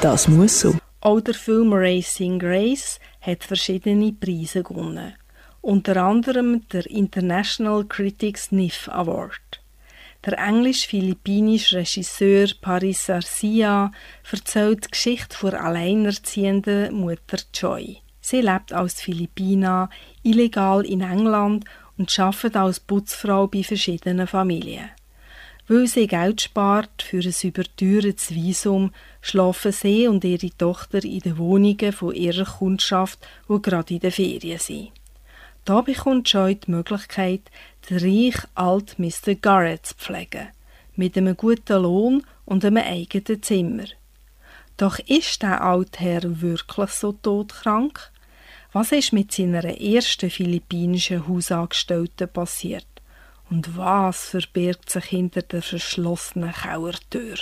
Das 0.00 0.28
muss 0.28 0.60
so. 0.60 0.74
Auch 1.00 1.20
der 1.20 1.34
Film 1.34 1.72
Racing 1.72 2.38
Grace 2.38 2.98
hat 3.20 3.44
verschiedene 3.44 4.12
Preise 4.12 4.62
gewonnen 4.62 5.14
unter 5.62 5.96
anderem 5.96 6.66
der 6.72 6.90
International 6.90 7.84
Critics 7.84 8.50
NIF 8.50 8.88
Award. 8.88 9.60
Der 10.26 10.38
englisch-philippinische 10.38 11.78
Regisseur 11.78 12.48
Paris 12.60 13.06
Garcia 13.06 13.92
erzählt 14.30 14.84
die 14.84 14.90
Geschichte 14.90 15.36
von 15.36 15.54
alleinerziehenden 15.54 16.94
Mutter 16.94 17.38
Joy. 17.54 17.98
Sie 18.20 18.40
lebt 18.40 18.72
als 18.72 19.00
Philippina 19.00 19.88
illegal 20.22 20.84
in 20.84 21.00
England 21.00 21.64
und 21.96 22.18
arbeitet 22.18 22.56
als 22.56 22.80
Putzfrau 22.80 23.46
bei 23.46 23.62
verschiedenen 23.62 24.26
Familien. 24.26 24.90
Weil 25.68 25.86
sie 25.86 26.08
Geld 26.08 26.40
spart 26.40 27.02
für 27.02 27.20
ein 27.20 27.34
überteuertes 27.42 28.34
Visum, 28.34 28.92
schlafen 29.20 29.72
sie 29.72 30.08
und 30.08 30.24
ihre 30.24 30.50
Tochter 30.50 31.04
in 31.04 31.20
den 31.20 31.38
Wohnungen 31.38 31.92
von 31.92 32.14
ihrer 32.14 32.44
Kundschaft, 32.44 33.20
wo 33.46 33.60
gerade 33.60 33.94
in 33.94 34.00
den 34.00 34.10
Ferien 34.10 34.58
sind. 34.58 34.90
Da 35.64 35.80
bekommt 35.80 36.28
Joy 36.28 36.56
die 36.56 36.72
Möglichkeit, 36.72 37.42
den 37.88 37.98
reich 37.98 38.36
alt 38.54 38.98
Mr. 38.98 39.36
Garrett 39.36 39.86
zu 39.86 39.94
pflegen, 39.94 40.48
mit 40.96 41.16
einem 41.16 41.36
guten 41.36 41.82
Lohn 41.82 42.26
und 42.44 42.64
einem 42.64 42.82
eigenen 42.82 43.42
Zimmer. 43.42 43.84
Doch 44.76 44.98
ist 44.98 45.42
der 45.42 45.62
alte 45.62 46.00
Herr 46.00 46.40
wirklich 46.40 46.90
so 46.90 47.12
todkrank? 47.12 48.10
Was 48.72 48.90
ist 48.90 49.12
mit 49.12 49.30
seiner 49.30 49.64
ersten 49.80 50.30
philippinischen 50.30 51.28
Hausangestellten 51.28 52.28
passiert? 52.28 52.86
Und 53.48 53.76
was 53.76 54.30
verbirgt 54.30 54.90
sich 54.90 55.04
hinter 55.04 55.42
der 55.42 55.62
verschlossenen 55.62 56.52
Kauertür? 56.52 57.36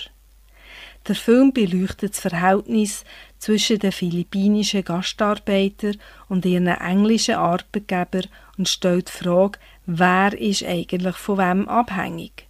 Der 1.08 1.14
Film 1.14 1.52
beleuchtet 1.52 2.12
das 2.12 2.20
Verhältnis 2.20 3.04
zwischen 3.38 3.78
den 3.78 3.92
philippinischen 3.92 4.84
Gastarbeitern 4.84 5.96
und 6.28 6.44
ihren 6.44 6.66
englischen 6.66 7.36
Arbeitgebern 7.36 8.26
und 8.58 8.68
stellt 8.68 9.08
die 9.08 9.24
Frage, 9.24 9.58
wer 9.86 10.38
ist 10.38 10.64
eigentlich 10.64 11.16
von 11.16 11.38
wem 11.38 11.68
abhängig. 11.68 12.46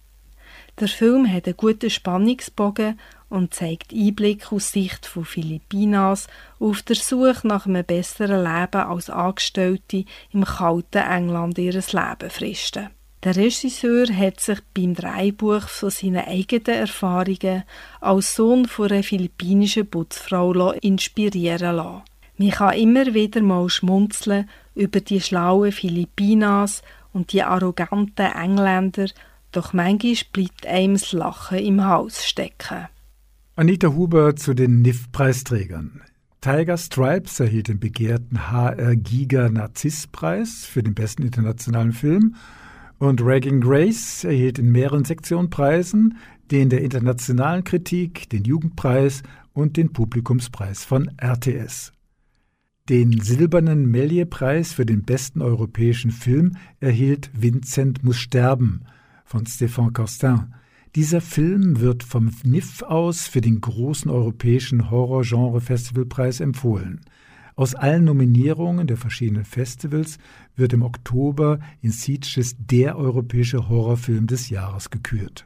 Der 0.79 0.87
Film 0.87 1.31
hat 1.31 1.45
einen 1.45 1.57
guten 1.57 1.89
Spannungsbogen 1.89 2.99
und 3.29 3.53
zeigt 3.53 3.93
Einblick 3.93 4.51
aus 4.51 4.71
Sicht 4.71 5.05
von 5.05 5.23
Philippinas 5.23 6.27
auf 6.59 6.81
der 6.81 6.97
Suche 6.97 7.47
nach 7.47 7.65
einem 7.65 7.85
besseren 7.85 8.43
Leben 8.43 8.81
als 8.81 9.09
Angestellte 9.09 10.05
im 10.31 10.43
kalten 10.43 10.97
England 10.97 11.57
ihres 11.57 11.93
Lebens 11.93 12.33
fristen. 12.33 12.89
Der 13.23 13.35
Regisseur 13.35 14.07
hat 14.07 14.39
sich 14.39 14.57
beim 14.73 14.95
Dreibuch 14.95 15.67
von 15.67 15.91
seinen 15.91 16.25
eigenen 16.25 16.79
Erfahrungen 16.79 17.63
als 17.99 18.35
Sohn 18.35 18.67
einer 18.79 19.03
philippinischen 19.03 19.85
Putzfrau 19.87 20.71
inspirieren 20.71 21.75
lassen. 21.75 22.01
Man 22.37 22.49
kann 22.49 22.73
immer 22.73 23.13
wieder 23.13 23.43
mal 23.43 23.69
schmunzeln 23.69 24.49
über 24.73 25.01
die 25.01 25.21
schlauen 25.21 25.71
Philippinas 25.71 26.81
und 27.13 27.31
die 27.31 27.43
arroganten 27.43 28.25
Engländer, 28.25 29.05
doch 29.51 29.71
manchmal 29.73 30.15
bleibt 30.33 30.65
einem 30.65 30.95
das 30.95 31.11
Lachen 31.11 31.59
im 31.59 31.85
Haus 31.85 32.25
stecken. 32.25 32.87
Anita 33.55 33.89
Huber 33.89 34.35
zu 34.35 34.55
den 34.55 34.81
NIF-Preisträgern. 34.81 36.01
Tiger 36.39 36.77
Stripes 36.77 37.39
erhielt 37.39 37.67
den 37.67 37.79
begehrten 37.79 38.49
HR 38.49 38.95
Giga 38.95 39.47
Narziss-Preis 39.47 40.65
für 40.65 40.81
den 40.81 40.95
besten 40.95 41.21
internationalen 41.21 41.91
Film– 41.91 42.35
und 43.01 43.19
Ragging 43.23 43.61
Grace 43.61 44.23
erhielt 44.25 44.59
in 44.59 44.71
mehreren 44.71 45.05
Sektionen 45.05 45.49
Preisen, 45.49 46.19
den 46.51 46.69
der 46.69 46.83
internationalen 46.83 47.63
Kritik, 47.63 48.29
den 48.29 48.43
Jugendpreis 48.43 49.23
und 49.53 49.75
den 49.75 49.91
Publikumspreis 49.91 50.85
von 50.85 51.09
RTS. 51.19 51.93
Den 52.89 53.19
silbernen 53.19 53.89
Mellier-Preis 53.89 54.73
für 54.73 54.85
den 54.85 55.01
besten 55.01 55.41
europäischen 55.41 56.11
Film 56.11 56.57
erhielt 56.79 57.31
Vincent 57.33 58.03
muss 58.03 58.17
sterben 58.17 58.81
von 59.25 59.45
Stéphane 59.45 59.93
Costin. 59.93 60.53
Dieser 60.95 61.21
Film 61.21 61.79
wird 61.79 62.03
vom 62.03 62.31
NIF 62.43 62.83
aus 62.83 63.25
für 63.25 63.41
den 63.41 63.61
großen 63.61 64.11
europäischen 64.11 64.91
Horror-Genre-Festivalpreis 64.91 66.39
empfohlen. 66.39 67.01
Aus 67.61 67.75
allen 67.75 68.05
Nominierungen 68.05 68.87
der 68.87 68.97
verschiedenen 68.97 69.45
Festivals 69.45 70.17
wird 70.55 70.73
im 70.73 70.81
Oktober 70.81 71.59
in 71.83 71.91
Sitges 71.91 72.55
der 72.57 72.97
europäische 72.97 73.69
Horrorfilm 73.69 74.25
des 74.25 74.49
Jahres 74.49 74.89
gekürt. 74.89 75.45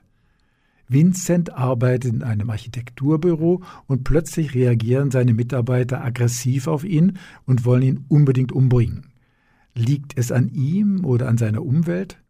Vincent 0.88 1.52
arbeitet 1.52 2.14
in 2.14 2.24
einem 2.24 2.50
Architekturbüro 2.50 3.64
und 3.88 4.06
plötzlich 4.06 4.56
reagieren 4.56 5.12
seine 5.12 5.34
Mitarbeiter 5.34 6.06
aggressiv 6.06 6.68
auf 6.68 6.86
ihn 6.86 7.18
und 7.46 7.66
wollen 7.66 7.84
ihn 7.84 8.06
unbedingt 8.08 8.54
umbringen. 8.54 9.08
Liegt 9.74 10.18
es 10.18 10.32
an 10.32 10.48
ihm 10.48 11.04
oder 11.04 11.28
an 11.28 11.38
seiner 11.38 11.66
Umwelt? 11.66 12.24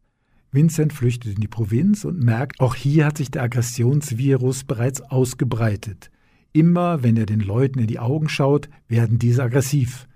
Vincent 0.52 0.94
flüchtet 0.94 1.36
in 1.36 1.42
die 1.42 1.48
Provinz 1.48 2.06
und 2.06 2.24
merkt, 2.24 2.60
auch 2.60 2.74
hier 2.74 3.06
hat 3.06 3.20
sich 3.20 3.30
der 3.30 3.44
Aggressionsvirus 3.44 4.64
bereits 4.64 5.02
ausgebreitet. 5.02 6.10
Immer 6.56 7.04
wenn 7.04 7.18
er 7.18 7.26
den 7.26 7.42
Leuten 7.42 7.80
in 7.80 7.88
die 7.88 8.00
Augen 8.00 8.30
schaut, 8.30 8.70
werden 8.88 9.20
diese 9.20 9.44
aggressiv. 9.44 10.08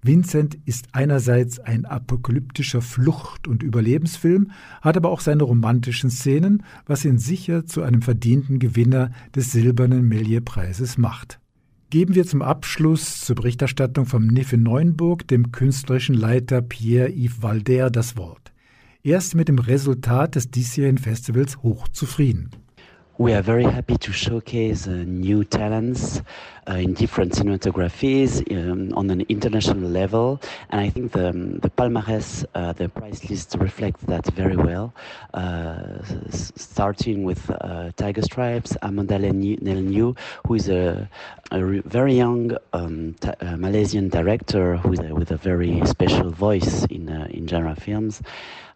Vincent 0.00 0.56
ist 0.64 0.86
einerseits 0.92 1.58
ein 1.58 1.86
apokalyptischer 1.86 2.82
Flucht- 2.82 3.48
und 3.48 3.64
Überlebensfilm, 3.64 4.52
hat 4.80 4.96
aber 4.96 5.10
auch 5.10 5.18
seine 5.18 5.42
romantischen 5.42 6.08
Szenen, 6.08 6.62
was 6.86 7.04
ihn 7.04 7.18
sicher 7.18 7.66
zu 7.66 7.82
einem 7.82 8.00
verdienten 8.00 8.60
Gewinner 8.60 9.10
des 9.34 9.50
Silbernen 9.50 10.08
Méliès-Preises 10.08 10.98
macht. 10.98 11.40
Geben 11.90 12.14
wir 12.14 12.24
zum 12.24 12.42
Abschluss 12.42 13.22
zur 13.22 13.34
Berichterstattung 13.34 14.06
vom 14.06 14.28
Niffe 14.28 14.56
Neuenburg 14.56 15.26
dem 15.26 15.50
künstlerischen 15.50 16.14
Leiter 16.14 16.62
Pierre-Yves 16.62 17.42
Valder 17.42 17.90
das 17.90 18.16
Wort. 18.16 18.52
Er 19.02 19.18
ist 19.18 19.34
mit 19.34 19.48
dem 19.48 19.58
Resultat 19.58 20.36
des 20.36 20.52
diesjährigen 20.52 20.98
Festivals 20.98 21.60
hochzufrieden. 21.64 22.50
We 23.18 23.32
are 23.32 23.42
very 23.42 23.64
happy 23.64 23.96
to 23.96 24.12
showcase 24.12 24.86
uh, 24.86 24.92
new 25.04 25.42
talents 25.42 26.22
uh, 26.68 26.74
in 26.74 26.94
different 26.94 27.32
cinematographies 27.32 28.46
um, 28.52 28.96
on 28.96 29.10
an 29.10 29.22
international 29.28 29.90
level, 29.90 30.40
and 30.70 30.80
I 30.80 30.88
think 30.88 31.10
the, 31.10 31.30
um, 31.30 31.58
the 31.58 31.68
palmarès, 31.68 32.44
uh, 32.54 32.74
the 32.74 32.88
price 32.88 33.28
list 33.28 33.56
reflects 33.58 34.02
that 34.02 34.24
very 34.34 34.54
well. 34.54 34.94
Uh, 35.34 35.98
starting 36.30 37.24
with 37.24 37.50
uh, 37.50 37.90
Tiger 37.96 38.22
Stripes, 38.22 38.76
Amanda 38.82 39.18
Nelnew, 39.18 40.16
who 40.46 40.54
is 40.54 40.68
a, 40.68 41.10
a 41.50 41.60
very 41.86 42.14
young 42.14 42.56
um, 42.72 43.16
uh, 43.24 43.56
Malaysian 43.56 44.10
director 44.10 44.76
who 44.76 44.92
is, 44.92 45.00
with 45.00 45.32
a 45.32 45.36
very 45.36 45.84
special 45.86 46.30
voice 46.30 46.84
in 46.84 47.08
in 47.08 47.48
genre 47.48 47.74
films. 47.74 48.22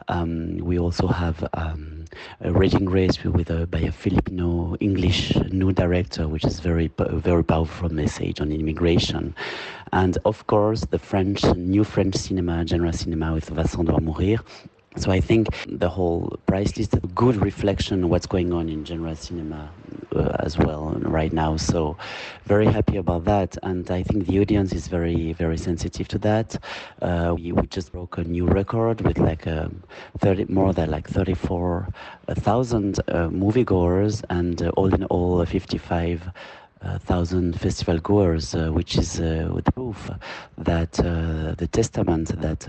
Um, 0.09 0.59
we 0.59 0.79
also 0.79 1.07
have 1.07 1.49
um, 1.55 2.05
a 2.41 2.53
reading 2.53 2.87
race 2.89 3.23
with 3.25 3.51
a, 3.51 3.67
by 3.67 3.81
a 3.81 3.93
Filipino 3.93 4.77
English 4.81 5.35
new 5.51 5.73
director, 5.73 6.29
which 6.29 6.45
is 6.45 6.61
very 6.61 6.91
very 6.99 7.45
powerful 7.45 7.89
message 7.89 8.41
on 8.41 8.53
immigration, 8.53 9.35
and 9.93 10.19
of 10.25 10.47
course 10.47 10.85
the 10.91 10.99
French 10.99 11.45
new 11.57 11.85
French 11.85 12.17
cinema, 12.17 12.67
genre 12.67 12.93
cinema 12.93 13.33
with 13.33 13.49
Vincent 13.49 13.89
doit 13.89 14.03
mourir, 14.03 14.41
so 14.97 15.11
I 15.11 15.21
think 15.21 15.49
the 15.67 15.89
whole 15.89 16.39
price 16.47 16.77
list 16.77 16.95
is 16.95 17.03
a 17.03 17.07
good 17.09 17.37
reflection 17.37 18.05
of 18.05 18.11
what's 18.11 18.27
going 18.27 18.53
on 18.53 18.69
in 18.69 18.85
general 18.85 19.17
cinema 19.17 19.71
uh, 20.15 20.37
as 20.41 20.59
well 20.59 20.91
right 21.01 21.33
now. 21.33 21.57
So 21.57 21.97
very 22.45 22.67
happy 22.67 22.97
about 22.99 23.25
that, 23.25 23.57
and 23.63 23.91
I 23.91 24.03
think 24.03 24.27
the 24.27 24.41
audience 24.41 24.73
is 24.73 24.89
very 24.89 25.33
very 25.33 25.57
sensitive 25.57 26.09
to 26.09 26.19
that. 26.19 26.57
Uh, 27.01 27.35
we, 27.37 27.53
we, 27.53 27.67
just 27.69 27.93
broke 27.93 28.19
a 28.19 28.25
new 28.25 28.47
record 28.47 29.01
with 29.01 29.19
like 29.19 29.47
a 29.47 29.65
um, 29.65 29.83
30 30.19 30.47
more 30.47 30.75
than 30.75 30.91
like 30.91 31.09
34,000 31.09 32.99
uh, 32.99 33.29
moviegoers, 33.29 34.23
and 34.29 34.63
uh, 34.63 34.69
all 34.71 34.93
in 34.93 35.05
all 35.05 35.45
55 35.45 36.31
thousand 37.05 37.59
festival 37.61 37.99
goers, 37.99 38.55
uh, 38.57 38.69
which 38.71 38.97
is 38.97 39.21
uh, 39.21 39.49
the 39.65 39.71
proof 39.73 40.11
that 40.59 40.99
uh, 40.99 41.55
the 41.57 41.69
testament 41.71 42.41
that 42.41 42.69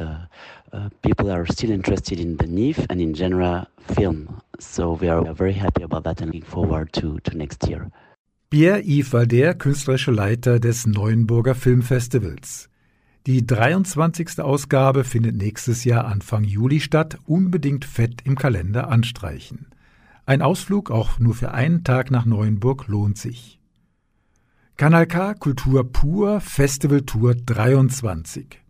people 1.01 1.31
are 1.31 1.45
still 1.45 1.71
interested 1.71 2.19
in 2.19 2.37
the 2.37 2.47
NIF 2.47 2.85
and 2.89 2.99
in 2.99 3.13
genre 3.15 3.67
film. 3.95 4.41
So 4.59 4.97
we 4.99 5.09
are 5.09 5.33
very 5.33 5.53
happy 5.53 5.83
about 5.83 6.03
that 6.03 6.21
and 6.21 6.27
looking 6.27 6.43
forward 6.43 6.93
to, 6.93 7.19
to 7.19 7.37
next 7.37 7.67
year. 7.67 7.91
Pierre-Yves 8.49 9.11
Valder, 9.11 9.55
künstlerischer 9.55 10.11
Leiter 10.11 10.59
des 10.59 10.85
Neuenburger 10.85 11.55
Filmfestivals. 11.55 12.69
Die 13.25 13.47
23. 13.47 14.41
Ausgabe 14.41 15.03
findet 15.03 15.37
nächstes 15.37 15.85
Jahr 15.85 16.05
Anfang 16.05 16.43
Juli 16.43 16.79
statt. 16.79 17.17
Unbedingt 17.25 17.85
fett 17.85 18.21
im 18.25 18.37
Kalender 18.37 18.89
anstreichen. 18.89 19.67
Ein 20.25 20.41
Ausflug 20.41 20.91
auch 20.91 21.19
nur 21.19 21.33
für 21.33 21.51
einen 21.51 21.83
Tag 21.83 22.11
nach 22.11 22.25
Neuenburg 22.25 22.87
lohnt 22.87 23.17
sich. 23.17 23.59
Kanal 24.77 25.07
K 25.07 25.33
Kultur 25.35 25.91
pur 25.91 26.41
Festival 26.41 27.01
Tour 27.01 27.35
23. 27.35 28.62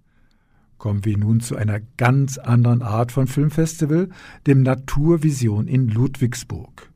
Kommen 0.84 1.06
wir 1.06 1.18
nun 1.18 1.40
zu 1.40 1.56
einer 1.56 1.80
ganz 1.96 2.38
anderen 2.38 2.82
Art 2.82 3.14
von 3.14 3.26
Filmfestival, 3.26 4.10
dem 4.46 4.64
Naturvision 4.64 5.66
in 5.66 5.88
Ludwigsburg. 5.88 6.92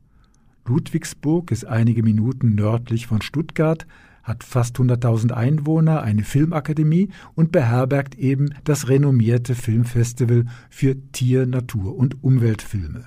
Ludwigsburg 0.66 1.50
ist 1.50 1.64
einige 1.64 2.02
Minuten 2.02 2.54
nördlich 2.54 3.06
von 3.06 3.22
Stuttgart, 3.22 3.86
hat 4.22 4.44
fast 4.44 4.76
100.000 4.76 5.32
Einwohner, 5.32 6.02
eine 6.02 6.22
Filmakademie 6.22 7.08
und 7.34 7.50
beherbergt 7.50 8.16
eben 8.16 8.50
das 8.62 8.90
renommierte 8.90 9.54
Filmfestival 9.54 10.44
für 10.68 10.94
Tier-, 11.12 11.46
Natur- 11.46 11.96
und 11.96 12.22
Umweltfilme. 12.22 13.06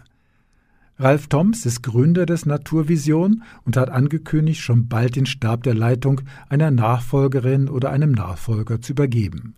Ralf 0.98 1.28
Toms 1.28 1.68
ist 1.68 1.84
Gründer 1.84 2.26
des 2.26 2.48
Naturvision 2.48 3.44
und 3.66 3.78
hat 3.78 3.92
angekündigt, 3.92 4.62
schon 4.62 4.88
bald 4.88 5.16
den 5.16 5.28
Stab 5.28 5.62
der 5.62 5.76
Leitung 5.76 6.22
einer 6.50 6.72
Nachfolgerin 6.72 7.70
oder 7.70 7.92
einem 7.92 8.14
Nachfolger 8.14 8.82
zu 8.82 8.94
übergeben. 8.94 9.54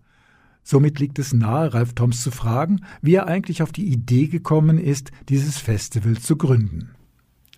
Somit 0.63 0.99
liegt 0.99 1.19
es 1.19 1.33
nahe, 1.33 1.73
Ralf 1.73 1.93
Toms 1.93 2.23
zu 2.23 2.31
fragen, 2.31 2.85
wie 3.01 3.15
er 3.15 3.27
eigentlich 3.27 3.61
auf 3.61 3.71
die 3.71 3.85
Idee 3.85 4.27
gekommen 4.27 4.77
ist, 4.77 5.11
dieses 5.29 5.57
Festival 5.57 6.17
zu 6.17 6.37
gründen. 6.37 6.95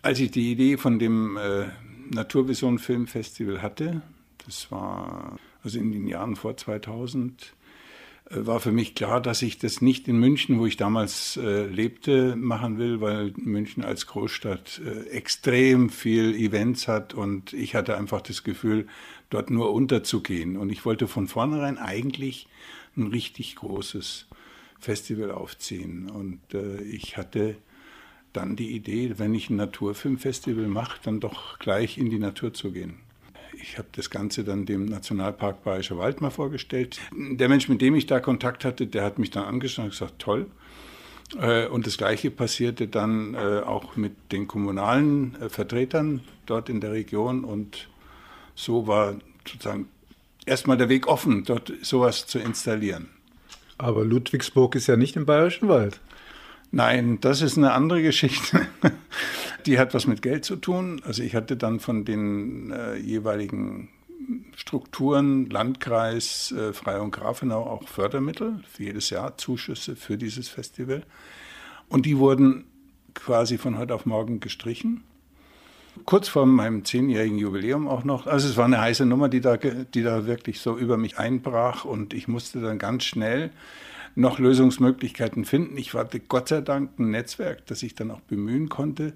Als 0.01 0.19
ich 0.19 0.31
die 0.31 0.51
Idee 0.51 0.77
von 0.77 0.99
dem 0.99 1.37
äh, 1.37 1.65
Naturvision 2.13 2.79
Filmfestival 2.79 3.61
hatte, 3.61 4.01
das 4.45 4.71
war 4.71 5.37
also 5.63 5.79
in 5.79 5.91
den 5.91 6.07
Jahren 6.07 6.35
vor 6.35 6.57
2000, 6.57 7.53
äh, 8.29 8.45
war 8.45 8.59
für 8.59 8.71
mich 8.71 8.95
klar, 8.95 9.21
dass 9.21 9.41
ich 9.41 9.57
das 9.59 9.81
nicht 9.81 10.07
in 10.07 10.19
München, 10.19 10.59
wo 10.59 10.65
ich 10.65 10.77
damals 10.77 11.37
äh, 11.37 11.65
lebte, 11.65 12.35
machen 12.35 12.77
will, 12.77 13.01
weil 13.01 13.33
München 13.37 13.83
als 13.83 14.07
Großstadt 14.07 14.81
äh, 14.85 15.09
extrem 15.09 15.89
viel 15.89 16.35
Events 16.35 16.87
hat 16.87 17.13
und 17.13 17.53
ich 17.53 17.75
hatte 17.75 17.97
einfach 17.97 18.21
das 18.21 18.43
Gefühl, 18.43 18.87
dort 19.29 19.49
nur 19.49 19.73
unterzugehen. 19.73 20.55
Und 20.57 20.71
ich 20.71 20.85
wollte 20.85 21.07
von 21.07 21.27
vornherein 21.27 21.77
eigentlich 21.77 22.47
ein 22.97 23.07
richtig 23.07 23.55
großes 23.55 24.27
Festival 24.79 25.31
aufziehen. 25.31 26.09
Und 26.09 26.39
äh, 26.53 26.81
ich 26.81 27.17
hatte 27.17 27.55
dann 28.33 28.55
die 28.55 28.71
Idee, 28.71 29.13
wenn 29.17 29.33
ich 29.33 29.49
ein 29.49 29.55
Naturfilmfestival 29.55 30.67
mache, 30.67 30.99
dann 31.03 31.19
doch 31.19 31.59
gleich 31.59 31.97
in 31.97 32.09
die 32.09 32.19
Natur 32.19 32.53
zu 32.53 32.71
gehen. 32.71 32.99
Ich 33.61 33.77
habe 33.77 33.87
das 33.93 34.09
Ganze 34.09 34.43
dann 34.43 34.65
dem 34.65 34.85
Nationalpark 34.85 35.63
Bayerischer 35.63 35.97
Wald 35.97 36.21
mal 36.21 36.29
vorgestellt. 36.29 36.99
Der 37.13 37.47
Mensch, 37.47 37.69
mit 37.69 37.81
dem 37.81 37.95
ich 37.95 38.05
da 38.05 38.19
Kontakt 38.19 38.65
hatte, 38.65 38.85
der 38.85 39.03
hat 39.03 39.17
mich 39.17 39.31
dann 39.31 39.45
angeschaut 39.45 39.85
und 39.85 39.91
gesagt, 39.91 40.19
toll. 40.19 40.47
Äh, 41.39 41.67
und 41.67 41.87
das 41.87 41.97
Gleiche 41.97 42.29
passierte 42.31 42.87
dann 42.87 43.33
äh, 43.33 43.61
auch 43.65 43.95
mit 43.95 44.31
den 44.31 44.47
kommunalen 44.47 45.35
äh, 45.41 45.49
Vertretern 45.49 46.21
dort 46.45 46.69
in 46.69 46.81
der 46.81 46.91
Region. 46.91 47.43
Und 47.43 47.87
so 48.53 48.87
war 48.87 49.15
sozusagen 49.47 49.87
erstmal 50.45 50.77
der 50.77 50.89
Weg 50.89 51.07
offen, 51.07 51.43
dort 51.43 51.71
sowas 51.81 52.27
zu 52.27 52.39
installieren. 52.39 53.09
Aber 53.77 54.05
Ludwigsburg 54.05 54.75
ist 54.75 54.87
ja 54.87 54.95
nicht 54.95 55.15
im 55.15 55.25
Bayerischen 55.25 55.67
Wald. 55.67 55.99
Nein, 56.71 57.19
das 57.21 57.41
ist 57.41 57.57
eine 57.57 57.73
andere 57.73 58.01
Geschichte. 58.01 58.67
Die 59.65 59.79
hat 59.79 59.93
was 59.93 60.07
mit 60.07 60.21
Geld 60.21 60.45
zu 60.45 60.55
tun. 60.55 61.01
Also 61.05 61.23
ich 61.23 61.35
hatte 61.35 61.57
dann 61.57 61.79
von 61.79 62.05
den 62.05 62.71
äh, 62.71 62.95
jeweiligen 62.95 63.89
Strukturen, 64.55 65.49
Landkreis, 65.49 66.51
äh, 66.51 66.73
Freie 66.73 67.01
und 67.01 67.11
Grafenau 67.11 67.63
auch 67.63 67.87
Fördermittel 67.87 68.61
für 68.69 68.83
jedes 68.83 69.09
Jahr, 69.09 69.37
Zuschüsse 69.37 69.95
für 69.95 70.17
dieses 70.17 70.49
Festival. 70.49 71.03
Und 71.89 72.05
die 72.05 72.17
wurden 72.17 72.65
quasi 73.13 73.57
von 73.57 73.77
heute 73.77 73.93
auf 73.93 74.05
morgen 74.05 74.39
gestrichen 74.39 75.03
kurz 76.05 76.27
vor 76.27 76.45
meinem 76.45 76.83
zehnjährigen 76.83 77.37
Jubiläum 77.37 77.87
auch 77.87 78.03
noch. 78.03 78.27
Also 78.27 78.47
es 78.47 78.57
war 78.57 78.65
eine 78.65 78.81
heiße 78.81 79.05
Nummer, 79.05 79.29
die 79.29 79.41
da, 79.41 79.57
die 79.57 80.03
da 80.03 80.25
wirklich 80.25 80.59
so 80.59 80.77
über 80.77 80.97
mich 80.97 81.17
einbrach 81.17 81.85
und 81.85 82.13
ich 82.13 82.27
musste 82.27 82.61
dann 82.61 82.77
ganz 82.77 83.05
schnell 83.05 83.51
noch 84.15 84.39
Lösungsmöglichkeiten 84.39 85.45
finden. 85.45 85.77
Ich 85.77 85.93
hatte 85.93 86.19
Gott 86.19 86.49
sei 86.49 86.61
Dank 86.61 86.99
ein 86.99 87.11
Netzwerk, 87.11 87.65
das 87.67 87.83
ich 87.83 87.95
dann 87.95 88.11
auch 88.11 88.21
bemühen 88.21 88.69
konnte. 88.69 89.13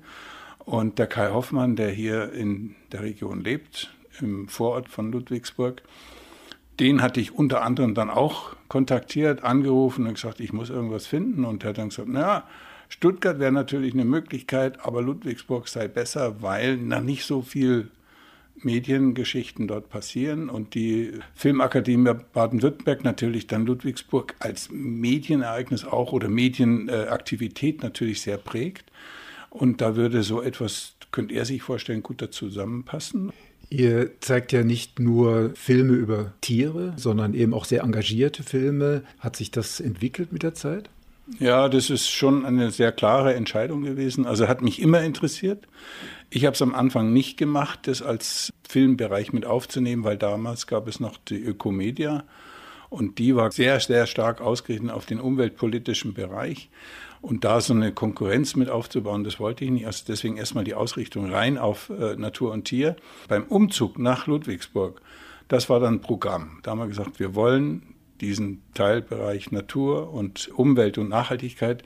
Und 0.59 0.99
der 0.99 1.07
Kai 1.07 1.29
Hoffmann, 1.29 1.75
der 1.75 1.89
hier 1.89 2.31
in 2.33 2.75
der 2.91 3.01
Region 3.01 3.41
lebt, 3.41 3.93
im 4.19 4.47
Vorort 4.49 4.89
von 4.89 5.11
Ludwigsburg, 5.11 5.81
den 6.79 7.01
hatte 7.01 7.19
ich 7.19 7.33
unter 7.33 7.63
anderem 7.63 7.93
dann 7.93 8.09
auch 8.09 8.55
kontaktiert, 8.67 9.43
angerufen 9.43 10.05
und 10.05 10.13
gesagt, 10.13 10.39
ich 10.39 10.53
muss 10.53 10.69
irgendwas 10.69 11.07
finden. 11.07 11.45
Und 11.45 11.63
er 11.63 11.69
hat 11.69 11.77
dann 11.77 11.89
gesagt, 11.89 12.07
naja, 12.07 12.43
Stuttgart 12.89 13.39
wäre 13.39 13.51
natürlich 13.51 13.93
eine 13.93 14.05
Möglichkeit, 14.05 14.83
aber 14.83 15.01
Ludwigsburg 15.01 15.67
sei 15.67 15.87
besser, 15.87 16.41
weil 16.41 16.75
noch 16.77 17.01
nicht 17.01 17.23
so 17.23 17.41
viel 17.41 17.89
Mediengeschichten 18.63 19.67
dort 19.67 19.89
passieren 19.89 20.49
und 20.49 20.73
die 20.73 21.13
Filmakademie 21.33 22.11
Baden-Württemberg 22.33 23.03
natürlich 23.03 23.47
dann 23.47 23.65
Ludwigsburg 23.65 24.35
als 24.39 24.69
Medienereignis 24.71 25.85
auch 25.85 26.11
oder 26.11 26.27
Medienaktivität 26.27 27.83
natürlich 27.83 28.21
sehr 28.21 28.37
prägt. 28.37 28.91
Und 29.49 29.81
da 29.81 29.95
würde 29.95 30.23
so 30.23 30.41
etwas, 30.41 30.95
könnte 31.11 31.35
er 31.35 31.45
sich 31.45 31.61
vorstellen, 31.61 32.03
gut 32.03 32.21
dazu 32.21 32.47
zusammenpassen. 32.47 33.31
Ihr 33.69 34.19
zeigt 34.19 34.51
ja 34.51 34.63
nicht 34.63 34.99
nur 34.99 35.51
Filme 35.55 35.93
über 35.93 36.33
Tiere, 36.41 36.93
sondern 36.97 37.33
eben 37.35 37.53
auch 37.53 37.65
sehr 37.65 37.83
engagierte 37.83 38.43
Filme. 38.43 39.03
Hat 39.19 39.35
sich 39.35 39.51
das 39.51 39.79
entwickelt 39.79 40.33
mit 40.33 40.43
der 40.43 40.55
Zeit? 40.55 40.89
Ja, 41.37 41.69
das 41.69 41.89
ist 41.89 42.09
schon 42.09 42.45
eine 42.45 42.71
sehr 42.71 42.91
klare 42.91 43.35
Entscheidung 43.35 43.83
gewesen. 43.83 44.25
Also 44.25 44.47
hat 44.47 44.61
mich 44.61 44.81
immer 44.81 45.01
interessiert. 45.01 45.67
Ich 46.31 46.45
habe 46.45 46.55
es 46.55 46.61
am 46.61 46.73
Anfang 46.73 47.13
nicht 47.13 47.37
gemacht, 47.37 47.81
das 47.83 48.01
als 48.01 48.51
Filmbereich 48.67 49.31
mit 49.33 49.45
aufzunehmen, 49.45 50.03
weil 50.03 50.17
damals 50.17 50.67
gab 50.67 50.87
es 50.87 50.99
noch 50.99 51.17
die 51.17 51.41
Ökomedia 51.41 52.23
und 52.89 53.19
die 53.19 53.35
war 53.35 53.51
sehr, 53.51 53.79
sehr 53.79 54.07
stark 54.07 54.41
ausgerichtet 54.41 54.91
auf 54.91 55.05
den 55.05 55.19
umweltpolitischen 55.19 56.13
Bereich. 56.13 56.69
Und 57.21 57.43
da 57.43 57.59
so 57.61 57.73
eine 57.73 57.91
Konkurrenz 57.91 58.55
mit 58.55 58.69
aufzubauen, 58.69 59.23
das 59.23 59.39
wollte 59.39 59.65
ich 59.65 59.71
nicht. 59.71 59.85
Also 59.85 60.05
deswegen 60.07 60.37
erstmal 60.37 60.63
die 60.63 60.73
Ausrichtung 60.73 61.31
rein 61.31 61.57
auf 61.57 61.89
äh, 61.89 62.15
Natur 62.15 62.53
und 62.53 62.65
Tier. 62.65 62.95
Beim 63.27 63.43
Umzug 63.43 63.99
nach 63.99 64.25
Ludwigsburg, 64.25 65.01
das 65.49 65.69
war 65.69 65.79
dann 65.79 66.01
Programm. 66.01 66.59
Da 66.63 66.71
haben 66.71 66.79
wir 66.79 66.87
gesagt, 66.87 67.19
wir 67.19 67.35
wollen 67.35 67.88
diesen 68.21 68.61
Teilbereich 68.73 69.51
Natur 69.51 70.13
und 70.13 70.49
Umwelt 70.49 70.97
und 70.97 71.09
Nachhaltigkeit 71.09 71.83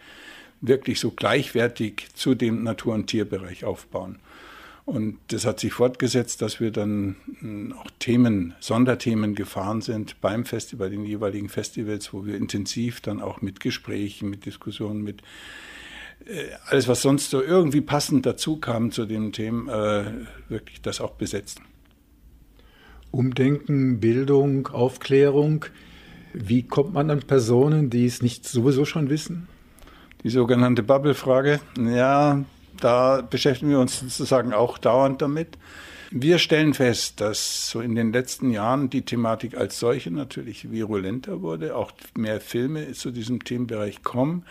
wirklich 0.61 0.99
so 0.99 1.11
gleichwertig 1.11 2.07
zu 2.13 2.35
dem 2.35 2.63
Natur- 2.63 2.93
und 2.93 3.07
Tierbereich 3.07 3.65
aufbauen. 3.65 4.19
Und 4.85 5.17
das 5.29 5.45
hat 5.45 5.61
sich 5.61 5.71
fortgesetzt, 5.71 6.41
dass 6.41 6.59
wir 6.59 6.71
dann 6.71 7.15
hm, 7.39 7.73
auch 7.73 7.89
Themen, 7.99 8.53
Sonderthemen 8.59 9.33
gefahren 9.33 9.81
sind 9.81 10.19
beim 10.19 10.43
Festival, 10.45 10.89
den 10.89 11.05
jeweiligen 11.05 11.47
Festivals, 11.47 12.13
wo 12.13 12.25
wir 12.25 12.35
intensiv 12.35 12.99
dann 12.99 13.21
auch 13.21 13.41
mit 13.41 13.61
Gesprächen, 13.61 14.29
mit 14.29 14.45
Diskussionen, 14.45 15.01
mit 15.01 15.21
äh, 16.25 16.49
alles, 16.67 16.87
was 16.89 17.01
sonst 17.01 17.29
so 17.29 17.41
irgendwie 17.41 17.81
passend 17.81 18.25
dazu 18.25 18.57
kam 18.57 18.91
zu 18.91 19.05
dem 19.05 19.31
Thema, 19.31 20.01
äh, 20.01 20.05
wirklich 20.49 20.81
das 20.81 20.99
auch 20.99 21.11
besetzen. 21.11 21.63
Umdenken, 23.11 23.99
Bildung, 23.99 24.67
Aufklärung. 24.67 25.65
Wie 26.33 26.63
kommt 26.63 26.93
man 26.93 27.11
an 27.11 27.19
Personen, 27.19 27.89
die 27.89 28.05
es 28.05 28.21
nicht 28.21 28.45
sowieso 28.45 28.85
schon 28.85 29.09
wissen? 29.09 29.47
Die 30.23 30.29
sogenannte 30.29 30.83
Bubble-Frage. 30.83 31.59
Ja, 31.77 32.43
da 32.79 33.21
beschäftigen 33.21 33.71
wir 33.71 33.79
uns 33.79 33.99
sozusagen 33.99 34.53
auch 34.53 34.77
dauernd 34.77 35.21
damit. 35.21 35.57
Wir 36.15 36.37
stellen 36.37 36.73
fest, 36.75 37.21
dass 37.21 37.69
so 37.69 37.81
in 37.81 37.95
den 37.95 38.13
letzten 38.13 38.51
Jahren 38.51 38.89
die 38.89 39.01
Thematik 39.01 39.57
als 39.57 39.79
solche 39.79 40.11
natürlich 40.11 40.71
virulenter 40.71 41.41
wurde, 41.41 41.75
auch 41.75 41.91
mehr 42.15 42.39
Filme 42.39 42.91
zu 42.91 43.09
diesem 43.09 43.43
Themenbereich 43.43 44.03
kommen, 44.03 44.45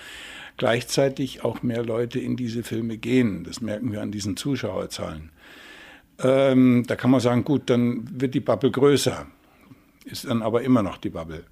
gleichzeitig 0.57 1.45
auch 1.45 1.63
mehr 1.63 1.85
Leute 1.85 2.19
in 2.19 2.37
diese 2.37 2.65
Filme 2.65 2.99
gehen. 2.99 3.45
Das 3.45 3.61
merken 3.61 3.93
wir 3.93 4.03
an 4.03 4.11
diesen 4.11 4.37
Zuschauerzahlen. 4.37 5.31
Ähm, 6.19 6.85
da 6.87 6.97
kann 6.97 7.13
man 7.13 7.21
sagen, 7.21 7.45
gut, 7.45 7.71
dann 7.71 8.09
wird 8.21 8.35
die 8.35 8.41
Bubble 8.41 8.73
größer, 8.73 9.27
ist 10.05 10.25
dann 10.25 10.43
aber 10.43 10.63
immer 10.63 10.83
noch 10.83 10.97
die 10.97 11.11
Bubble. 11.11 11.45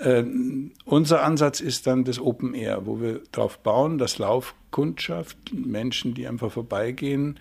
Ähm, 0.00 0.72
unser 0.84 1.22
Ansatz 1.22 1.60
ist 1.60 1.86
dann 1.86 2.04
das 2.04 2.18
Open 2.18 2.54
Air, 2.54 2.86
wo 2.86 3.00
wir 3.00 3.20
darauf 3.32 3.58
bauen, 3.58 3.98
dass 3.98 4.18
Laufkundschaft, 4.18 5.36
Menschen, 5.52 6.14
die 6.14 6.26
einfach 6.26 6.52
vorbeigehen, 6.52 7.38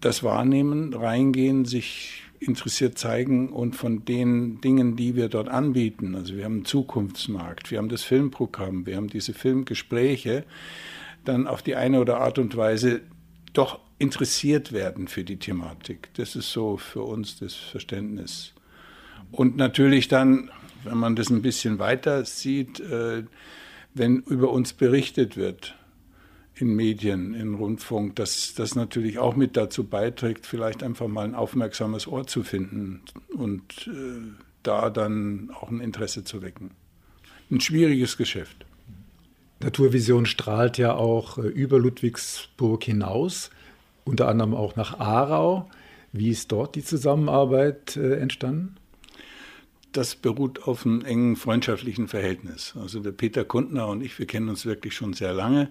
das 0.00 0.22
wahrnehmen, 0.22 0.92
reingehen, 0.92 1.64
sich 1.64 2.22
interessiert 2.40 2.98
zeigen 2.98 3.48
und 3.48 3.74
von 3.74 4.04
den 4.04 4.60
Dingen, 4.60 4.96
die 4.96 5.16
wir 5.16 5.28
dort 5.28 5.48
anbieten, 5.48 6.14
also 6.14 6.36
wir 6.36 6.44
haben 6.44 6.56
einen 6.56 6.64
Zukunftsmarkt, 6.64 7.70
wir 7.70 7.78
haben 7.78 7.88
das 7.88 8.02
Filmprogramm, 8.02 8.86
wir 8.86 8.96
haben 8.96 9.08
diese 9.08 9.32
Filmgespräche, 9.32 10.44
dann 11.24 11.46
auf 11.46 11.62
die 11.62 11.76
eine 11.76 12.00
oder 12.00 12.20
Art 12.20 12.38
und 12.38 12.56
Weise 12.56 13.00
doch 13.54 13.80
interessiert 13.98 14.72
werden 14.72 15.08
für 15.08 15.24
die 15.24 15.38
Thematik. 15.38 16.10
Das 16.14 16.36
ist 16.36 16.52
so 16.52 16.76
für 16.76 17.02
uns 17.02 17.38
das 17.38 17.54
Verständnis. 17.54 18.53
Und 19.34 19.56
natürlich 19.56 20.08
dann 20.08 20.50
wenn 20.84 20.98
man 20.98 21.16
das 21.16 21.30
ein 21.30 21.42
bisschen 21.42 21.78
weiter 21.78 22.24
sieht, 22.24 22.80
äh, 22.80 23.24
wenn 23.94 24.18
über 24.20 24.50
uns 24.50 24.72
berichtet 24.72 25.36
wird 25.36 25.74
in 26.54 26.74
Medien, 26.74 27.34
in 27.34 27.54
Rundfunk, 27.54 28.16
dass 28.16 28.54
das 28.54 28.74
natürlich 28.74 29.18
auch 29.18 29.34
mit 29.34 29.56
dazu 29.56 29.84
beiträgt, 29.84 30.46
vielleicht 30.46 30.82
einfach 30.82 31.08
mal 31.08 31.24
ein 31.24 31.34
aufmerksames 31.34 32.06
Ohr 32.06 32.26
zu 32.26 32.42
finden 32.42 33.02
und 33.36 33.88
äh, 33.88 34.20
da 34.62 34.90
dann 34.90 35.50
auch 35.54 35.70
ein 35.70 35.80
Interesse 35.80 36.24
zu 36.24 36.42
wecken. 36.42 36.70
Ein 37.50 37.60
schwieriges 37.60 38.16
Geschäft. 38.16 38.64
Naturvision 39.60 40.26
strahlt 40.26 40.78
ja 40.78 40.94
auch 40.94 41.38
äh, 41.38 41.42
über 41.42 41.78
Ludwigsburg 41.78 42.84
hinaus, 42.84 43.50
unter 44.04 44.28
anderem 44.28 44.54
auch 44.54 44.76
nach 44.76 44.98
Aarau. 44.98 45.68
Wie 46.12 46.28
ist 46.28 46.52
dort 46.52 46.76
die 46.76 46.84
Zusammenarbeit 46.84 47.96
entstanden? 47.96 48.76
Das 49.96 50.16
beruht 50.16 50.64
auf 50.64 50.84
einem 50.84 51.02
engen 51.02 51.36
freundschaftlichen 51.36 52.08
Verhältnis. 52.08 52.74
Also 52.80 53.00
der 53.00 53.12
Peter 53.12 53.44
Kundner 53.44 53.88
und 53.88 54.02
ich, 54.02 54.18
wir 54.18 54.26
kennen 54.26 54.48
uns 54.48 54.66
wirklich 54.66 54.94
schon 54.94 55.12
sehr 55.12 55.32
lange. 55.32 55.70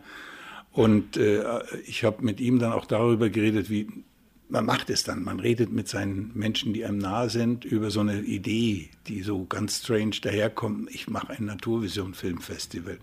Und 0.71 1.17
äh, 1.17 1.43
ich 1.86 2.03
habe 2.03 2.24
mit 2.24 2.39
ihm 2.39 2.57
dann 2.59 2.74
auch 2.74 2.86
darüber 2.86 3.30
geredet, 3.30 3.69
wie 3.69 3.88
man 4.49 4.65
macht 4.65 4.89
es 4.89 5.03
dann. 5.03 5.24
Man 5.24 5.39
redet 5.39 5.71
mit 5.71 5.88
seinen 5.88 6.32
Menschen, 6.36 6.74
die 6.74 6.86
einem 6.86 6.99
nahe 6.99 7.30
sind, 7.30 7.65
über 7.65 7.89
so 7.89 8.01
eine 8.01 8.21
Idee, 8.21 8.89
die 9.07 9.24
so 9.24 9.45
ganz 9.45 9.80
strange 9.80 10.17
daherkommt. 10.21 10.93
Ich 10.93 11.09
mache 11.09 11.34
ein 11.34 11.45
Naturvision-Filmfestival. 11.45 12.99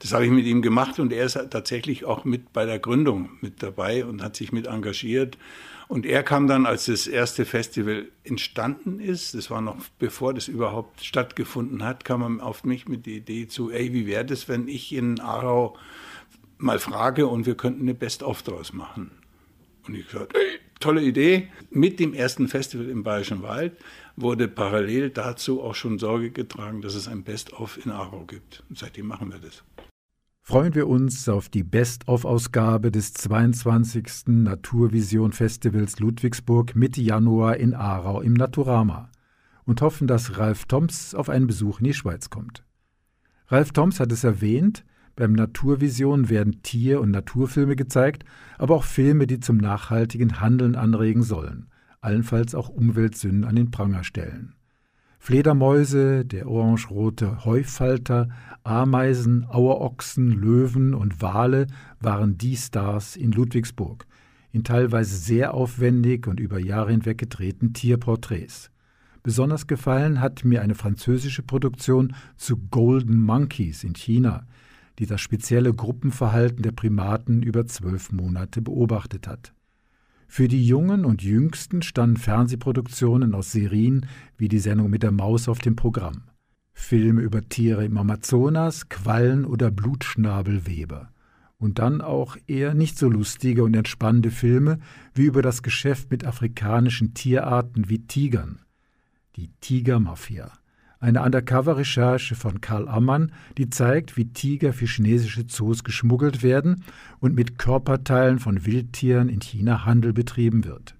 Das 0.00 0.12
habe 0.12 0.26
ich 0.26 0.30
mit 0.30 0.44
ihm 0.44 0.60
gemacht 0.60 0.98
und 0.98 1.12
er 1.12 1.24
ist 1.24 1.38
tatsächlich 1.50 2.04
auch 2.04 2.24
mit 2.24 2.52
bei 2.52 2.66
der 2.66 2.78
Gründung 2.78 3.30
mit 3.40 3.62
dabei 3.62 4.04
und 4.04 4.22
hat 4.22 4.36
sich 4.36 4.52
mit 4.52 4.66
engagiert. 4.66 5.38
Und 5.88 6.06
er 6.06 6.22
kam 6.22 6.46
dann, 6.46 6.66
als 6.66 6.86
das 6.86 7.06
erste 7.06 7.44
Festival 7.44 8.08
entstanden 8.24 9.00
ist, 9.00 9.34
das 9.34 9.50
war 9.50 9.60
noch 9.60 9.76
bevor 9.98 10.34
das 10.34 10.48
überhaupt 10.48 11.04
stattgefunden 11.04 11.84
hat, 11.84 12.04
kam 12.04 12.22
er 12.22 12.44
auf 12.44 12.64
mich 12.64 12.88
mit 12.88 13.06
der 13.06 13.14
Idee 13.14 13.48
zu, 13.48 13.70
ey, 13.70 13.92
wie 13.92 14.06
wäre 14.06 14.24
das, 14.24 14.48
wenn 14.48 14.68
ich 14.68 14.92
in 14.92 15.20
Aarau 15.20 15.76
mal 16.58 16.78
frage 16.78 17.26
und 17.26 17.46
wir 17.46 17.56
könnten 17.56 17.82
eine 17.82 17.94
Best-of 17.94 18.42
draus 18.42 18.72
machen. 18.72 19.10
Und 19.86 19.94
ich 19.94 20.06
gesagt, 20.06 20.34
ey, 20.34 20.60
tolle 20.80 21.02
Idee. 21.02 21.48
Mit 21.70 22.00
dem 22.00 22.14
ersten 22.14 22.48
Festival 22.48 22.88
im 22.88 23.02
Bayerischen 23.02 23.42
Wald 23.42 23.76
wurde 24.16 24.48
parallel 24.48 25.10
dazu 25.10 25.62
auch 25.62 25.74
schon 25.74 25.98
Sorge 25.98 26.30
getragen, 26.30 26.80
dass 26.80 26.94
es 26.94 27.08
ein 27.08 27.22
Best-of 27.22 27.84
in 27.84 27.90
Aarau 27.90 28.24
gibt. 28.24 28.62
Und 28.68 28.78
seitdem 28.78 29.06
machen 29.06 29.30
wir 29.30 29.38
das 29.38 29.62
freuen 30.46 30.74
wir 30.74 30.88
uns 30.88 31.26
auf 31.30 31.48
die 31.48 31.64
Best-of-Ausgabe 31.64 32.92
des 32.92 33.14
22. 33.14 34.26
Naturvision 34.26 35.32
Festivals 35.32 35.98
Ludwigsburg 36.00 36.76
Mitte 36.76 37.00
Januar 37.00 37.56
in 37.56 37.72
Aarau 37.72 38.20
im 38.20 38.34
Naturama 38.34 39.10
und 39.64 39.80
hoffen, 39.80 40.06
dass 40.06 40.36
Ralf 40.36 40.66
Toms 40.66 41.14
auf 41.14 41.30
einen 41.30 41.46
Besuch 41.46 41.80
in 41.80 41.86
die 41.86 41.94
Schweiz 41.94 42.28
kommt. 42.28 42.62
Ralf 43.48 43.72
Toms 43.72 44.00
hat 44.00 44.12
es 44.12 44.22
erwähnt, 44.22 44.84
beim 45.16 45.32
Naturvision 45.32 46.28
werden 46.28 46.60
Tier- 46.60 47.00
und 47.00 47.10
Naturfilme 47.10 47.74
gezeigt, 47.74 48.26
aber 48.58 48.74
auch 48.74 48.84
Filme, 48.84 49.26
die 49.26 49.40
zum 49.40 49.56
nachhaltigen 49.56 50.40
Handeln 50.40 50.76
anregen 50.76 51.22
sollen, 51.22 51.70
allenfalls 52.02 52.54
auch 52.54 52.68
Umweltsünden 52.68 53.44
an 53.44 53.56
den 53.56 53.70
Pranger 53.70 54.04
stellen. 54.04 54.54
Fledermäuse, 55.24 56.26
der 56.26 56.46
orangerote 56.50 57.46
Heufalter, 57.46 58.28
Ameisen, 58.62 59.46
Auerochsen, 59.48 60.28
Löwen 60.28 60.92
und 60.92 61.22
Wale 61.22 61.66
waren 61.98 62.36
die 62.36 62.58
Stars 62.58 63.16
in 63.16 63.32
Ludwigsburg, 63.32 64.04
in 64.52 64.64
teilweise 64.64 65.16
sehr 65.16 65.54
aufwendig 65.54 66.26
und 66.26 66.40
über 66.40 66.58
Jahre 66.58 66.90
hinweg 66.90 67.16
gedrehten 67.16 67.72
Tierporträts. 67.72 68.70
Besonders 69.22 69.66
gefallen 69.66 70.20
hat 70.20 70.44
mir 70.44 70.60
eine 70.60 70.74
französische 70.74 71.42
Produktion 71.42 72.14
zu 72.36 72.58
Golden 72.58 73.18
Monkeys 73.18 73.82
in 73.82 73.94
China, 73.94 74.46
die 74.98 75.06
das 75.06 75.22
spezielle 75.22 75.72
Gruppenverhalten 75.72 76.60
der 76.60 76.72
Primaten 76.72 77.42
über 77.42 77.66
zwölf 77.66 78.12
Monate 78.12 78.60
beobachtet 78.60 79.26
hat. 79.26 79.54
Für 80.36 80.48
die 80.48 80.66
Jungen 80.66 81.04
und 81.04 81.22
Jüngsten 81.22 81.80
standen 81.80 82.16
Fernsehproduktionen 82.16 83.36
aus 83.36 83.52
Serien 83.52 84.06
wie 84.36 84.48
die 84.48 84.58
Sendung 84.58 84.90
mit 84.90 85.04
der 85.04 85.12
Maus 85.12 85.48
auf 85.48 85.60
dem 85.60 85.76
Programm. 85.76 86.24
Filme 86.72 87.20
über 87.20 87.48
Tiere 87.48 87.84
im 87.84 87.96
Amazonas, 87.96 88.88
Quallen 88.88 89.44
oder 89.44 89.70
Blutschnabelweber. 89.70 91.12
Und 91.56 91.78
dann 91.78 92.00
auch 92.00 92.36
eher 92.48 92.74
nicht 92.74 92.98
so 92.98 93.08
lustige 93.08 93.62
und 93.62 93.76
entspannende 93.76 94.32
Filme 94.32 94.80
wie 95.14 95.26
über 95.26 95.40
das 95.40 95.62
Geschäft 95.62 96.10
mit 96.10 96.26
afrikanischen 96.26 97.14
Tierarten 97.14 97.88
wie 97.88 98.00
Tigern. 98.00 98.58
Die 99.36 99.52
Tigermafia 99.60 100.50
eine 101.04 101.22
Undercover-Recherche 101.22 102.34
von 102.34 102.60
Karl 102.60 102.88
Ammann, 102.88 103.30
die 103.58 103.70
zeigt, 103.70 104.16
wie 104.16 104.32
Tiger 104.32 104.72
für 104.72 104.86
chinesische 104.86 105.46
Zoos 105.46 105.84
geschmuggelt 105.84 106.42
werden 106.42 106.82
und 107.20 107.34
mit 107.34 107.58
Körperteilen 107.58 108.38
von 108.38 108.64
Wildtieren 108.64 109.28
in 109.28 109.40
China 109.40 109.84
Handel 109.84 110.12
betrieben 110.12 110.64
wird. 110.64 110.96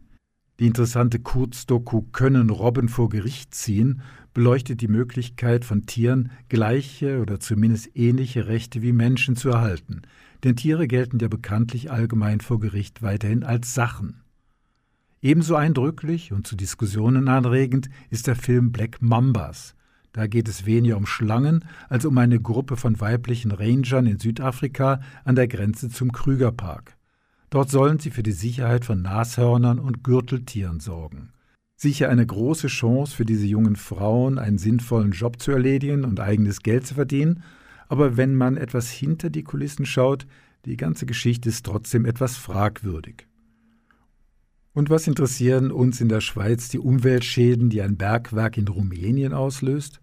Die 0.61 0.67
interessante 0.67 1.19
Kurzdoku 1.19 2.03
Können 2.13 2.51
Robben 2.51 2.89
vor 2.89 3.09
Gericht 3.09 3.55
ziehen 3.55 4.03
beleuchtet 4.35 4.81
die 4.81 4.89
Möglichkeit 4.89 5.65
von 5.65 5.87
Tieren 5.87 6.31
gleiche 6.49 7.21
oder 7.21 7.41
zumindest 7.41 7.97
ähnliche 7.97 8.47
Rechte 8.47 8.83
wie 8.83 8.93
Menschen 8.93 9.37
zu 9.37 9.49
erhalten, 9.49 10.03
denn 10.45 10.55
Tiere 10.55 10.87
gelten 10.87 11.19
ja 11.19 11.29
bekanntlich 11.29 11.91
allgemein 11.91 12.41
vor 12.41 12.61
Gericht 12.61 13.01
weiterhin 13.03 13.43
als 13.43 13.75
Sachen. 13.75 14.21
Ebenso 15.23 15.55
eindrücklich 15.55 16.33
und 16.33 16.47
zu 16.47 16.57
Diskussionen 16.57 17.29
anregend 17.29 17.89
ist 18.11 18.27
der 18.27 18.37
Film 18.37 18.71
Black 18.71 19.01
Mambas. 19.01 19.75
Da 20.15 20.29
geht 20.29 20.49
es 20.49 20.65
weniger 20.65 20.97
um 20.97 21.07
Schlangen 21.07 21.65
als 21.89 22.05
um 22.05 22.17
eine 22.19 22.41
Gruppe 22.41 22.77
von 22.77 23.01
weiblichen 23.01 23.51
Rangern 23.51 24.07
in 24.07 24.21
Südafrika 24.21 25.01
an 25.25 25.35
der 25.35 25.49
Grenze 25.49 25.89
zum 25.89 26.13
Krügerpark. 26.13 26.97
Dort 27.51 27.69
sollen 27.69 27.99
sie 27.99 28.13
für 28.13 28.23
die 28.23 28.33
Sicherheit 28.33 28.85
von 28.85 29.03
Nashörnern 29.03 29.81
und 29.81 30.05
Gürteltieren 30.05 30.79
sorgen. 30.79 31.33
Sicher 31.75 32.11
eine 32.11 32.25
große 32.25 32.69
Chance 32.69 33.15
für 33.15 33.25
diese 33.25 33.47
jungen 33.47 33.75
Frauen, 33.75 34.39
einen 34.39 34.59
sinnvollen 34.59 35.11
Job 35.11 35.43
zu 35.43 35.51
erledigen 35.51 36.05
und 36.05 36.21
eigenes 36.21 36.61
Geld 36.61 36.87
zu 36.87 36.95
verdienen, 36.95 37.43
aber 37.89 38.17
wenn 38.17 38.37
man 38.37 38.57
etwas 38.57 38.91
hinter 38.91 39.31
die 39.31 39.43
Kulissen 39.43 39.85
schaut, 39.85 40.29
die 40.65 40.77
ganze 40.77 41.07
Geschichte 41.07 41.49
ist 41.49 41.67
trotzdem 41.67 42.05
etwas 42.05 42.37
fragwürdig. 42.37 43.27
Und 44.75 44.91
was 44.91 45.07
interessieren 45.07 45.71
uns 45.71 46.01
in 46.01 46.09
der 46.09 46.21
Schweiz 46.21 46.69
die 46.69 46.81
Umweltschäden, 46.81 47.71
die 47.71 47.81
ein 47.81 47.97
Bergwerk 47.97 48.59
in 48.59 48.67
Rumänien 48.67 49.33
auslöst? 49.33 50.01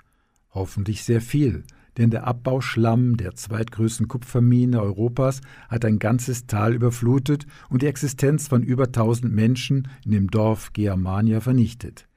Hoffentlich 0.54 1.04
sehr 1.04 1.20
viel, 1.20 1.66
denn 1.98 2.10
der 2.10 2.26
Abbauschlamm 2.26 3.18
der 3.18 3.36
zweitgrößten 3.36 4.08
Kupfermine 4.08 4.82
Europas 4.82 5.42
hat 5.68 5.84
ein 5.84 6.00
ganzes 6.00 6.48
Tal 6.48 6.74
überflutet 6.74 7.46
und 7.70 7.82
die 7.82 7.88
Existenz 7.88 8.48
von 8.48 8.64
über 8.64 8.86
1000 8.86 9.34
Menschen 9.34 9.90
in 10.06 10.12
dem 10.12 10.32
Dorf 10.32 10.72
Germania 10.72 11.42
vernichtet. 11.42 12.08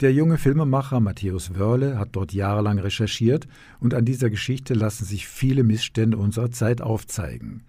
Der 0.00 0.12
junge 0.12 0.38
Filmemacher 0.38 1.00
Matthäus 1.00 1.54
Wörle 1.54 1.98
hat 1.98 2.10
dort 2.12 2.32
jahrelang 2.32 2.78
recherchiert 2.78 3.46
und 3.78 3.92
an 3.92 4.06
dieser 4.06 4.30
Geschichte 4.30 4.72
lassen 4.72 5.04
sich 5.04 5.28
viele 5.28 5.64
Missstände 5.64 6.16
unserer 6.16 6.50
Zeit 6.50 6.80
aufzeigen. 6.80 7.64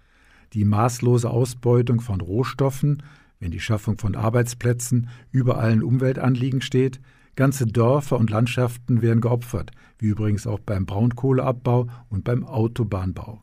Die 0.54 0.64
maßlose 0.64 1.28
Ausbeutung 1.28 2.00
von 2.00 2.20
Rohstoffen, 2.20 3.02
wenn 3.38 3.50
die 3.50 3.60
Schaffung 3.60 3.98
von 3.98 4.14
Arbeitsplätzen 4.14 5.08
über 5.30 5.58
allen 5.58 5.82
Umweltanliegen 5.82 6.60
steht, 6.60 7.00
ganze 7.34 7.66
Dörfer 7.66 8.18
und 8.18 8.30
Landschaften 8.30 9.02
werden 9.02 9.20
geopfert, 9.20 9.70
wie 9.98 10.06
übrigens 10.06 10.46
auch 10.46 10.60
beim 10.60 10.86
Braunkohleabbau 10.86 11.86
und 12.08 12.24
beim 12.24 12.44
Autobahnbau. 12.44 13.42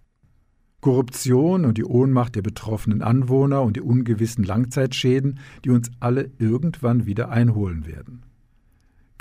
Korruption 0.82 1.64
und 1.64 1.78
die 1.78 1.86
Ohnmacht 1.86 2.36
der 2.36 2.41
betroffenen 2.41 3.02
Anwohner 3.02 3.62
und 3.62 3.78
die 3.78 3.82
ungewissen 3.82 4.44
Langzeitschäden, 4.44 5.39
die 5.64 5.70
uns 5.70 5.89
alle 6.02 6.30
irgendwann 6.39 7.06
wieder 7.06 7.30
einholen 7.30 7.86
werden. 7.86 8.24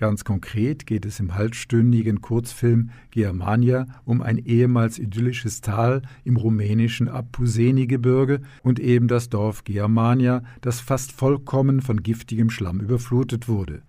Ganz 0.02 0.24
konkret 0.24 0.84
geht 0.88 1.06
es 1.06 1.20
im 1.20 1.36
halbstündigen 1.36 2.20
Kurzfilm 2.22 2.90
Germania 3.12 3.86
um 4.04 4.20
ein 4.20 4.36
ehemals 4.36 4.98
idyllisches 4.98 5.60
Tal 5.60 6.02
im 6.24 6.36
rumänischen 6.36 7.08
Apuseni-Gebirge 7.08 8.40
und 8.64 8.80
eben 8.80 9.06
das 9.06 9.28
Dorf 9.28 9.62
Germania, 9.62 10.42
das 10.60 10.80
fast 10.80 11.12
vollkommen 11.12 11.82
von 11.82 12.02
giftigem 12.02 12.50
Schlamm 12.50 12.80
überflutet 12.80 13.46
wurde. 13.46 13.84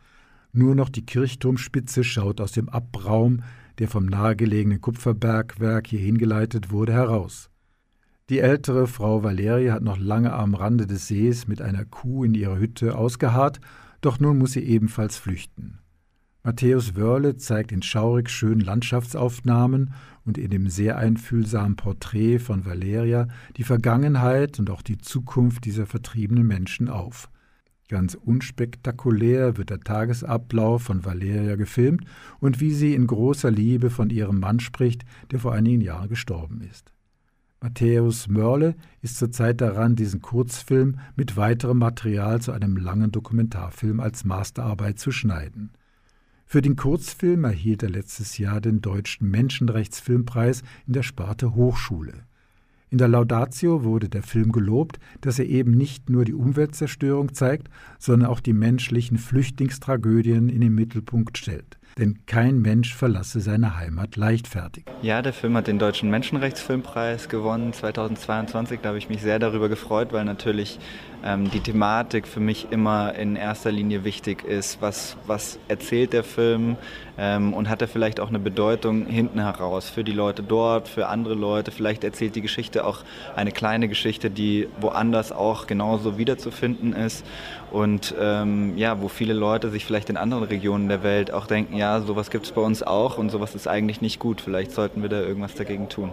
Nur 0.51 0.75
noch 0.75 0.89
die 0.89 1.03
Kirchturmspitze 1.03 2.03
schaut 2.03 2.39
aus 2.41 2.51
dem 2.51 2.69
Abraum, 2.69 3.41
der 3.79 3.87
vom 3.87 4.05
nahegelegenen 4.05 4.81
Kupferbergwerk 4.81 5.87
hier 5.87 5.99
hingeleitet 5.99 6.69
wurde, 6.69 6.93
heraus. 6.93 7.49
Die 8.29 8.37
ältere 8.37 8.85
Frau 8.85 9.23
Valerie 9.23 9.71
hat 9.71 9.81
noch 9.81 9.97
lange 9.97 10.31
am 10.31 10.53
Rande 10.53 10.85
des 10.85 11.07
Sees 11.07 11.47
mit 11.47 11.59
einer 11.59 11.85
Kuh 11.85 12.23
in 12.23 12.35
ihrer 12.35 12.59
Hütte 12.59 12.99
ausgeharrt, 12.99 13.59
doch 14.01 14.19
nun 14.19 14.37
muss 14.37 14.51
sie 14.51 14.63
ebenfalls 14.63 15.17
flüchten. 15.17 15.79
Matthäus 16.45 16.97
Wörle 16.97 17.37
zeigt 17.37 17.71
in 17.71 17.81
schaurig 17.81 18.29
schönen 18.29 18.59
Landschaftsaufnahmen 18.59 19.93
und 20.25 20.37
in 20.37 20.49
dem 20.49 20.67
sehr 20.67 20.97
einfühlsamen 20.97 21.77
Porträt 21.77 22.39
von 22.39 22.65
Valeria 22.65 23.29
die 23.55 23.63
Vergangenheit 23.63 24.59
und 24.59 24.69
auch 24.69 24.81
die 24.81 24.97
Zukunft 24.97 25.63
dieser 25.63 25.85
vertriebenen 25.85 26.45
Menschen 26.45 26.89
auf. 26.89 27.29
Ganz 27.87 28.15
unspektakulär 28.15 29.55
wird 29.55 29.69
der 29.69 29.79
Tagesablauf 29.79 30.83
von 30.83 31.05
Valeria 31.05 31.55
gefilmt 31.55 32.03
und 32.41 32.59
wie 32.59 32.73
sie 32.73 32.93
in 32.93 33.07
großer 33.07 33.49
Liebe 33.49 33.89
von 33.89 34.09
ihrem 34.09 34.41
Mann 34.41 34.59
spricht, 34.59 35.05
der 35.31 35.39
vor 35.39 35.53
einigen 35.53 35.79
Jahren 35.79 36.09
gestorben 36.09 36.59
ist. 36.69 36.91
Matthäus 37.61 38.27
Mörle 38.27 38.75
ist 39.01 39.17
zurzeit 39.17 39.61
daran, 39.61 39.95
diesen 39.95 40.21
Kurzfilm 40.21 40.99
mit 41.15 41.37
weiterem 41.37 41.77
Material 41.77 42.41
zu 42.41 42.51
einem 42.51 42.75
langen 42.75 43.13
Dokumentarfilm 43.13 44.01
als 44.01 44.25
Masterarbeit 44.25 44.99
zu 44.99 45.13
schneiden. 45.13 45.71
Für 46.53 46.61
den 46.61 46.75
Kurzfilm 46.75 47.45
erhielt 47.45 47.81
er 47.81 47.89
letztes 47.89 48.37
Jahr 48.37 48.61
den 48.61 48.79
Deutschen 48.79 49.27
Menschenrechtsfilmpreis 49.31 50.61
in 50.85 50.93
der 50.93 51.01
Sparte 51.01 51.55
Hochschule. 51.55 52.13
In 52.91 52.99
der 52.99 53.07
Laudatio 53.07 53.83
wurde 53.83 54.07
der 54.07 54.21
Film 54.21 54.51
gelobt, 54.51 54.99
dass 55.21 55.39
er 55.39 55.47
eben 55.47 55.71
nicht 55.71 56.11
nur 56.11 56.25
die 56.25 56.35
Umweltzerstörung 56.35 57.33
zeigt, 57.33 57.71
sondern 57.97 58.29
auch 58.29 58.39
die 58.39 58.53
menschlichen 58.53 59.17
Flüchtlingstragödien 59.17 60.47
in 60.47 60.61
den 60.61 60.75
Mittelpunkt 60.75 61.39
stellt. 61.39 61.79
Denn 61.97 62.19
kein 62.25 62.59
Mensch 62.59 62.95
verlasse 62.95 63.39
seine 63.39 63.77
Heimat 63.77 64.15
leichtfertig. 64.15 64.85
Ja, 65.01 65.21
der 65.21 65.33
Film 65.33 65.55
hat 65.55 65.67
den 65.67 65.77
Deutschen 65.77 66.09
Menschenrechtsfilmpreis 66.09 67.29
gewonnen 67.29 67.71
2022. 67.71 68.79
Da 68.81 68.89
habe 68.89 68.97
ich 68.97 69.09
mich 69.09 69.21
sehr 69.21 69.37
darüber 69.37 69.69
gefreut, 69.69 70.11
weil 70.11 70.25
natürlich 70.25 70.79
ähm, 71.23 71.51
die 71.51 71.59
Thematik 71.59 72.27
für 72.27 72.39
mich 72.39 72.67
immer 72.71 73.13
in 73.15 73.35
erster 73.35 73.71
Linie 73.71 74.03
wichtig 74.03 74.43
ist. 74.43 74.81
Was, 74.81 75.17
was 75.27 75.59
erzählt 75.67 76.13
der 76.13 76.23
Film 76.23 76.77
ähm, 77.17 77.53
und 77.53 77.69
hat 77.69 77.81
er 77.81 77.87
vielleicht 77.87 78.19
auch 78.19 78.29
eine 78.29 78.39
Bedeutung 78.39 79.05
hinten 79.05 79.39
heraus 79.39 79.89
für 79.89 80.03
die 80.03 80.11
Leute 80.11 80.43
dort, 80.43 80.87
für 80.87 81.07
andere 81.07 81.33
Leute? 81.33 81.71
Vielleicht 81.71 82.03
erzählt 82.03 82.35
die 82.35 82.41
Geschichte 82.41 82.85
auch 82.85 82.99
eine 83.35 83.51
kleine 83.51 83.87
Geschichte, 83.87 84.29
die 84.29 84.67
woanders 84.79 85.31
auch 85.31 85.67
genauso 85.67 86.17
wiederzufinden 86.17 86.93
ist 86.93 87.25
und 87.71 88.13
ähm, 88.19 88.77
ja, 88.77 89.01
wo 89.01 89.07
viele 89.07 89.33
Leute 89.33 89.69
sich 89.69 89.85
vielleicht 89.85 90.09
in 90.09 90.17
anderen 90.17 90.43
Regionen 90.43 90.89
der 90.89 91.03
Welt 91.03 91.31
auch 91.31 91.47
denken, 91.47 91.75
ja, 91.75 92.01
sowas 92.01 92.29
gibt 92.29 92.45
es 92.45 92.51
bei 92.51 92.61
uns 92.61 92.83
auch 92.83 93.17
und 93.17 93.29
sowas 93.29 93.55
ist 93.55 93.67
eigentlich 93.67 94.01
nicht 94.01 94.19
gut. 94.19 94.41
Vielleicht 94.41 94.71
sollten 94.71 95.01
wir 95.01 95.09
da 95.09 95.19
irgendwas 95.19 95.55
dagegen 95.55 95.89
tun. 95.89 96.11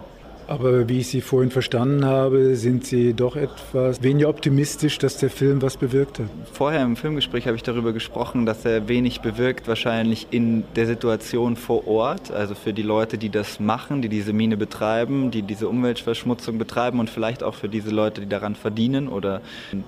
Aber 0.51 0.89
wie 0.89 0.99
ich 0.99 1.07
Sie 1.07 1.21
vorhin 1.21 1.49
verstanden 1.49 2.03
habe, 2.03 2.57
sind 2.57 2.85
Sie 2.85 3.13
doch 3.13 3.37
etwas 3.37 4.03
weniger 4.03 4.27
optimistisch, 4.27 4.97
dass 4.97 5.15
der 5.15 5.29
Film 5.29 5.61
was 5.61 5.77
bewirkt 5.77 6.19
hat. 6.19 6.25
Vorher 6.51 6.83
im 6.83 6.97
Filmgespräch 6.97 7.47
habe 7.47 7.55
ich 7.55 7.63
darüber 7.63 7.93
gesprochen, 7.93 8.45
dass 8.45 8.65
er 8.65 8.89
wenig 8.89 9.21
bewirkt, 9.21 9.69
wahrscheinlich 9.69 10.27
in 10.31 10.65
der 10.75 10.87
Situation 10.87 11.55
vor 11.55 11.87
Ort, 11.87 12.31
also 12.31 12.53
für 12.53 12.73
die 12.73 12.81
Leute, 12.81 13.17
die 13.17 13.29
das 13.29 13.61
machen, 13.61 14.01
die 14.01 14.09
diese 14.09 14.33
Mine 14.33 14.57
betreiben, 14.57 15.31
die 15.31 15.41
diese 15.41 15.69
Umweltverschmutzung 15.69 16.57
betreiben 16.57 16.99
und 16.99 17.09
vielleicht 17.09 17.43
auch 17.43 17.55
für 17.55 17.69
diese 17.69 17.91
Leute, 17.91 18.19
die 18.19 18.27
daran 18.27 18.55
verdienen 18.55 19.07
oder 19.07 19.39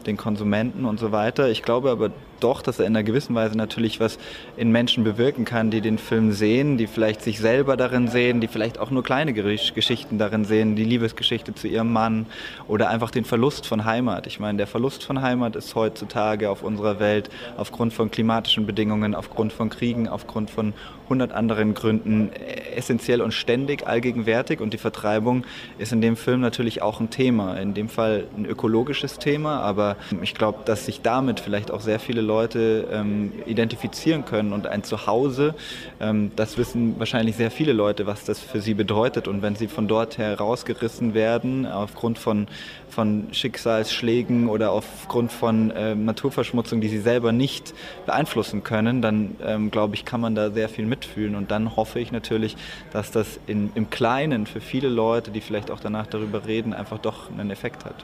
den 0.06 0.16
Konsumenten 0.16 0.86
und 0.86 0.98
so 0.98 1.12
weiter. 1.12 1.50
Ich 1.50 1.64
glaube 1.64 1.92
aber 1.92 2.10
doch, 2.44 2.62
dass 2.62 2.80
er 2.80 2.86
in 2.86 2.96
einer 2.96 3.04
gewissen 3.04 3.36
Weise 3.36 3.58
natürlich 3.58 4.00
was 4.00 4.18
in 4.58 4.72
Menschen 4.72 5.04
bewirken 5.04 5.46
kann, 5.46 5.72
die 5.72 5.82
den 5.82 5.98
Film 5.98 6.32
sehen, 6.32 6.78
die 6.78 6.88
vielleicht 6.88 7.22
sich 7.22 7.40
selber 7.40 7.78
darin 7.78 8.08
sehen, 8.08 8.42
die 8.42 8.48
vielleicht 8.48 8.80
auch 8.80 8.92
nur 8.92 9.04
kleine 9.04 9.34
Geschichten 9.34 10.18
darin 10.18 10.46
sehen, 10.46 10.76
die 10.76 10.84
Liebesgeschichte 10.84 11.56
zu 11.56 11.68
ihrem 11.68 11.92
Mann 11.92 12.26
oder 12.68 12.90
einfach 12.90 13.12
den 13.12 13.26
Verlust 13.26 13.66
von 13.66 13.86
Heimat. 13.86 14.28
Ich 14.28 14.40
meine, 14.40 14.58
der 14.58 14.68
Verlust 14.68 15.04
von 15.04 15.22
Heimat 15.22 15.56
ist 15.56 15.74
heutzutage 15.76 16.50
auf 16.50 16.64
unserer 16.64 17.00
Welt 17.00 17.30
aufgrund 17.58 17.94
von 17.94 18.12
klimatischen 18.12 18.66
Bedingungen, 18.66 19.16
aufgrund 19.16 19.54
von 19.54 19.70
Kriegen, 19.70 20.08
aufgrund 20.08 20.50
von 20.50 20.74
hundert 21.10 21.32
anderen 21.34 21.74
Gründen 21.74 22.32
essentiell 22.76 23.22
und 23.22 23.34
ständig 23.34 23.86
allgegenwärtig 23.86 24.62
und 24.62 24.74
die 24.74 24.78
Vertreibung 24.78 25.46
ist 25.78 25.92
in 25.92 26.02
dem 26.02 26.16
Film 26.16 26.42
natürlich 26.42 26.82
auch 26.82 27.00
ein 27.00 27.10
Thema. 27.10 27.56
In 27.56 27.74
dem 27.74 27.90
Fall 27.90 28.26
ein 28.38 28.46
ökologisches 28.46 29.20
Thema, 29.20 29.60
aber 29.60 29.98
ich 30.22 30.34
glaube, 30.34 30.60
dass 30.66 30.86
sich 30.86 31.02
damit 31.02 31.40
vielleicht 31.40 31.72
auch 31.72 31.82
sehr 31.82 32.00
viele 32.00 32.22
Leute 32.22 32.33
ähm, 32.42 33.32
identifizieren 33.46 34.26
können 34.26 34.54
und 34.54 34.68
ein 34.68 34.84
Zuhause, 34.84 35.56
ähm, 36.00 36.32
das 36.36 36.58
wissen 36.58 37.00
wahrscheinlich 37.00 37.36
sehr 37.36 37.52
viele 37.52 37.74
Leute, 37.74 38.06
was 38.06 38.26
das 38.26 38.40
für 38.40 38.62
sie 38.62 38.74
bedeutet 38.74 39.28
und 39.28 39.42
wenn 39.42 39.56
sie 39.56 39.68
von 39.68 39.88
dort 39.88 40.18
herausgerissen 40.18 41.14
werden 41.14 41.66
aufgrund 41.66 42.18
von, 42.18 42.48
von 42.90 43.28
Schicksalsschlägen 43.32 44.50
oder 44.50 44.72
aufgrund 44.72 45.32
von 45.32 45.72
äh, 45.72 45.96
Naturverschmutzung, 45.96 46.82
die 46.82 46.90
sie 46.90 47.00
selber 47.00 47.32
nicht 47.32 47.74
beeinflussen 48.06 48.64
können, 48.64 49.02
dann 49.02 49.36
ähm, 49.46 49.72
glaube 49.72 49.96
ich, 49.96 50.06
kann 50.06 50.22
man 50.22 50.36
da 50.36 50.52
sehr 50.52 50.70
viel 50.70 50.86
mitfühlen. 50.86 51.36
Und 51.36 51.52
dann 51.52 51.76
hoffe 51.76 52.00
ich 52.00 52.12
natürlich, 52.12 52.56
dass 52.92 53.12
das 53.12 53.40
in, 53.48 53.72
im 53.76 53.90
Kleinen 53.90 54.46
für 54.46 54.62
viele 54.62 54.90
Leute, 54.90 55.32
die 55.32 55.42
vielleicht 55.42 55.72
auch 55.72 55.80
danach 55.80 56.08
darüber 56.08 56.46
reden, 56.46 56.74
einfach 56.74 57.00
doch 57.00 57.32
einen 57.32 57.52
Effekt 57.52 57.86
hat. 57.86 57.96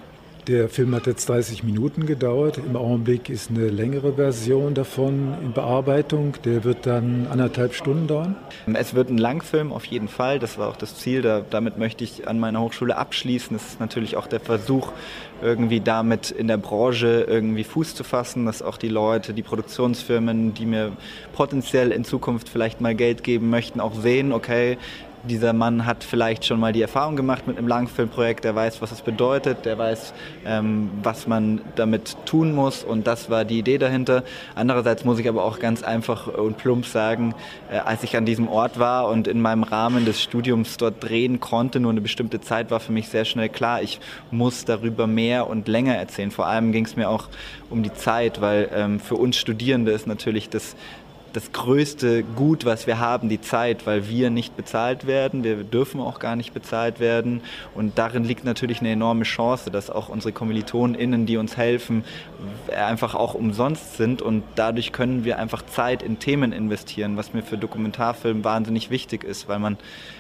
Der 0.50 0.68
Film 0.68 0.96
hat 0.96 1.06
jetzt 1.06 1.30
30 1.30 1.64
Minuten 1.64 2.08
gedauert. 2.08 2.58
Im 2.58 2.76
Augenblick 2.76 3.30
ist 3.30 3.52
eine 3.52 3.68
längere 3.70 4.14
Version 4.14 4.74
davon 4.74 5.36
in 5.44 5.54
Bearbeitung. 5.54 6.34
Der 6.44 6.64
wird 6.64 6.88
dann 6.88 7.28
anderthalb 7.30 7.76
Stunden 7.76 8.08
dauern. 8.08 8.36
Es 8.74 8.96
wird 8.96 9.12
ein 9.12 9.20
Langfilm 9.20 9.72
auf 9.72 9.86
jeden 9.86 10.08
Fall. 10.08 10.40
Das 10.40 10.58
war 10.58 10.70
auch 10.70 10.76
das 10.76 10.96
Ziel. 10.96 11.22
Da, 11.22 11.44
damit 11.48 11.78
möchte 11.78 12.04
ich 12.04 12.28
an 12.28 12.40
meiner 12.40 12.62
Hochschule 12.62 12.98
abschließen. 12.98 13.56
Das 13.56 13.68
ist 13.68 13.80
natürlich 13.80 14.18
auch 14.18 14.26
der 14.26 14.40
Versuch, 14.40 14.92
irgendwie 15.44 15.82
damit 15.82 16.32
in 16.32 16.48
der 16.48 16.58
Branche 16.58 17.28
irgendwie 17.30 17.64
Fuß 17.64 17.94
zu 17.94 18.04
fassen, 18.04 18.48
dass 18.48 18.64
auch 18.64 18.78
die 18.78 18.90
Leute, 18.90 19.36
die 19.36 19.44
Produktionsfirmen, 19.44 20.56
die 20.56 20.66
mir 20.66 20.94
potenziell 21.34 21.92
in 21.92 22.04
Zukunft 22.04 22.50
vielleicht 22.50 22.82
mal 22.82 22.96
Geld 22.96 23.24
geben 23.24 23.52
möchten, 23.52 23.80
auch 23.80 23.94
sehen, 23.94 24.34
okay, 24.34 24.80
dieser 25.24 25.54
Mann 25.54 25.86
hat 25.86 26.04
vielleicht 26.04 26.46
schon 26.46 26.60
mal 26.60 26.74
die 26.74 26.82
Erfahrung 26.82 27.16
gemacht 27.16 27.48
mit 27.48 27.58
einem 27.58 27.68
Langfilmprojekt, 27.68 28.44
der 28.44 28.56
weiß, 28.56 28.82
was 28.82 28.92
es 28.92 29.02
bedeutet, 29.02 29.66
der 29.66 29.78
weiß, 29.78 30.14
ähm, 30.46 30.90
was 31.04 31.28
man 31.28 31.62
damit 31.76 32.16
tun 32.26 32.54
muss 32.54 32.84
und 32.84 33.08
das 33.08 33.30
war 33.30 33.46
die 33.46 33.60
Idee 33.60 33.78
dahinter. 33.78 34.24
Andererseits 34.56 35.06
muss 35.06 35.20
ich 35.20 35.28
aber 35.28 35.44
auch 35.44 35.60
ganz 35.60 35.84
einfach 35.84 36.28
und 36.28 36.58
plump 36.58 36.86
sagen, 36.86 37.36
äh, 37.72 37.78
als 37.78 38.04
ich 38.04 38.16
an 38.16 38.26
diesem 38.26 38.48
Ort 38.48 38.80
war 38.80 39.10
und 39.10 39.28
in 39.28 39.42
meinem 39.42 39.64
Rahmen 39.64 40.06
des 40.06 40.22
Studiums 40.22 40.78
dort 40.78 41.04
drehen 41.04 41.40
konnte, 41.40 41.80
nur 41.80 41.92
eine 41.92 42.02
bestimmte 42.02 42.42
Zeit 42.42 42.72
war 42.72 42.80
für 42.80 42.92
mich 42.92 43.10
sehr 43.10 43.26
schnell 43.26 43.50
klar, 43.50 43.82
ich 43.82 44.00
muss 44.32 44.66
darüber 44.66 45.08
mehr 45.08 45.48
und 45.48 45.68
länger 45.68 45.96
erzählen. 45.96 46.32
Vor 46.32 46.48
allem 46.48 46.72
ging 46.72 46.86
es 46.86 46.96
mir 46.96 47.10
auch 47.10 47.28
um 47.70 47.84
die 47.84 47.94
Zeit, 47.94 48.42
weil 48.42 48.70
ähm, 48.74 49.00
für 49.00 49.16
uns 49.16 49.38
Studierende 49.38 49.92
ist 49.92 50.08
natürlich 50.08 50.50
das 50.50 50.76
das 51.34 51.52
größte 51.52 52.24
Gut, 52.24 52.66
was 52.66 52.88
wir 52.88 53.00
haben, 53.00 53.30
die 53.30 53.42
Zeit, 53.42 53.86
weil 53.86 54.08
wir 54.10 54.30
nicht 54.30 54.56
bezahlt 54.58 55.08
werden. 55.08 55.44
Wir 55.44 55.64
dürfen 55.64 56.02
auch 56.02 56.20
gar 56.20 56.36
nicht 56.36 56.54
bezahlt 56.54 57.00
werden. 57.00 57.42
Und 57.76 57.98
darin 57.98 58.24
liegt 58.24 58.44
natürlich 58.44 58.80
eine 58.80 58.92
enorme 58.92 59.24
Chance, 59.24 59.72
dass 59.72 59.90
auch 59.90 60.10
unsere 60.10 60.32
KommilitonInnen, 60.34 61.26
die 61.26 61.38
uns 61.38 61.58
helfen, 61.58 62.04
einfach 62.76 63.16
auch 63.16 63.34
umsonst 63.34 63.98
sind. 63.98 64.22
Und 64.22 64.44
dadurch 64.56 64.92
können 64.92 65.24
wir 65.24 65.40
einfach 65.40 65.66
Zeit 65.66 66.04
in 66.04 66.20
Themen 66.20 66.52
investieren, 66.52 67.18
was 67.18 67.34
mir 67.34 67.44
für 67.44 67.58
Dokumentarfilm 67.58 68.44
wahnsinnig 68.44 68.90
wichtig 68.90 69.24
ist, 69.24 69.48
weil 69.48 69.60
man 69.60 69.78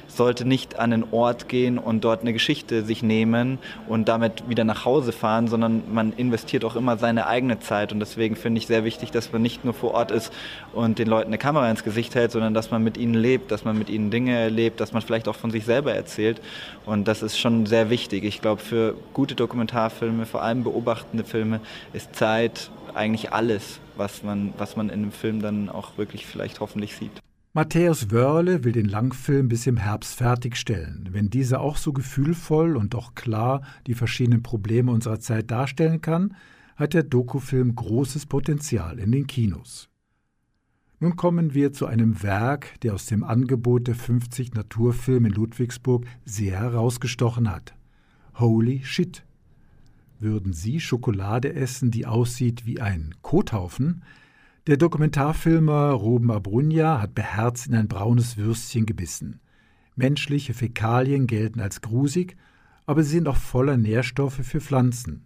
sollte 0.09 0.45
nicht 0.45 0.77
an 0.77 0.91
den 0.91 1.05
Ort 1.11 1.47
gehen 1.47 1.77
und 1.77 2.03
dort 2.03 2.21
eine 2.21 2.33
Geschichte 2.33 2.83
sich 2.83 3.03
nehmen 3.03 3.59
und 3.87 4.09
damit 4.09 4.49
wieder 4.49 4.63
nach 4.63 4.85
Hause 4.85 5.11
fahren, 5.11 5.47
sondern 5.47 5.83
man 5.93 6.13
investiert 6.13 6.65
auch 6.65 6.75
immer 6.75 6.97
seine 6.97 7.27
eigene 7.27 7.59
Zeit. 7.59 7.91
Und 7.93 7.99
deswegen 7.99 8.35
finde 8.35 8.59
ich 8.59 8.67
sehr 8.67 8.83
wichtig, 8.83 9.11
dass 9.11 9.31
man 9.31 9.41
nicht 9.41 9.63
nur 9.63 9.73
vor 9.73 9.93
Ort 9.93 10.11
ist 10.11 10.33
und 10.73 10.99
den 10.99 11.07
Leuten 11.07 11.27
eine 11.27 11.37
Kamera 11.37 11.69
ins 11.69 11.83
Gesicht 11.83 12.15
hält, 12.15 12.31
sondern 12.31 12.53
dass 12.53 12.71
man 12.71 12.83
mit 12.83 12.97
ihnen 12.97 13.13
lebt, 13.13 13.51
dass 13.51 13.63
man 13.63 13.77
mit 13.77 13.89
ihnen 13.89 14.11
Dinge 14.11 14.37
erlebt, 14.37 14.79
dass 14.79 14.91
man 14.91 15.01
vielleicht 15.01 15.27
auch 15.27 15.35
von 15.35 15.51
sich 15.51 15.65
selber 15.65 15.93
erzählt. 15.93 16.41
Und 16.85 17.07
das 17.07 17.21
ist 17.21 17.37
schon 17.37 17.65
sehr 17.65 17.89
wichtig. 17.89 18.23
Ich 18.23 18.41
glaube, 18.41 18.61
für 18.61 18.95
gute 19.13 19.35
Dokumentarfilme, 19.35 20.25
vor 20.25 20.41
allem 20.41 20.63
beobachtende 20.63 21.23
Filme, 21.23 21.59
ist 21.93 22.15
Zeit 22.15 22.71
eigentlich 22.93 23.31
alles, 23.31 23.79
was 23.95 24.23
man, 24.23 24.53
was 24.57 24.75
man 24.75 24.89
in 24.89 25.03
einem 25.03 25.11
Film 25.11 25.41
dann 25.41 25.69
auch 25.69 25.97
wirklich 25.97 26.25
vielleicht 26.25 26.59
hoffentlich 26.59 26.95
sieht. 26.95 27.11
Matthäus 27.51 28.11
Wörle 28.11 28.63
will 28.63 28.73
den 28.73 28.85
Langfilm 28.85 29.47
bis 29.47 29.65
im 29.65 29.77
Herbst 29.77 30.13
fertigstellen. 30.13 31.09
Wenn 31.13 31.31
dieser 31.31 31.61
auch 31.61 31.77
so 31.77 31.93
gefühlvoll 31.93 32.77
und 32.77 32.93
doch 32.93 33.15
klar 33.15 33.63
die 33.87 33.95
verschiedenen 33.95 34.43
Probleme 34.43 34.91
unserer 34.91 35.19
Zeit 35.19 35.49
darstellen 35.49 35.99
kann, 35.99 36.35
hat 36.75 36.93
der 36.93 37.01
Dokufilm 37.01 37.73
großes 37.73 38.27
Potenzial 38.27 38.99
in 38.99 39.11
den 39.11 39.25
Kinos. 39.25 39.89
Nun 40.99 41.15
kommen 41.15 41.55
wir 41.55 41.73
zu 41.73 41.87
einem 41.87 42.21
Werk, 42.21 42.79
der 42.81 42.93
aus 42.93 43.07
dem 43.07 43.23
Angebot 43.23 43.87
der 43.87 43.95
50 43.95 44.53
Naturfilme 44.53 45.29
in 45.29 45.33
Ludwigsburg 45.33 46.05
sehr 46.25 46.59
herausgestochen 46.59 47.49
hat. 47.49 47.73
Holy 48.35 48.83
Shit. 48.83 49.25
Würden 50.19 50.53
Sie 50.53 50.79
Schokolade 50.79 51.55
essen, 51.55 51.89
die 51.89 52.05
aussieht 52.05 52.67
wie 52.67 52.79
ein 52.79 53.15
Kothaufen? 53.23 54.03
Der 54.69 54.77
Dokumentarfilmer 54.77 55.93
Ruben 55.93 56.29
Abrunja 56.29 57.01
hat 57.01 57.15
beherzt 57.15 57.65
in 57.65 57.73
ein 57.73 57.87
braunes 57.87 58.37
Würstchen 58.37 58.85
gebissen. 58.85 59.39
Menschliche 59.95 60.53
Fäkalien 60.53 61.25
gelten 61.25 61.59
als 61.59 61.81
grusig, 61.81 62.37
aber 62.85 63.01
sie 63.01 63.13
sind 63.13 63.27
auch 63.27 63.35
voller 63.35 63.77
Nährstoffe 63.77 64.41
für 64.43 64.61
Pflanzen. 64.61 65.25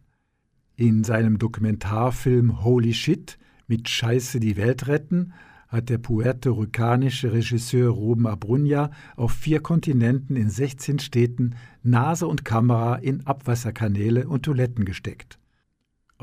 In 0.77 1.03
seinem 1.03 1.39
Dokumentarfilm 1.39 2.63
Holy 2.63 2.93
Shit 2.93 3.37
mit 3.67 3.89
Scheiße 3.89 4.39
die 4.39 4.55
Welt 4.55 4.87
retten 4.87 5.33
hat 5.67 5.89
der 5.89 5.97
puerto-ricanische 5.97 7.33
Regisseur 7.33 7.89
Ruben 7.89 8.27
Abrunja 8.27 8.91
auf 9.17 9.33
vier 9.33 9.59
Kontinenten 9.59 10.37
in 10.37 10.49
16 10.49 10.99
Städten 10.99 11.55
Nase 11.81 12.27
und 12.27 12.45
Kamera 12.45 12.95
in 12.95 13.27
Abwasserkanäle 13.27 14.25
und 14.25 14.43
Toiletten 14.43 14.85
gesteckt. 14.85 15.37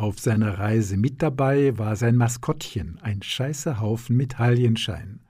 Auf 0.01 0.19
seiner 0.19 0.59
Reise 0.59 0.97
mit 0.97 1.21
dabei 1.21 1.77
war 1.77 1.95
sein 1.95 2.17
Maskottchen, 2.17 2.99
ein 3.03 3.21
scheißer 3.21 3.81
Haufen 3.81 4.17
Medaillenschein. 4.17 5.21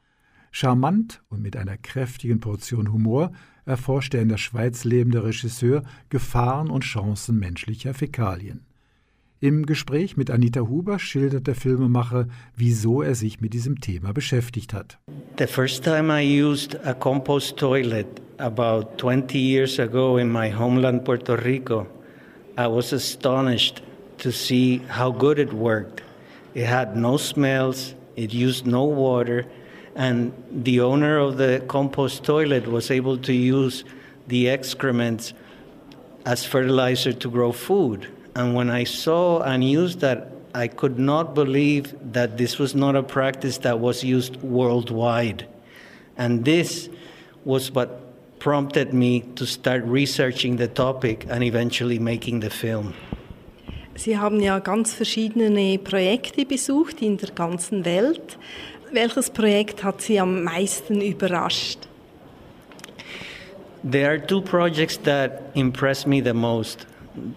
Charmant 0.52 1.22
und 1.28 1.42
mit 1.42 1.56
einer 1.56 1.76
kräftigen 1.76 2.38
Portion 2.38 2.92
Humor 2.92 3.32
erforscht 3.64 4.12
der 4.12 4.22
in 4.22 4.28
der 4.28 4.36
Schweiz 4.36 4.84
lebende 4.84 5.24
Regisseur 5.24 5.82
Gefahren 6.08 6.70
und 6.70 6.84
Chancen 6.84 7.40
menschlicher 7.40 7.94
Fäkalien. 7.94 8.60
Im 9.40 9.66
Gespräch 9.66 10.16
mit 10.16 10.30
Anita 10.30 10.60
Huber 10.60 11.00
schildert 11.00 11.48
der 11.48 11.56
Filmemacher, 11.56 12.28
wieso 12.54 13.02
er 13.02 13.16
sich 13.16 13.40
mit 13.40 13.54
diesem 13.54 13.80
Thema 13.80 14.12
beschäftigt 14.12 14.72
hat. 14.72 15.00
The 15.36 15.48
first 15.48 15.82
time 15.82 16.12
I 16.16 16.44
used 16.44 16.76
a 16.86 16.94
compost 16.94 17.56
toilet 17.56 18.06
about 18.38 18.98
20 18.98 19.36
years 19.36 19.80
ago 19.80 20.16
in 20.16 20.30
my 20.30 20.54
homeland 20.56 21.04
Puerto 21.04 21.34
Rico, 21.34 21.88
I 22.56 22.68
was 22.68 22.92
astonished 22.92 23.82
to 24.20 24.32
see 24.32 24.78
how 24.78 25.10
good 25.10 25.38
it 25.38 25.52
worked. 25.52 26.02
It 26.54 26.66
had 26.66 26.96
no 26.96 27.16
smells, 27.16 27.94
it 28.16 28.32
used 28.32 28.66
no 28.66 28.84
water, 28.84 29.46
and 29.94 30.32
the 30.50 30.80
owner 30.80 31.18
of 31.18 31.36
the 31.36 31.62
compost 31.68 32.24
toilet 32.24 32.66
was 32.66 32.90
able 32.90 33.18
to 33.18 33.32
use 33.32 33.84
the 34.28 34.48
excrements 34.48 35.32
as 36.24 36.44
fertilizer 36.44 37.12
to 37.12 37.30
grow 37.30 37.52
food. 37.52 38.08
And 38.34 38.54
when 38.54 38.70
I 38.70 38.84
saw 38.84 39.42
and 39.42 39.64
used 39.64 40.00
that, 40.00 40.32
I 40.54 40.68
could 40.68 40.98
not 40.98 41.34
believe 41.34 41.94
that 42.12 42.36
this 42.36 42.58
was 42.58 42.74
not 42.74 42.96
a 42.96 43.02
practice 43.02 43.58
that 43.58 43.78
was 43.78 44.02
used 44.04 44.36
worldwide. 44.42 45.46
And 46.16 46.44
this 46.44 46.88
was 47.44 47.70
what 47.70 48.38
prompted 48.38 48.92
me 48.92 49.20
to 49.36 49.46
start 49.46 49.84
researching 49.84 50.56
the 50.56 50.68
topic 50.68 51.26
and 51.28 51.44
eventually 51.44 51.98
making 51.98 52.40
the 52.40 52.50
film. 52.50 52.94
Sie 54.00 54.16
haben 54.16 54.40
ja 54.40 54.60
ganz 54.60 54.94
verschiedene 54.94 55.78
Projekte 55.78 56.46
besucht 56.46 57.02
in 57.02 57.18
der 57.18 57.32
ganzen 57.32 57.84
Welt. 57.84 58.38
Welches 58.92 59.28
Projekt 59.28 59.84
hat 59.84 60.00
Sie 60.00 60.18
am 60.18 60.42
meisten 60.42 61.02
überrascht? 61.02 61.80
There 63.82 64.08
are 64.08 64.26
two 64.26 64.40
projects 64.40 64.98
that 65.02 65.54
impressed 65.54 66.06
me 66.06 66.22
the 66.22 66.32
most. 66.32 66.86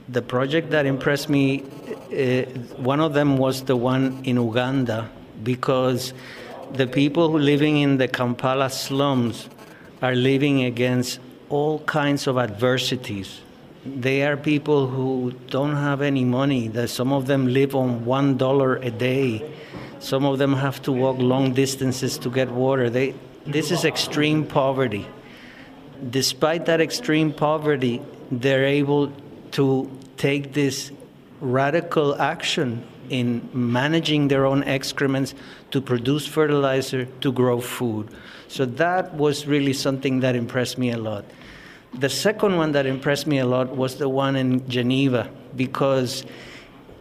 the 0.07 0.21
project 0.21 0.71
that 0.71 0.85
impressed 0.85 1.29
me, 1.29 1.63
uh, 2.11 2.43
one 2.77 3.01
of 3.01 3.13
them 3.13 3.37
was 3.37 3.63
the 3.63 3.75
one 3.75 4.21
in 4.23 4.37
Uganda, 4.37 5.09
because 5.43 6.13
the 6.71 6.87
people 6.87 7.29
living 7.33 7.77
in 7.77 7.97
the 7.97 8.07
Kampala 8.07 8.69
slums 8.69 9.49
are 10.01 10.15
living 10.15 10.63
against 10.63 11.19
all 11.49 11.79
kinds 11.79 12.25
of 12.25 12.37
adversities. 12.37 13.41
They 13.85 14.23
are 14.23 14.37
people 14.37 14.87
who 14.87 15.33
don't 15.49 15.75
have 15.75 16.01
any 16.01 16.23
money. 16.23 16.69
That 16.69 16.89
some 16.89 17.11
of 17.11 17.27
them 17.27 17.47
live 17.47 17.75
on 17.75 18.05
one 18.05 18.37
dollar 18.37 18.77
a 18.77 18.89
day. 18.89 19.53
Some 19.99 20.25
of 20.25 20.37
them 20.37 20.53
have 20.53 20.81
to 20.83 20.91
walk 20.91 21.17
long 21.19 21.53
distances 21.53 22.17
to 22.19 22.29
get 22.29 22.49
water. 22.49 22.89
They, 22.89 23.13
this 23.45 23.71
is 23.71 23.85
extreme 23.85 24.45
poverty. 24.45 25.05
Despite 26.09 26.65
that 26.65 26.81
extreme 26.81 27.33
poverty, 27.33 28.01
they're 28.31 28.65
able 28.65 29.11
to 29.51 29.89
take 30.17 30.53
this 30.53 30.91
radical 31.41 32.15
action 32.21 32.85
in 33.09 33.49
managing 33.53 34.29
their 34.29 34.45
own 34.45 34.63
excrements 34.63 35.35
to 35.71 35.81
produce 35.81 36.25
fertilizer 36.25 37.05
to 37.19 37.31
grow 37.31 37.59
food. 37.59 38.07
So 38.47 38.65
that 38.65 39.13
was 39.13 39.45
really 39.45 39.73
something 39.73 40.21
that 40.21 40.35
impressed 40.35 40.77
me 40.77 40.91
a 40.91 40.97
lot. 40.97 41.25
The 41.95 42.09
second 42.09 42.57
one 42.57 42.71
that 42.71 42.85
impressed 42.85 43.27
me 43.27 43.37
a 43.37 43.45
lot 43.45 43.75
was 43.75 43.97
the 43.97 44.09
one 44.09 44.35
in 44.35 44.67
Geneva 44.67 45.29
because 45.55 46.25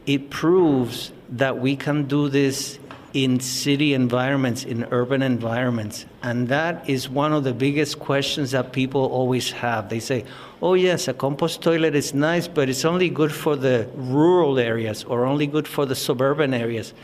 it 0.07 0.29
proves 0.29 1.13
that 1.31 1.59
we 1.59 1.77
can 1.77 2.05
do 2.05 2.29
this 2.29 2.79
in 3.15 3.41
city 3.41 3.95
environments, 3.95 4.65
in 4.65 4.85
urban 4.91 5.23
environments. 5.23 6.07
And 6.23 6.49
that 6.49 6.89
is 6.89 7.09
one 7.09 7.33
of 7.33 7.45
the 7.45 7.53
biggest 7.53 7.99
questions 7.99 8.53
that 8.53 8.73
people 8.73 9.05
always 9.07 9.51
have. 9.53 9.89
They 9.89 10.01
say, 10.01 10.25
oh, 10.61 10.75
yes, 10.75 11.09
a 11.09 11.15
compost 11.15 11.63
toilet 11.63 11.95
is 11.95 12.15
nice, 12.15 12.49
but 12.49 12.69
it's 12.69 12.85
only 12.85 13.11
good 13.11 13.33
for 13.33 13.57
the 13.57 13.89
rural 13.95 14.59
areas 14.59 15.05
or 15.05 15.25
only 15.25 15.47
good 15.47 15.69
for 15.69 15.85
the 15.85 15.95
suburban 15.95 16.55
areas. 16.55 16.95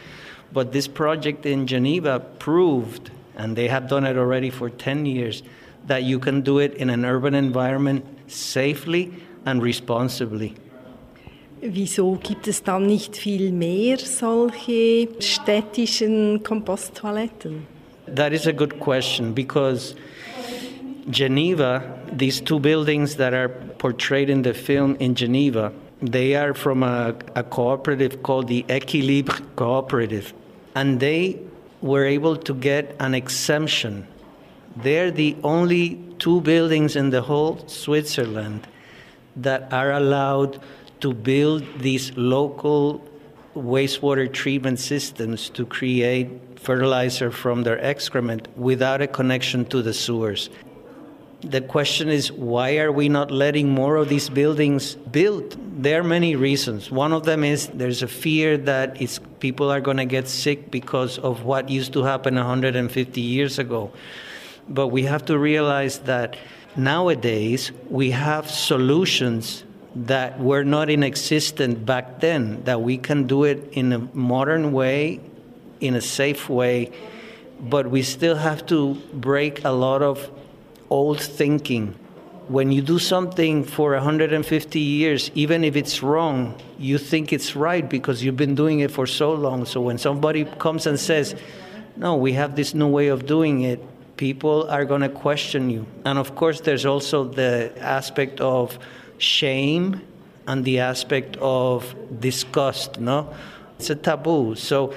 But 0.53 0.73
this 0.73 0.89
project 0.89 1.45
in 1.45 1.67
Geneva 1.67 2.21
proved, 2.21 3.11
and 3.37 3.55
they 3.55 3.69
have 3.69 3.89
done 3.89 4.05
it 4.05 4.17
already 4.17 4.51
for 4.51 4.71
10 4.71 5.05
years, 5.05 5.43
that 5.87 6.03
you 6.03 6.19
can 6.19 6.43
do 6.43 6.59
it 6.59 6.75
in 6.75 6.91
an 6.91 7.05
urban 7.05 7.35
environment 7.35 8.05
safely 8.27 9.13
and 9.47 9.63
responsibly. 9.63 10.55
Wieso 11.61 12.17
gibt 12.23 12.47
es 12.47 12.63
dann 12.63 12.87
nicht 12.87 13.17
viel 13.17 13.51
mehr 13.51 13.99
solche 13.99 15.09
städtischen 15.19 16.43
Komposttoiletten? 16.45 17.67
That 18.07 18.33
is 18.33 18.47
a 18.47 18.53
good 18.53 18.79
question 18.79 19.35
because 19.35 19.97
Geneva, 21.11 21.83
these 22.13 22.41
two 22.41 22.61
buildings 22.61 23.17
that 23.17 23.35
are 23.35 23.49
portrayed 23.79 24.31
in 24.31 24.43
the 24.43 24.55
film 24.55 24.97
in 25.01 25.15
Geneva, 25.15 25.73
they 26.01 26.35
are 26.37 26.55
from 26.55 26.83
a, 26.83 27.15
a 27.35 27.43
cooperative 27.43 28.23
called 28.23 28.49
the 28.49 28.65
Equilibre 28.69 29.41
Cooperative. 29.57 30.33
And 30.75 31.01
they 31.01 31.39
were 31.83 32.05
able 32.05 32.37
to 32.37 32.55
get 32.55 32.95
an 33.01 33.15
exemption. 33.15 34.07
They're 34.83 35.11
the 35.11 35.37
only 35.43 35.99
two 36.19 36.41
buildings 36.41 36.95
in 36.95 37.11
the 37.11 37.23
whole 37.23 37.67
Switzerland 37.67 38.67
that 39.35 39.73
are 39.73 39.93
allowed 39.93 40.61
to 41.01 41.13
build 41.13 41.65
these 41.81 42.17
local 42.17 43.05
wastewater 43.57 44.33
treatment 44.33 44.79
systems 44.79 45.51
to 45.51 45.67
create 45.67 46.29
fertilizer 46.61 47.31
from 47.33 47.65
their 47.65 47.83
excrement 47.85 48.47
without 48.57 49.03
a 49.03 49.09
connection 49.09 49.65
to 49.67 49.83
the 49.83 49.93
sewers. 49.93 50.49
The 51.41 51.61
question 51.61 52.09
is 52.09 52.31
why 52.31 52.79
are 52.79 52.93
we 52.93 53.09
not 53.09 53.31
letting 53.33 53.69
more 53.71 53.97
of 53.97 54.09
these 54.09 54.29
buildings 54.29 54.95
built? 54.95 55.57
There 55.59 56.01
are 56.01 56.05
many 56.05 56.37
reasons. 56.37 56.91
One 56.91 57.13
of 57.13 57.25
them 57.25 57.43
is 57.43 57.69
there's 57.69 58.03
a 58.03 58.09
fear 58.09 58.57
that 58.59 58.99
people 59.41 59.71
are 59.71 59.81
going 59.81 59.99
to 59.99 60.05
get 60.05 60.29
sick 60.29 60.71
because 60.71 61.19
of 61.19 61.45
what 61.45 61.69
used 61.69 61.93
to 61.95 62.03
happen 62.03 62.35
150 62.35 63.21
years 63.21 63.59
ago. 63.59 63.93
But 64.69 64.89
we 64.89 65.05
have 65.05 65.25
to 65.27 65.39
realize 65.39 66.01
that 66.01 66.37
nowadays 66.77 67.73
we 67.89 68.11
have 68.11 68.51
solutions 68.51 69.65
that 69.95 70.39
were 70.39 70.65
not 70.65 70.91
in 70.91 71.03
existence 71.03 71.75
back 71.75 72.21
then, 72.21 72.63
that 72.65 72.81
we 72.83 72.99
can 72.99 73.27
do 73.27 73.45
it 73.45 73.73
in 73.73 73.93
a 73.93 73.99
modern 74.13 74.73
way, 74.73 75.21
in 75.81 75.95
a 75.95 76.01
safe 76.01 76.49
way, 76.49 76.93
but 77.61 77.91
we 77.91 78.03
still 78.03 78.37
have 78.37 78.67
to 78.67 78.95
break 79.13 79.65
a 79.65 79.71
lot 79.71 80.03
of 80.03 80.31
old 80.91 81.21
thinking. 81.21 81.95
When 82.49 82.73
you 82.73 82.81
do 82.81 82.99
something 82.99 83.65
for 83.65 83.93
150 83.93 84.81
years, 84.81 85.31
even 85.35 85.65
if 85.65 85.77
it's 85.77 86.03
wrong, 86.03 86.55
you 86.79 86.97
think 86.97 87.33
it's 87.33 87.55
right 87.57 87.87
because 87.87 88.23
you've 88.23 88.37
been 88.37 88.55
doing 88.55 88.81
it 88.81 88.91
for 88.91 89.07
so 89.07 89.33
long. 89.35 89.67
So 89.67 89.81
when 89.81 89.99
somebody 89.99 90.45
comes 90.45 90.87
and 90.87 90.99
says, 90.99 91.35
no, 91.97 92.17
we 92.17 92.35
have 92.35 92.57
this 92.57 92.73
new 92.75 92.87
way 92.87 93.09
of 93.09 93.27
doing 93.27 93.63
it, 93.63 93.85
people 94.19 94.69
are 94.69 94.85
going 94.85 95.01
to 95.01 95.09
question 95.09 95.71
you. 95.71 95.87
And 96.05 96.19
of 96.19 96.35
course, 96.35 96.61
there's 96.61 96.85
also 96.85 97.25
the 97.25 97.73
aspect 97.81 98.41
of 98.43 98.79
shame 99.17 100.03
and 100.47 100.65
the 100.65 100.81
aspect 100.81 101.39
of 101.41 101.95
disgust, 102.21 103.01
no? 103.01 103.33
It's 103.79 103.89
a 103.89 103.95
taboo. 103.95 104.57
So 104.57 104.93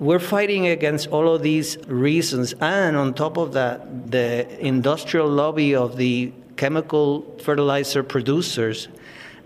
we're 0.00 0.18
fighting 0.18 0.66
against 0.66 1.08
all 1.08 1.32
of 1.32 1.42
these 1.42 1.78
reasons. 1.86 2.54
And 2.60 2.96
on 2.96 3.14
top 3.14 3.36
of 3.36 3.52
that, 3.52 4.10
the 4.10 4.48
industrial 4.58 5.28
lobby 5.28 5.74
of 5.74 5.96
the 5.96 6.32
chemical 6.56 7.22
fertilizer 7.42 8.02
producers 8.02 8.88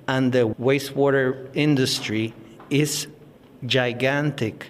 and 0.06 0.32
the 0.32 0.54
wastewater 0.60 1.48
industry 1.54 2.32
is 2.70 3.08
gigantic. 3.66 4.68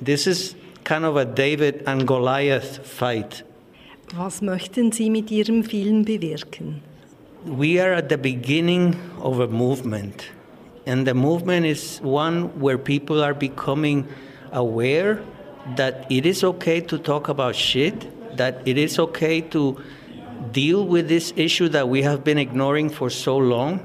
This 0.00 0.26
is 0.26 0.54
kind 0.84 1.04
of 1.04 1.16
a 1.16 1.24
David 1.24 1.84
and 1.86 2.06
Goliath 2.06 2.86
fight. 2.86 3.42
Was 4.14 4.42
möchten 4.42 4.92
Sie 4.92 5.08
mit 5.08 5.30
Ihrem 5.30 5.64
Film 5.64 6.04
bewirken? 6.04 6.82
We 7.46 7.80
are 7.80 7.94
at 7.94 8.10
the 8.10 8.18
beginning 8.18 8.94
of 9.22 9.40
a 9.40 9.46
movement. 9.46 10.28
And 10.86 11.06
the 11.06 11.14
movement 11.14 11.64
is 11.64 11.98
one 12.02 12.50
where 12.60 12.76
people 12.76 13.24
are 13.24 13.32
becoming 13.32 14.06
aware 14.52 15.22
that 15.76 16.04
it 16.10 16.26
is 16.26 16.44
okay 16.44 16.82
to 16.82 16.98
talk 16.98 17.30
about 17.30 17.54
shit, 17.54 18.06
that 18.36 18.60
it 18.66 18.76
is 18.76 18.98
okay 18.98 19.40
to 19.40 19.78
deal 20.52 20.86
with 20.86 21.08
this 21.08 21.32
issue 21.34 21.70
that 21.70 21.88
we 21.88 22.02
have 22.02 22.22
been 22.22 22.36
ignoring 22.36 22.90
for 22.90 23.08
so 23.08 23.38
long. 23.38 23.80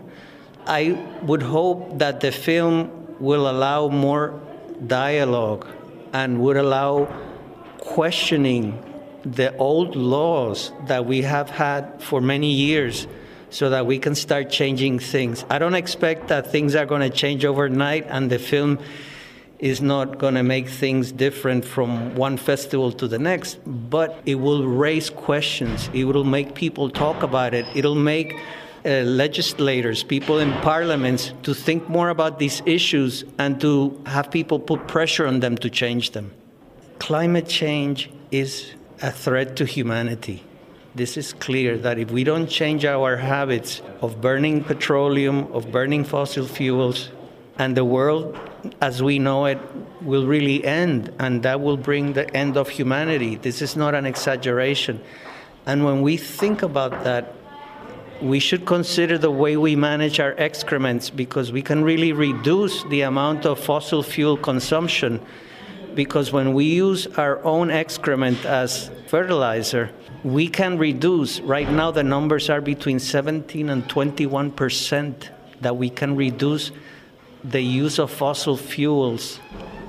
I 0.65 0.97
would 1.21 1.43
hope 1.43 1.99
that 1.99 2.19
the 2.19 2.33
film 2.33 2.91
will 3.21 3.49
allow 3.49 3.87
more 3.87 4.37
dialogue 4.85 5.65
and 6.11 6.41
would 6.41 6.57
allow 6.57 7.07
questioning 7.79 8.83
the 9.35 9.55
old 9.57 9.95
laws 9.95 10.71
that 10.87 11.05
we 11.05 11.21
have 11.21 11.49
had 11.49 12.01
for 12.01 12.21
many 12.21 12.51
years 12.51 13.07
so 13.49 13.69
that 13.69 13.85
we 13.85 13.99
can 13.99 14.15
start 14.15 14.49
changing 14.49 14.99
things. 14.99 15.45
I 15.49 15.59
don't 15.59 15.75
expect 15.75 16.27
that 16.27 16.51
things 16.51 16.75
are 16.75 16.85
going 16.85 17.01
to 17.01 17.09
change 17.09 17.45
overnight 17.45 18.05
and 18.09 18.29
the 18.29 18.39
film 18.39 18.79
is 19.59 19.81
not 19.81 20.19
going 20.19 20.35
to 20.35 20.43
make 20.43 20.69
things 20.69 21.11
different 21.11 21.65
from 21.65 22.15
one 22.15 22.37
festival 22.37 22.91
to 22.91 23.07
the 23.07 23.17
next, 23.17 23.57
but 23.65 24.21
it 24.25 24.35
will 24.35 24.67
raise 24.67 25.09
questions. 25.09 25.89
It 25.93 26.03
will 26.03 26.23
make 26.23 26.53
people 26.53 26.89
talk 26.89 27.23
about 27.23 27.53
it. 27.53 27.65
It'll 27.73 27.95
make 27.95 28.35
uh, 28.85 29.01
legislators, 29.01 30.03
people 30.03 30.37
in 30.37 30.53
parliaments, 30.61 31.33
to 31.43 31.53
think 31.53 31.89
more 31.89 32.09
about 32.09 32.37
these 32.37 32.61
issues 32.65 33.23
and 33.39 33.59
to 33.61 33.99
have 34.05 34.29
people 34.29 34.59
put 34.59 34.87
pressure 34.87 35.25
on 35.25 35.39
them 35.39 35.57
to 35.57 35.69
change 35.69 36.11
them. 36.11 36.31
Climate 36.99 37.47
change 37.47 38.11
is 38.31 38.73
a 39.01 39.11
threat 39.11 39.55
to 39.57 39.65
humanity. 39.65 40.43
This 40.95 41.17
is 41.17 41.33
clear 41.33 41.77
that 41.77 41.99
if 41.99 42.09
we 42.09 42.23
don't 42.23 42.47
change 42.47 42.83
our 42.85 43.17
habits 43.17 43.81
of 44.01 44.19
burning 44.19 44.63
petroleum, 44.63 45.51
of 45.53 45.71
burning 45.71 46.03
fossil 46.03 46.47
fuels, 46.47 47.09
and 47.59 47.75
the 47.77 47.85
world 47.85 48.37
as 48.81 49.01
we 49.01 49.19
know 49.19 49.45
it 49.45 49.59
will 50.01 50.25
really 50.25 50.63
end, 50.63 51.13
and 51.19 51.43
that 51.43 51.61
will 51.61 51.77
bring 51.77 52.13
the 52.13 52.35
end 52.35 52.57
of 52.57 52.69
humanity. 52.69 53.35
This 53.35 53.61
is 53.61 53.75
not 53.75 53.95
an 53.95 54.05
exaggeration. 54.05 55.01
And 55.65 55.83
when 55.83 56.01
we 56.01 56.17
think 56.17 56.63
about 56.63 57.03
that, 57.03 57.33
we 58.21 58.39
should 58.39 58.65
consider 58.65 59.17
the 59.17 59.29
way 59.29 59.57
we 59.57 59.75
manage 59.75 60.19
our 60.19 60.33
excrements 60.37 61.09
because 61.09 61.51
we 61.51 61.61
can 61.61 61.83
really 61.83 62.13
reduce 62.13 62.83
the 62.85 63.01
amount 63.01 63.45
of 63.45 63.59
fossil 63.59 64.01
fuel 64.01 64.37
consumption. 64.37 65.21
Because 65.97 66.31
when 66.31 66.53
we 66.53 66.65
use 66.65 67.07
our 67.17 67.43
own 67.43 67.71
excrement 67.71 68.45
as 68.45 68.91
fertilizer, 69.07 69.89
we 70.23 70.47
can 70.47 70.77
reduce. 70.77 71.41
Right 71.41 71.67
now, 71.67 71.89
the 71.89 72.03
numbers 72.03 72.51
are 72.51 72.61
between 72.61 72.99
17 72.99 73.67
and 73.67 73.89
21 73.89 74.51
percent 74.51 75.31
that 75.61 75.75
we 75.75 75.89
can 75.89 76.15
reduce 76.15 76.71
the 77.43 77.61
use 77.61 77.97
of 77.97 78.11
fossil 78.11 78.55
fuels 78.55 79.39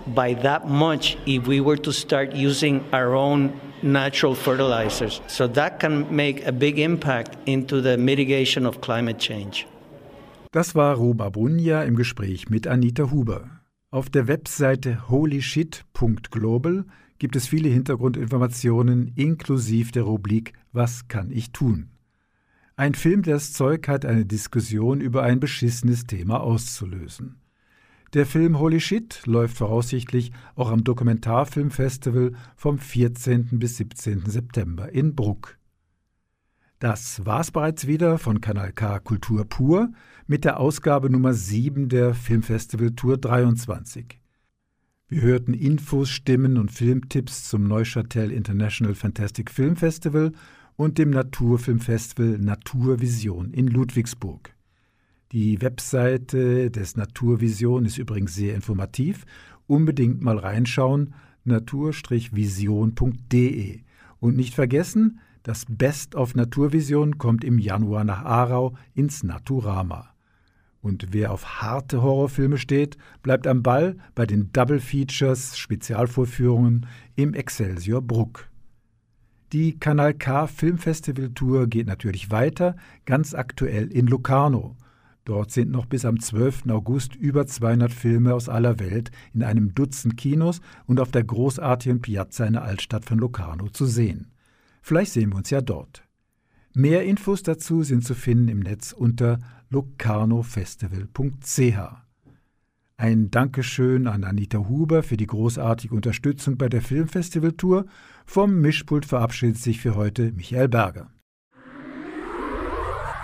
by 0.06 0.32
that 0.32 0.66
much 0.66 1.18
if 1.26 1.46
we 1.46 1.60
were 1.60 1.76
to 1.76 1.92
start 1.92 2.32
using 2.32 2.82
our 2.94 3.14
own 3.14 3.60
natural 3.82 4.34
fertilizers. 4.34 5.20
So 5.26 5.46
that 5.48 5.78
can 5.78 6.08
make 6.08 6.46
a 6.46 6.52
big 6.52 6.78
impact 6.78 7.36
into 7.44 7.82
the 7.82 7.98
mitigation 7.98 8.64
of 8.64 8.80
climate 8.80 9.18
change. 9.18 9.66
Das 10.52 10.74
war 10.74 10.94
Roba 10.96 11.28
Brunja 11.28 11.84
im 11.84 11.96
Gespräch 11.96 12.48
mit 12.48 12.66
Anita 12.66 13.10
Huber. 13.10 13.57
Auf 13.90 14.10
der 14.10 14.28
Webseite 14.28 15.08
holyshit.global 15.08 16.84
gibt 17.18 17.36
es 17.36 17.48
viele 17.48 17.70
Hintergrundinformationen 17.70 19.12
inklusive 19.16 19.92
der 19.92 20.02
Rubrik 20.02 20.52
Was 20.72 21.08
kann 21.08 21.30
ich 21.30 21.52
tun? 21.52 21.88
Ein 22.76 22.92
Film, 22.92 23.22
der 23.22 23.36
das 23.36 23.54
Zeug 23.54 23.88
hat, 23.88 24.04
eine 24.04 24.26
Diskussion 24.26 25.00
über 25.00 25.22
ein 25.22 25.40
beschissenes 25.40 26.06
Thema 26.06 26.40
auszulösen. 26.42 27.40
Der 28.12 28.26
Film 28.26 28.58
Holy 28.58 28.78
Shit 28.78 29.22
läuft 29.24 29.56
voraussichtlich 29.56 30.32
auch 30.54 30.70
am 30.70 30.84
Dokumentarfilmfestival 30.84 32.32
vom 32.56 32.78
14. 32.78 33.58
bis 33.58 33.78
17. 33.78 34.26
September 34.26 34.92
in 34.92 35.14
Bruck. 35.14 35.57
Das 36.78 37.26
war's 37.26 37.50
bereits 37.50 37.88
wieder 37.88 38.18
von 38.18 38.40
Kanal 38.40 38.72
K 38.72 39.00
Kultur 39.00 39.44
pur 39.44 39.90
mit 40.28 40.44
der 40.44 40.60
Ausgabe 40.60 41.10
Nummer 41.10 41.34
7 41.34 41.88
der 41.88 42.14
Filmfestival 42.14 42.92
Tour 42.92 43.18
23. 43.18 44.20
Wir 45.08 45.22
hörten 45.22 45.54
Infos, 45.54 46.08
Stimmen 46.08 46.56
und 46.56 46.70
Filmtipps 46.70 47.48
zum 47.48 47.66
Neuchâtel 47.66 48.30
International 48.30 48.94
Fantastic 48.94 49.50
Film 49.50 49.74
Festival 49.74 50.30
und 50.76 50.98
dem 50.98 51.10
Naturfilmfestival 51.10 52.38
Naturvision 52.38 53.52
in 53.52 53.66
Ludwigsburg. 53.66 54.54
Die 55.32 55.60
Webseite 55.60 56.70
des 56.70 56.96
Naturvision 56.96 57.86
ist 57.86 57.98
übrigens 57.98 58.36
sehr 58.36 58.54
informativ. 58.54 59.26
Unbedingt 59.66 60.22
mal 60.22 60.38
reinschauen, 60.38 61.12
natur-vision.de. 61.42 63.80
Und 64.20 64.36
nicht 64.36 64.54
vergessen, 64.54 65.18
das 65.48 65.64
Best 65.66 66.14
of 66.14 66.34
Naturvision 66.34 67.16
kommt 67.16 67.42
im 67.42 67.58
Januar 67.58 68.04
nach 68.04 68.22
Aarau 68.22 68.76
ins 68.92 69.22
Naturama. 69.22 70.10
Und 70.82 71.06
wer 71.12 71.32
auf 71.32 71.62
harte 71.62 72.02
Horrorfilme 72.02 72.58
steht, 72.58 72.98
bleibt 73.22 73.46
am 73.46 73.62
Ball 73.62 73.96
bei 74.14 74.26
den 74.26 74.52
Double 74.52 74.78
Features 74.78 75.56
Spezialvorführungen 75.56 76.84
im 77.16 77.32
Excelsior 77.32 78.02
Bruck. 78.02 78.50
Die 79.54 79.78
Kanal 79.78 80.12
K 80.12 80.48
Filmfestival 80.48 81.30
Tour 81.30 81.66
geht 81.66 81.86
natürlich 81.86 82.30
weiter, 82.30 82.76
ganz 83.06 83.32
aktuell 83.32 83.90
in 83.90 84.06
Locarno. 84.06 84.76
Dort 85.24 85.50
sind 85.50 85.70
noch 85.70 85.86
bis 85.86 86.04
am 86.04 86.20
12. 86.20 86.68
August 86.68 87.14
über 87.16 87.46
200 87.46 87.90
Filme 87.90 88.34
aus 88.34 88.50
aller 88.50 88.78
Welt 88.78 89.12
in 89.32 89.42
einem 89.42 89.74
Dutzend 89.74 90.18
Kinos 90.18 90.60
und 90.84 91.00
auf 91.00 91.10
der 91.10 91.24
großartigen 91.24 92.02
Piazza 92.02 92.44
in 92.44 92.52
der 92.52 92.64
Altstadt 92.64 93.06
von 93.06 93.16
Locarno 93.16 93.70
zu 93.70 93.86
sehen. 93.86 94.30
Vielleicht 94.88 95.12
sehen 95.12 95.30
wir 95.32 95.36
uns 95.36 95.50
ja 95.50 95.60
dort. 95.60 96.02
Mehr 96.72 97.04
Infos 97.04 97.42
dazu 97.42 97.82
sind 97.82 98.06
zu 98.06 98.14
finden 98.14 98.48
im 98.48 98.60
Netz 98.60 98.92
unter 98.92 99.38
locarnofestival.ch. 99.68 101.78
Ein 102.96 103.30
Dankeschön 103.30 104.06
an 104.06 104.24
Anita 104.24 104.66
Huber 104.66 105.02
für 105.02 105.18
die 105.18 105.26
großartige 105.26 105.94
Unterstützung 105.94 106.56
bei 106.56 106.70
der 106.70 106.80
Filmfestivaltour. 106.80 107.84
Vom 108.24 108.62
Mischpult 108.62 109.04
verabschiedet 109.04 109.58
sich 109.58 109.78
für 109.78 109.94
heute 109.94 110.32
Michael 110.32 110.68
Berger. 110.68 111.10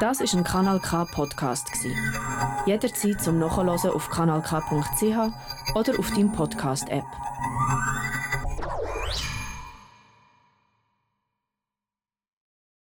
Das 0.00 0.20
ist 0.20 0.34
ein 0.34 0.44
Kanal 0.44 0.80
K 0.80 1.06
Podcast 1.06 1.66
Jederzeit 2.66 3.22
zum 3.22 3.38
Nachhören 3.38 3.70
auf 3.70 4.10
kanalk.ch 4.10 4.52
oder 5.74 5.98
auf 5.98 6.10
deinem 6.10 6.30
Podcast 6.30 6.90
App. 6.90 7.06